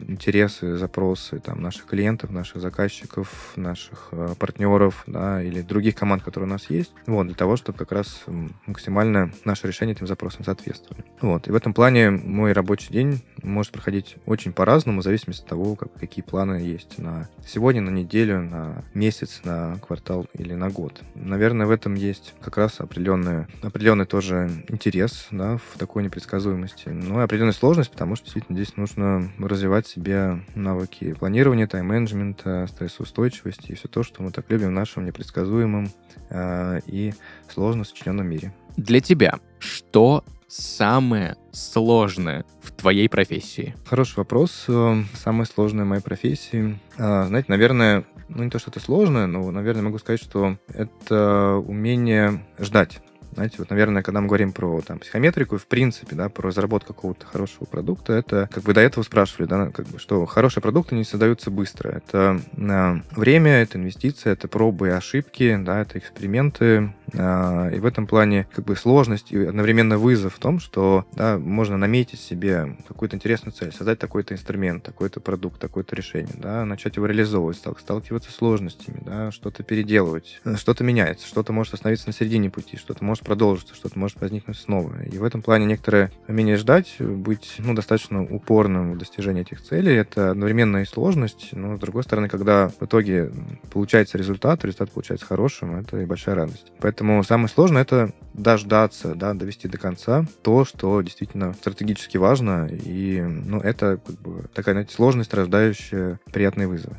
интересы, 0.06 0.76
запросы 0.76 1.40
там, 1.40 1.60
наших 1.60 1.86
клиентов, 1.86 2.30
наших 2.30 2.62
заказчиков, 2.62 3.52
наших 3.56 4.08
э, 4.12 4.34
партнеров 4.38 5.02
да, 5.06 5.42
или 5.42 5.60
других 5.60 5.96
команд, 5.96 6.22
которые 6.22 6.48
у 6.48 6.52
нас 6.52 6.70
есть, 6.70 6.92
вот, 7.06 7.26
для 7.26 7.34
того, 7.34 7.56
чтобы 7.56 7.78
как 7.78 7.92
раз 7.92 8.24
максимально 8.66 9.32
наши 9.44 9.66
решения 9.72 9.92
этим 9.92 10.06
запросам 10.06 10.44
соответствовали. 10.44 11.04
Вот. 11.20 11.48
И 11.48 11.50
в 11.50 11.54
этом 11.54 11.74
плане 11.74 12.10
мой 12.10 12.52
рабочий 12.52 12.92
день 12.92 13.22
может 13.42 13.72
проходить 13.72 14.16
очень 14.26 14.52
по-разному, 14.52 15.00
в 15.00 15.04
зависимости 15.04 15.42
от 15.42 15.48
того, 15.48 15.74
как, 15.76 15.92
какие 15.94 16.24
планы 16.24 16.56
есть 16.56 16.98
на 16.98 17.28
сегодня, 17.46 17.80
на 17.80 17.90
неделю, 17.90 18.42
на 18.42 18.84
месяц, 18.94 19.40
на 19.44 19.76
квартал 19.78 20.26
или 20.34 20.54
на 20.54 20.70
год. 20.70 21.00
Наверное, 21.14 21.66
в 21.66 21.70
этом 21.70 21.94
есть 21.94 22.34
как 22.40 22.56
раз 22.56 22.80
определенный, 22.80 23.46
определенный 23.62 24.06
тоже 24.06 24.50
интерес 24.68 25.28
да, 25.30 25.56
в 25.56 25.78
такой 25.78 26.04
непредсказуемости. 26.04 26.88
Ну 26.88 27.20
и 27.20 27.24
определенная 27.24 27.52
сложность, 27.52 27.90
потому 27.90 28.16
что 28.16 28.24
действительно 28.24 28.56
здесь 28.56 28.76
нужно 28.76 29.30
развивать 29.38 29.86
себе 29.86 30.40
навыки 30.54 31.14
планирования, 31.14 31.66
тайм-менеджмента, 31.66 32.66
стрессоустойчивости 32.68 33.72
и 33.72 33.74
все 33.74 33.88
то, 33.88 34.02
что 34.02 34.22
мы 34.22 34.30
так 34.30 34.50
любим 34.50 34.68
в 34.68 34.72
нашем 34.72 35.04
непредсказуемом 35.04 35.88
э, 36.30 36.80
и 36.86 37.14
сложно 37.48 37.84
сочиненном 37.84 38.26
мире. 38.26 38.52
Для 38.76 39.00
тебя 39.00 39.38
что 39.58 40.24
самое 40.48 41.36
сложное 41.52 42.44
в 42.60 42.72
твоей 42.72 43.08
профессии? 43.08 43.74
Хороший 43.86 44.16
вопрос. 44.16 44.64
Э, 44.68 45.02
самое 45.14 45.46
сложное 45.46 45.84
в 45.84 45.88
моей 45.88 46.02
профессии. 46.02 46.78
А, 46.98 47.26
знаете, 47.26 47.46
наверное, 47.48 48.04
ну 48.28 48.44
не 48.44 48.50
то, 48.50 48.58
что 48.58 48.70
это 48.70 48.80
сложное, 48.80 49.26
но, 49.26 49.50
наверное, 49.50 49.82
могу 49.82 49.98
сказать, 49.98 50.22
что 50.22 50.58
это 50.68 51.62
умение 51.66 52.44
ждать. 52.58 53.00
Знаете, 53.34 53.56
вот, 53.58 53.70
наверное, 53.70 54.02
когда 54.02 54.20
мы 54.20 54.26
говорим 54.26 54.52
про 54.52 54.82
там, 54.82 54.98
психометрику, 54.98 55.56
в 55.56 55.66
принципе, 55.66 56.14
да, 56.14 56.28
про 56.28 56.48
разработку 56.48 56.92
какого-то 56.92 57.26
хорошего 57.26 57.64
продукта, 57.64 58.12
это 58.12 58.48
как 58.52 58.62
бы 58.62 58.74
до 58.74 58.82
этого 58.82 59.02
спрашивали, 59.04 59.48
да, 59.48 59.70
как 59.70 59.86
бы, 59.86 59.98
что 59.98 60.26
хорошие 60.26 60.62
продукты 60.62 60.94
не 60.94 61.04
создаются 61.04 61.50
быстро. 61.50 61.88
Это 61.90 62.40
э, 62.54 63.00
время, 63.16 63.62
это 63.62 63.78
инвестиции, 63.78 64.30
это 64.30 64.48
пробы 64.48 64.88
и 64.88 64.90
ошибки, 64.90 65.58
да, 65.58 65.80
это 65.80 65.98
эксперименты. 65.98 66.94
Э, 67.12 67.74
и 67.74 67.78
в 67.78 67.86
этом 67.86 68.06
плане 68.06 68.46
как 68.52 68.64
бы 68.64 68.76
сложность 68.76 69.32
и 69.32 69.44
одновременно 69.44 69.98
вызов 69.98 70.34
в 70.34 70.38
том, 70.38 70.60
что 70.60 71.06
да, 71.12 71.38
можно 71.38 71.76
наметить 71.76 72.20
себе 72.20 72.76
какую-то 72.88 73.16
интересную 73.16 73.52
цель, 73.52 73.72
создать 73.72 73.98
такой-то 73.98 74.34
инструмент, 74.34 74.82
такой-то 74.82 75.20
продукт, 75.20 75.60
такое-то 75.60 75.94
решение, 75.96 76.34
да, 76.36 76.64
начать 76.64 76.96
его 76.96 77.06
реализовывать, 77.06 77.56
сталкиваться 77.56 78.30
с 78.30 78.34
сложностями, 78.34 79.00
да, 79.04 79.30
что-то 79.30 79.62
переделывать, 79.62 80.40
что-то 80.56 80.84
меняется, 80.84 81.26
что-то 81.26 81.52
может 81.52 81.74
остановиться 81.74 82.08
на 82.08 82.12
середине 82.12 82.50
пути, 82.50 82.76
что-то 82.76 83.04
может 83.04 83.24
продолжится, 83.24 83.74
что-то 83.74 83.98
может 83.98 84.20
возникнуть 84.20 84.58
снова. 84.58 85.02
И 85.02 85.18
в 85.18 85.24
этом 85.24 85.42
плане 85.42 85.66
некоторое 85.66 86.10
умение 86.28 86.56
ждать, 86.56 86.96
быть 86.98 87.56
ну, 87.58 87.74
достаточно 87.74 88.22
упорным 88.22 88.92
в 88.92 88.98
достижении 88.98 89.42
этих 89.42 89.62
целей, 89.62 89.94
это 89.94 90.30
одновременно 90.30 90.78
и 90.78 90.84
сложность, 90.84 91.50
но 91.52 91.76
с 91.76 91.80
другой 91.80 92.02
стороны, 92.02 92.28
когда 92.28 92.68
в 92.68 92.82
итоге 92.82 93.30
получается 93.70 94.18
результат, 94.18 94.64
результат 94.64 94.90
получается 94.90 95.26
хорошим, 95.26 95.76
это 95.76 96.00
и 96.00 96.06
большая 96.06 96.34
радость. 96.34 96.72
Поэтому 96.80 97.01
самое 97.22 97.48
сложное 97.48 97.82
это 97.82 98.12
дождаться, 98.34 99.14
да, 99.14 99.34
довести 99.34 99.68
до 99.68 99.78
конца 99.78 100.24
то, 100.42 100.64
что 100.64 101.00
действительно 101.02 101.52
стратегически 101.54 102.16
важно, 102.16 102.66
и 102.66 103.20
ну, 103.20 103.58
это 103.58 103.98
как 104.04 104.20
бы 104.20 104.48
такая 104.54 104.74
знаете, 104.74 104.94
сложность, 104.94 105.34
рождающая 105.34 106.18
приятные 106.32 106.68
вызовы. 106.68 106.96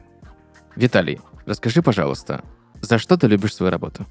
Виталий, 0.76 1.20
расскажи, 1.46 1.82
пожалуйста, 1.82 2.44
за 2.82 2.98
что 2.98 3.18
ты 3.18 3.28
любишь 3.28 3.56
свою 3.56 3.72
работу? 3.72 4.06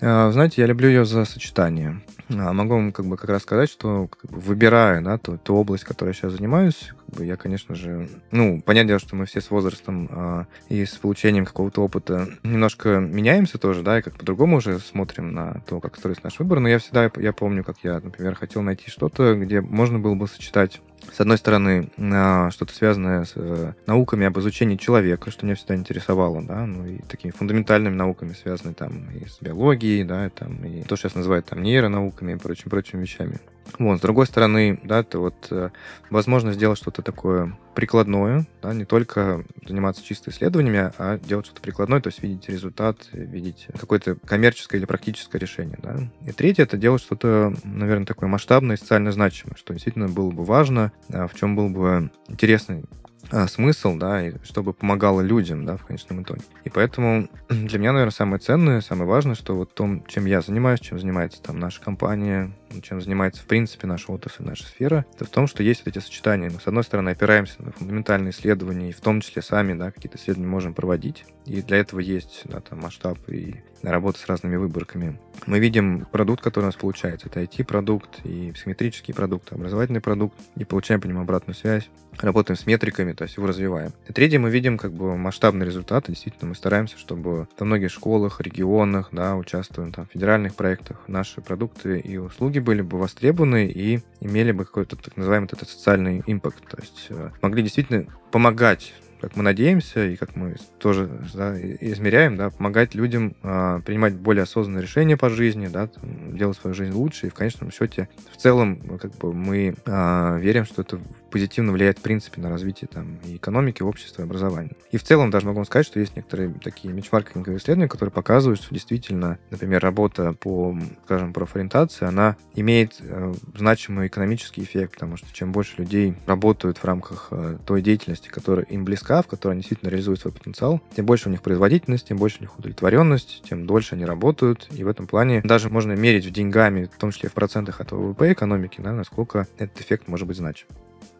А, 0.00 0.30
знаете, 0.30 0.60
я 0.60 0.66
люблю 0.66 0.88
ее 0.88 1.04
за 1.04 1.24
сочетание. 1.24 2.02
А, 2.30 2.52
могу 2.52 2.74
вам 2.74 2.92
как 2.92 3.06
бы 3.06 3.16
как 3.16 3.30
раз 3.30 3.42
сказать, 3.42 3.70
что 3.70 4.08
как 4.08 4.30
бы, 4.30 4.40
выбирая 4.40 5.00
да, 5.00 5.18
ту, 5.18 5.38
ту 5.38 5.56
область, 5.56 5.84
которой 5.84 6.10
я 6.10 6.14
сейчас 6.14 6.32
занимаюсь, 6.32 6.92
бы, 7.14 7.24
я, 7.24 7.36
конечно 7.36 7.74
же, 7.74 8.08
ну, 8.30 8.60
понятное 8.60 8.88
дело, 8.88 9.00
что 9.00 9.16
мы 9.16 9.26
все 9.26 9.40
с 9.40 9.50
возрастом 9.50 10.08
а, 10.10 10.46
и 10.68 10.84
с 10.84 10.96
получением 10.96 11.44
какого-то 11.44 11.82
опыта 11.82 12.28
немножко 12.42 12.98
меняемся 12.98 13.58
тоже, 13.58 13.82
да, 13.82 13.98
и 13.98 14.02
как 14.02 14.16
по-другому 14.16 14.58
уже 14.58 14.78
смотрим 14.78 15.32
на 15.32 15.62
то, 15.66 15.80
как 15.80 15.96
строится 15.96 16.24
наш 16.24 16.38
выбор. 16.38 16.60
Но 16.60 16.68
я 16.68 16.78
всегда, 16.78 17.10
я 17.16 17.32
помню, 17.32 17.64
как 17.64 17.78
я, 17.82 18.00
например, 18.00 18.34
хотел 18.34 18.62
найти 18.62 18.90
что-то, 18.90 19.34
где 19.34 19.60
можно 19.60 19.98
было 19.98 20.14
бы 20.14 20.28
сочетать 20.28 20.80
с 21.12 21.20
одной 21.20 21.38
стороны, 21.38 21.90
а, 21.98 22.50
что-то 22.50 22.74
связанное 22.74 23.24
с 23.24 23.32
э, 23.36 23.72
науками 23.86 24.26
об 24.26 24.38
изучении 24.38 24.76
человека, 24.76 25.30
что 25.30 25.44
меня 25.44 25.54
всегда 25.54 25.74
интересовало, 25.74 26.42
да, 26.42 26.66
ну 26.66 26.86
и 26.86 26.98
такими 27.02 27.30
фундаментальными 27.30 27.94
науками, 27.94 28.32
связанными 28.32 28.74
там 28.74 29.10
и 29.10 29.26
с 29.26 29.38
биологией, 29.40 30.04
да, 30.04 30.30
там, 30.30 30.64
и 30.64 30.82
то, 30.82 30.96
что 30.96 31.08
сейчас 31.08 31.16
называют 31.16 31.46
там 31.46 31.62
нейронауками 31.62 32.32
и 32.32 32.36
прочими-прочими 32.36 33.02
вещами. 33.02 33.38
Вот, 33.78 33.98
с 33.98 34.00
другой 34.00 34.26
стороны, 34.26 34.78
да, 34.84 35.00
это 35.00 35.18
вот 35.18 35.48
э, 35.50 35.70
возможно 36.10 36.52
сделать 36.52 36.78
что-то 36.78 37.02
такое 37.02 37.56
прикладное, 37.74 38.46
да, 38.62 38.72
не 38.72 38.84
только 38.84 39.44
заниматься 39.66 40.04
чисто 40.04 40.30
исследованиями, 40.30 40.92
а 40.98 41.18
делать 41.18 41.46
что-то 41.46 41.60
прикладное, 41.60 42.00
то 42.00 42.08
есть 42.08 42.22
видеть 42.22 42.48
результат, 42.48 43.08
видеть 43.12 43.66
какое-то 43.78 44.16
коммерческое 44.16 44.78
или 44.78 44.86
практическое 44.86 45.38
решение. 45.38 45.78
Да. 45.82 45.96
И 46.26 46.32
третье— 46.32 46.62
это 46.64 46.76
делать 46.76 47.02
что-то, 47.02 47.54
наверное, 47.64 48.06
такое 48.06 48.28
масштабное 48.28 48.76
и 48.76 48.78
социально 48.78 49.10
значимое, 49.12 49.56
что 49.56 49.72
действительно 49.72 50.08
было 50.08 50.30
бы 50.30 50.44
важно, 50.44 50.92
а, 51.12 51.26
в 51.26 51.34
чем 51.34 51.56
был 51.56 51.68
бы 51.68 52.10
интересный 52.28 52.84
а, 53.30 53.48
смысл, 53.48 53.96
да, 53.96 54.26
и 54.26 54.34
чтобы 54.44 54.72
помогало 54.72 55.20
людям, 55.20 55.64
да, 55.64 55.76
в 55.76 55.84
конечном 55.86 56.22
итоге. 56.22 56.42
И 56.64 56.70
поэтому 56.70 57.28
для 57.48 57.78
меня, 57.78 57.92
наверное, 57.92 58.12
самое 58.12 58.38
ценное, 58.38 58.80
самое 58.80 59.08
важное, 59.08 59.34
что 59.34 59.56
вот 59.56 59.74
том, 59.74 60.04
чем 60.06 60.26
я 60.26 60.40
занимаюсь, 60.40 60.80
чем 60.80 60.98
занимается 60.98 61.42
там 61.42 61.58
наша 61.58 61.80
компания, 61.80 62.52
чем 62.82 63.00
занимается, 63.00 63.42
в 63.42 63.46
принципе, 63.46 63.86
наша 63.86 64.12
отрасль, 64.12 64.44
наша 64.44 64.64
сфера, 64.64 65.04
это 65.14 65.24
в 65.24 65.30
том, 65.30 65.46
что 65.46 65.62
есть 65.62 65.84
вот 65.84 65.96
эти 65.96 66.02
сочетания. 66.02 66.50
Мы, 66.50 66.60
с 66.60 66.66
одной 66.66 66.84
стороны, 66.84 67.10
опираемся 67.10 67.62
на 67.62 67.72
фундаментальные 67.72 68.32
исследования, 68.32 68.90
и 68.90 68.92
в 68.92 69.00
том 69.00 69.20
числе 69.20 69.42
сами, 69.42 69.74
да, 69.74 69.90
какие-то 69.90 70.18
исследования 70.18 70.50
можем 70.50 70.74
проводить, 70.74 71.24
и 71.46 71.62
для 71.62 71.78
этого 71.78 72.00
есть, 72.00 72.42
да, 72.44 72.60
там, 72.60 72.80
масштаб 72.80 73.18
и 73.28 73.62
работа 73.82 74.18
с 74.18 74.26
разными 74.26 74.56
выборками. 74.56 75.18
Мы 75.46 75.58
видим 75.58 76.06
продукт, 76.10 76.42
который 76.42 76.64
у 76.64 76.68
нас 76.68 76.76
получается. 76.76 77.28
Это 77.28 77.42
IT-продукт 77.42 78.20
и 78.24 78.52
психометрический 78.52 79.12
продукт, 79.12 79.52
образовательный 79.52 80.00
продукт, 80.00 80.38
и 80.56 80.64
получаем 80.64 81.00
по 81.00 81.06
нему 81.06 81.20
обратную 81.20 81.54
связь. 81.54 81.88
Работаем 82.18 82.56
с 82.56 82.66
метриками, 82.66 83.12
то 83.12 83.24
есть 83.24 83.36
его 83.36 83.46
развиваем. 83.46 83.92
И 84.08 84.12
третье, 84.12 84.38
мы 84.38 84.48
видим 84.50 84.78
как 84.78 84.92
бы 84.92 85.16
масштабные 85.16 85.66
результаты. 85.66 86.12
Действительно, 86.12 86.50
мы 86.50 86.54
стараемся, 86.54 86.96
чтобы 86.96 87.48
во 87.58 87.66
многих 87.66 87.90
школах, 87.90 88.40
регионах, 88.40 89.08
да, 89.12 89.36
участвуем 89.36 89.92
там 89.92 90.06
в 90.06 90.12
федеральных 90.12 90.54
проектах, 90.54 91.02
наши 91.08 91.40
продукты 91.40 91.98
и 91.98 92.16
услуги 92.16 92.60
были 92.64 92.82
бы 92.82 92.98
востребованы 92.98 93.66
и 93.66 94.00
имели 94.20 94.52
бы 94.52 94.64
какой-то 94.64 94.96
так 94.96 95.16
называемый 95.16 95.48
этот 95.52 95.68
социальный 95.68 96.22
импакт. 96.26 96.66
То 96.68 96.78
есть 96.80 97.06
э, 97.10 97.30
могли 97.42 97.62
действительно 97.62 98.06
помогать 98.32 98.94
как 99.24 99.36
мы 99.36 99.42
надеемся 99.42 100.04
и 100.04 100.16
как 100.16 100.36
мы 100.36 100.56
тоже 100.78 101.08
да, 101.32 101.58
измеряем, 101.58 102.36
да, 102.36 102.50
помогать 102.50 102.94
людям 102.94 103.34
э, 103.42 103.80
принимать 103.82 104.14
более 104.14 104.42
осознанные 104.42 104.82
решения 104.82 105.16
по 105.16 105.30
жизни, 105.30 105.66
да, 105.66 105.88
делать 106.02 106.58
свою 106.58 106.74
жизнь 106.74 106.92
лучше. 106.92 107.28
И 107.28 107.30
в 107.30 107.34
конечном 107.34 107.70
счете, 107.70 108.10
в 108.30 108.36
целом, 108.36 108.98
как 108.98 109.16
бы 109.16 109.32
мы 109.32 109.76
э, 109.82 110.38
верим, 110.40 110.66
что 110.66 110.82
это 110.82 111.00
позитивно 111.34 111.72
влияет, 111.72 111.98
в 111.98 112.02
принципе, 112.02 112.40
на 112.40 112.48
развитие 112.48 112.86
там, 112.86 113.18
и 113.24 113.34
экономики, 113.34 113.82
общества, 113.82 114.22
и 114.22 114.24
образования. 114.24 114.76
И 114.92 114.98
в 114.98 115.02
целом 115.02 115.32
даже 115.32 115.46
могу 115.46 115.56
вам 115.56 115.64
сказать, 115.64 115.84
что 115.84 115.98
есть 115.98 116.14
некоторые 116.14 116.54
такие 116.62 116.94
мичмаркетинговые 116.94 117.58
исследования, 117.58 117.88
которые 117.88 118.12
показывают, 118.12 118.62
что 118.62 118.72
действительно, 118.72 119.40
например, 119.50 119.82
работа 119.82 120.32
по, 120.34 120.78
скажем, 121.04 121.32
профориентации, 121.32 122.06
она 122.06 122.36
имеет 122.54 122.98
э, 123.00 123.34
значимый 123.56 124.06
экономический 124.06 124.62
эффект, 124.62 124.92
потому 124.92 125.16
что 125.16 125.26
чем 125.32 125.50
больше 125.50 125.74
людей 125.78 126.14
работают 126.24 126.78
в 126.78 126.84
рамках 126.84 127.26
э, 127.32 127.58
той 127.66 127.82
деятельности, 127.82 128.28
которая 128.28 128.64
им 128.66 128.84
близка, 128.84 129.20
в 129.20 129.26
которой 129.26 129.54
они 129.54 129.62
действительно 129.62 129.90
реализуют 129.90 130.20
свой 130.20 130.32
потенциал, 130.32 130.80
тем 130.94 131.04
больше 131.04 131.28
у 131.28 131.32
них 131.32 131.42
производительность, 131.42 132.06
тем 132.06 132.16
больше 132.16 132.38
у 132.38 132.42
них 132.42 132.56
удовлетворенность, 132.56 133.42
тем 133.42 133.66
дольше 133.66 133.96
они 133.96 134.04
работают. 134.04 134.68
И 134.70 134.84
в 134.84 134.86
этом 134.86 135.08
плане 135.08 135.40
даже 135.42 135.68
можно 135.68 135.94
мерить 135.94 136.26
в 136.26 136.30
деньгами, 136.30 136.84
в 136.84 136.96
том 136.96 137.10
числе 137.10 137.28
в 137.28 137.32
процентах 137.32 137.80
от 137.80 137.90
ВВП 137.90 138.32
экономики, 138.32 138.80
да, 138.80 138.92
насколько 138.92 139.48
этот 139.58 139.80
эффект 139.80 140.06
может 140.06 140.28
быть 140.28 140.36
значим 140.36 140.68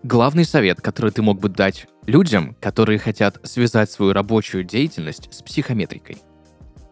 главный 0.05 0.45
совет, 0.45 0.81
который 0.81 1.11
ты 1.11 1.23
мог 1.23 1.41
бы 1.41 1.49
дать 1.49 1.87
людям, 2.07 2.55
которые 2.61 2.99
хотят 2.99 3.41
связать 3.43 3.91
свою 3.91 4.13
рабочую 4.13 4.63
деятельность 4.63 5.29
с 5.33 5.43
психометрикой? 5.43 6.19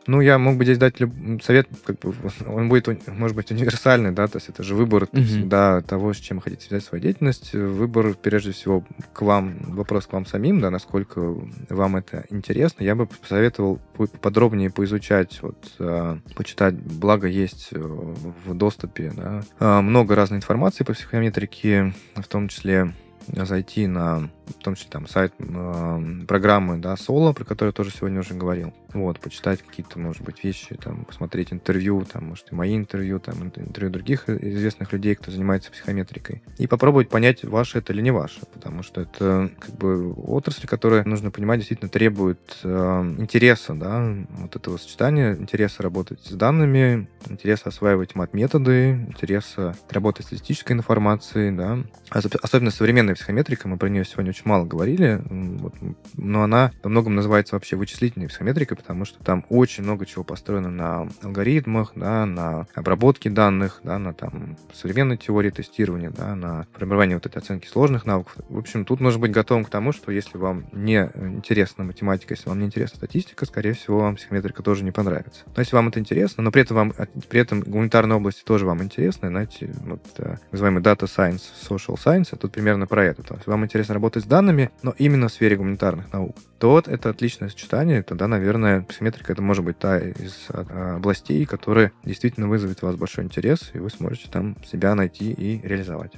Ну, 0.06 0.20
я 0.20 0.38
мог 0.38 0.56
бы 0.56 0.64
здесь 0.64 0.78
дать 0.78 0.98
люб... 1.00 1.12
совет, 1.42 1.68
как 1.84 2.00
бы, 2.00 2.14
он 2.46 2.68
будет, 2.68 2.88
может 3.06 3.36
быть, 3.36 3.50
универсальный, 3.50 4.10
да, 4.10 4.26
то 4.26 4.38
есть 4.38 4.48
это 4.48 4.62
же 4.62 4.74
выбор 4.74 5.04
mm-hmm. 5.04 5.24
всегда 5.24 5.80
того, 5.82 6.12
с 6.12 6.16
чем 6.16 6.40
хотите 6.40 6.66
связать 6.66 6.84
свою 6.84 7.02
деятельность. 7.02 7.52
Выбор, 7.52 8.14
прежде 8.14 8.52
всего, 8.52 8.84
к 9.12 9.22
вам, 9.22 9.58
вопрос 9.74 10.06
к 10.06 10.12
вам 10.12 10.26
самим, 10.26 10.60
да, 10.60 10.70
насколько 10.70 11.34
вам 11.68 11.96
это 11.96 12.24
интересно. 12.30 12.82
Я 12.82 12.94
бы 12.94 13.06
посоветовал 13.06 13.80
подробнее 14.20 14.70
поизучать, 14.70 15.40
вот, 15.42 15.56
э, 15.78 16.18
почитать, 16.34 16.74
благо 16.74 17.28
есть 17.28 17.68
э, 17.72 17.78
в 17.78 18.54
доступе, 18.54 19.12
да, 19.16 19.42
э, 19.60 19.80
много 19.80 20.14
разной 20.16 20.38
информации 20.38 20.84
по 20.84 20.94
психометрике, 20.94 21.94
в 22.16 22.26
том 22.26 22.48
числе 22.48 22.92
зайти 23.28 23.86
на, 23.86 24.30
в 24.46 24.62
том 24.62 24.74
числе 24.74 24.90
там 24.90 25.06
сайт 25.06 25.32
э, 25.38 26.00
программы, 26.26 26.78
да, 26.78 26.96
Соло, 26.96 27.32
про 27.32 27.44
которую 27.44 27.70
я 27.70 27.74
тоже 27.74 27.90
сегодня 27.90 28.20
уже 28.20 28.34
говорил. 28.34 28.72
Вот, 28.94 29.20
почитать 29.20 29.62
какие-то, 29.62 29.98
может 29.98 30.22
быть, 30.22 30.44
вещи, 30.44 30.76
там, 30.76 31.04
посмотреть 31.04 31.52
интервью, 31.52 32.04
там, 32.10 32.26
может, 32.28 32.52
и 32.52 32.54
мои 32.54 32.76
интервью, 32.76 33.20
там, 33.20 33.42
интервью 33.44 33.90
других 33.90 34.28
известных 34.28 34.92
людей, 34.92 35.14
кто 35.14 35.30
занимается 35.30 35.70
психометрикой, 35.70 36.42
и 36.58 36.66
попробовать 36.66 37.08
понять, 37.08 37.44
ваше 37.44 37.78
это 37.78 37.92
или 37.92 38.00
не 38.00 38.10
ваше, 38.10 38.40
потому 38.52 38.82
что 38.82 39.00
это, 39.00 39.50
как 39.58 39.74
бы, 39.76 40.12
отрасль, 40.12 40.66
которая, 40.66 41.04
нужно 41.04 41.30
понимать, 41.30 41.58
действительно 41.58 41.90
требует 41.90 42.58
э, 42.62 43.14
интереса, 43.18 43.74
да, 43.74 44.14
вот 44.30 44.56
этого 44.56 44.76
сочетания, 44.76 45.34
интереса 45.34 45.82
работать 45.82 46.20
с 46.24 46.32
данными, 46.32 47.08
интереса 47.28 47.68
осваивать 47.68 48.14
мат-методы, 48.14 48.92
интереса 49.08 49.74
работать 49.90 50.26
с 50.26 50.28
статистической 50.28 50.76
информацией, 50.76 51.50
да, 51.50 51.78
особенно 52.10 52.70
современная 52.70 53.14
психометрика, 53.14 53.68
мы 53.68 53.76
про 53.76 53.88
нее 53.88 54.04
сегодня 54.04 54.30
очень 54.30 54.46
мало 54.46 54.64
говорили, 54.64 55.22
вот, 55.28 55.74
но 56.14 56.42
она 56.42 56.72
во 56.82 56.90
многом 56.90 57.14
называется 57.14 57.54
вообще 57.54 57.76
вычислительной 57.76 58.28
психометрикой, 58.28 58.76
потому 58.82 59.04
что 59.04 59.22
там 59.22 59.44
очень 59.48 59.84
много 59.84 60.04
чего 60.06 60.24
построено 60.24 60.70
на 60.70 61.08
алгоритмах, 61.22 61.92
да, 61.94 62.26
на 62.26 62.66
обработке 62.74 63.30
данных, 63.30 63.80
да, 63.84 63.98
на 63.98 64.12
там 64.12 64.56
современной 64.74 65.16
теории 65.16 65.50
тестирования, 65.50 66.10
да, 66.10 66.34
на 66.34 66.66
формировании 66.72 67.14
вот 67.14 67.26
этой 67.26 67.38
оценки 67.38 67.66
сложных 67.66 68.04
навыков. 68.04 68.36
В 68.48 68.58
общем, 68.58 68.84
тут 68.84 69.00
нужно 69.00 69.20
быть 69.20 69.30
готовым 69.30 69.64
к 69.64 69.70
тому, 69.70 69.92
что 69.92 70.10
если 70.12 70.36
вам 70.36 70.64
не 70.72 71.10
интересна 71.16 71.84
математика, 71.84 72.34
если 72.34 72.48
вам 72.48 72.58
не 72.58 72.66
интересна 72.66 72.96
статистика, 72.96 73.46
скорее 73.46 73.72
всего, 73.72 74.00
вам 74.00 74.16
психометрика 74.16 74.62
тоже 74.62 74.84
не 74.84 74.90
понравится. 74.90 75.44
Но 75.54 75.60
если 75.60 75.76
вам 75.76 75.88
это 75.88 76.00
интересно, 76.00 76.42
но 76.42 76.50
при 76.50 76.62
этом 76.62 76.76
вам 76.76 76.92
при 77.28 77.40
этом 77.40 77.60
гуманитарная 77.60 78.16
область 78.16 78.44
тоже 78.44 78.66
вам 78.66 78.82
интересна, 78.82 79.28
знаете, 79.28 79.72
вот 79.84 80.02
э, 80.18 80.36
называемый 80.50 80.82
data 80.82 81.04
science, 81.04 81.42
social 81.68 81.96
science, 81.96 82.36
тут 82.36 82.52
примерно 82.52 82.86
про 82.86 83.04
это. 83.04 83.22
То 83.22 83.34
есть 83.34 83.46
вам 83.46 83.64
интересно 83.64 83.94
работать 83.94 84.24
с 84.24 84.26
данными, 84.26 84.70
но 84.82 84.94
именно 84.98 85.28
в 85.28 85.32
сфере 85.32 85.56
гуманитарных 85.56 86.12
наук, 86.12 86.36
то 86.62 86.70
вот 86.70 86.86
это 86.86 87.10
отличное 87.10 87.48
сочетание. 87.48 88.04
Тогда, 88.04 88.28
наверное, 88.28 88.82
психометрика 88.82 89.32
это 89.32 89.42
может 89.42 89.64
быть 89.64 89.80
та 89.80 89.98
из 89.98 90.46
а, 90.48 90.94
областей, 90.94 91.44
которая 91.44 91.90
действительно 92.04 92.48
вызовет 92.48 92.84
у 92.84 92.86
вас 92.86 92.94
большой 92.94 93.24
интерес, 93.24 93.72
и 93.74 93.80
вы 93.80 93.90
сможете 93.90 94.30
там 94.30 94.56
себя 94.64 94.94
найти 94.94 95.32
и 95.32 95.60
реализовать. 95.66 96.12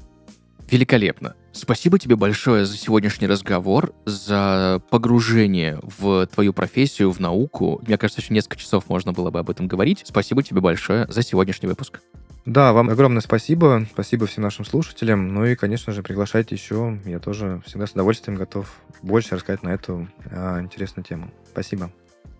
Великолепно. 0.71 1.35
Спасибо 1.53 1.99
тебе 1.99 2.17
большое 2.17 2.67
за 2.67 2.77
сегодняшний 2.77 3.27
разговор, 3.27 3.95
за 4.05 4.83
погружение 4.91 5.81
в 5.83 6.27
твою 6.27 6.53
профессию, 6.53 7.11
в 7.11 7.21
науку. 7.21 7.81
Мне 7.87 7.97
кажется, 7.97 8.21
еще 8.21 8.35
несколько 8.35 8.59
часов 8.59 8.91
можно 8.91 9.15
было 9.15 9.31
бы 9.31 9.39
об 9.39 9.49
этом 9.49 9.67
говорить. 9.67 10.03
Спасибо 10.05 10.43
тебе 10.43 10.61
большое 10.61 11.07
за 11.09 11.23
сегодняшний 11.23 11.71
выпуск. 11.71 12.01
Да, 12.47 12.73
вам 12.73 12.91
огромное 12.91 13.23
спасибо. 13.23 13.87
Спасибо 13.91 14.27
всем 14.27 14.43
нашим 14.43 14.65
слушателям. 14.65 15.33
Ну 15.33 15.47
и, 15.47 15.55
конечно 15.55 15.93
же, 15.93 16.03
приглашайте 16.03 16.55
еще. 16.55 16.99
Я 17.07 17.19
тоже 17.19 17.63
всегда 17.67 17.87
с 17.87 17.93
удовольствием 17.93 18.37
готов 18.37 18.81
больше 19.03 19.37
рассказать 19.37 19.63
на 19.63 19.71
эту 19.71 20.09
а, 20.31 20.61
интересную 20.61 21.05
тему. 21.05 21.31
Спасибо. 21.51 21.91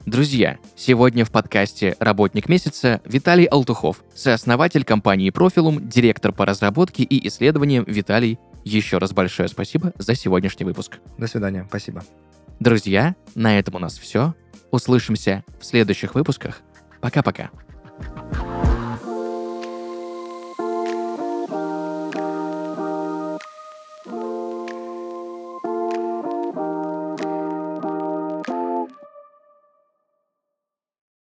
Друзья, 0.05 0.59
сегодня 0.77 1.25
в 1.25 1.31
подкасте 1.31 1.97
«Работник 1.99 2.51
месяца» 2.51 3.01
Виталий 3.07 3.47
Алтухов, 3.47 4.05
сооснователь 4.15 4.85
компании 4.85 5.31
«Профилум», 5.31 5.89
директор 5.89 6.31
по 6.31 6.45
разработке 6.45 7.03
и 7.05 7.27
исследованиям 7.27 7.85
Виталий. 7.87 8.39
Еще 8.65 8.99
раз 8.99 9.15
большое 9.15 9.49
спасибо 9.49 9.95
за 9.97 10.15
сегодняшний 10.15 10.67
выпуск. 10.67 10.99
До 11.17 11.27
свидания, 11.27 11.65
спасибо. 11.71 12.05
Друзья, 12.61 13.17
на 13.35 13.59
этом 13.59 13.77
у 13.77 13.79
нас 13.79 13.99
все. 13.99 14.35
Услышимся 14.71 15.43
в 15.59 15.65
следующих 15.65 16.15
выпусках. 16.15 16.61
Пока-пока. 17.01 17.51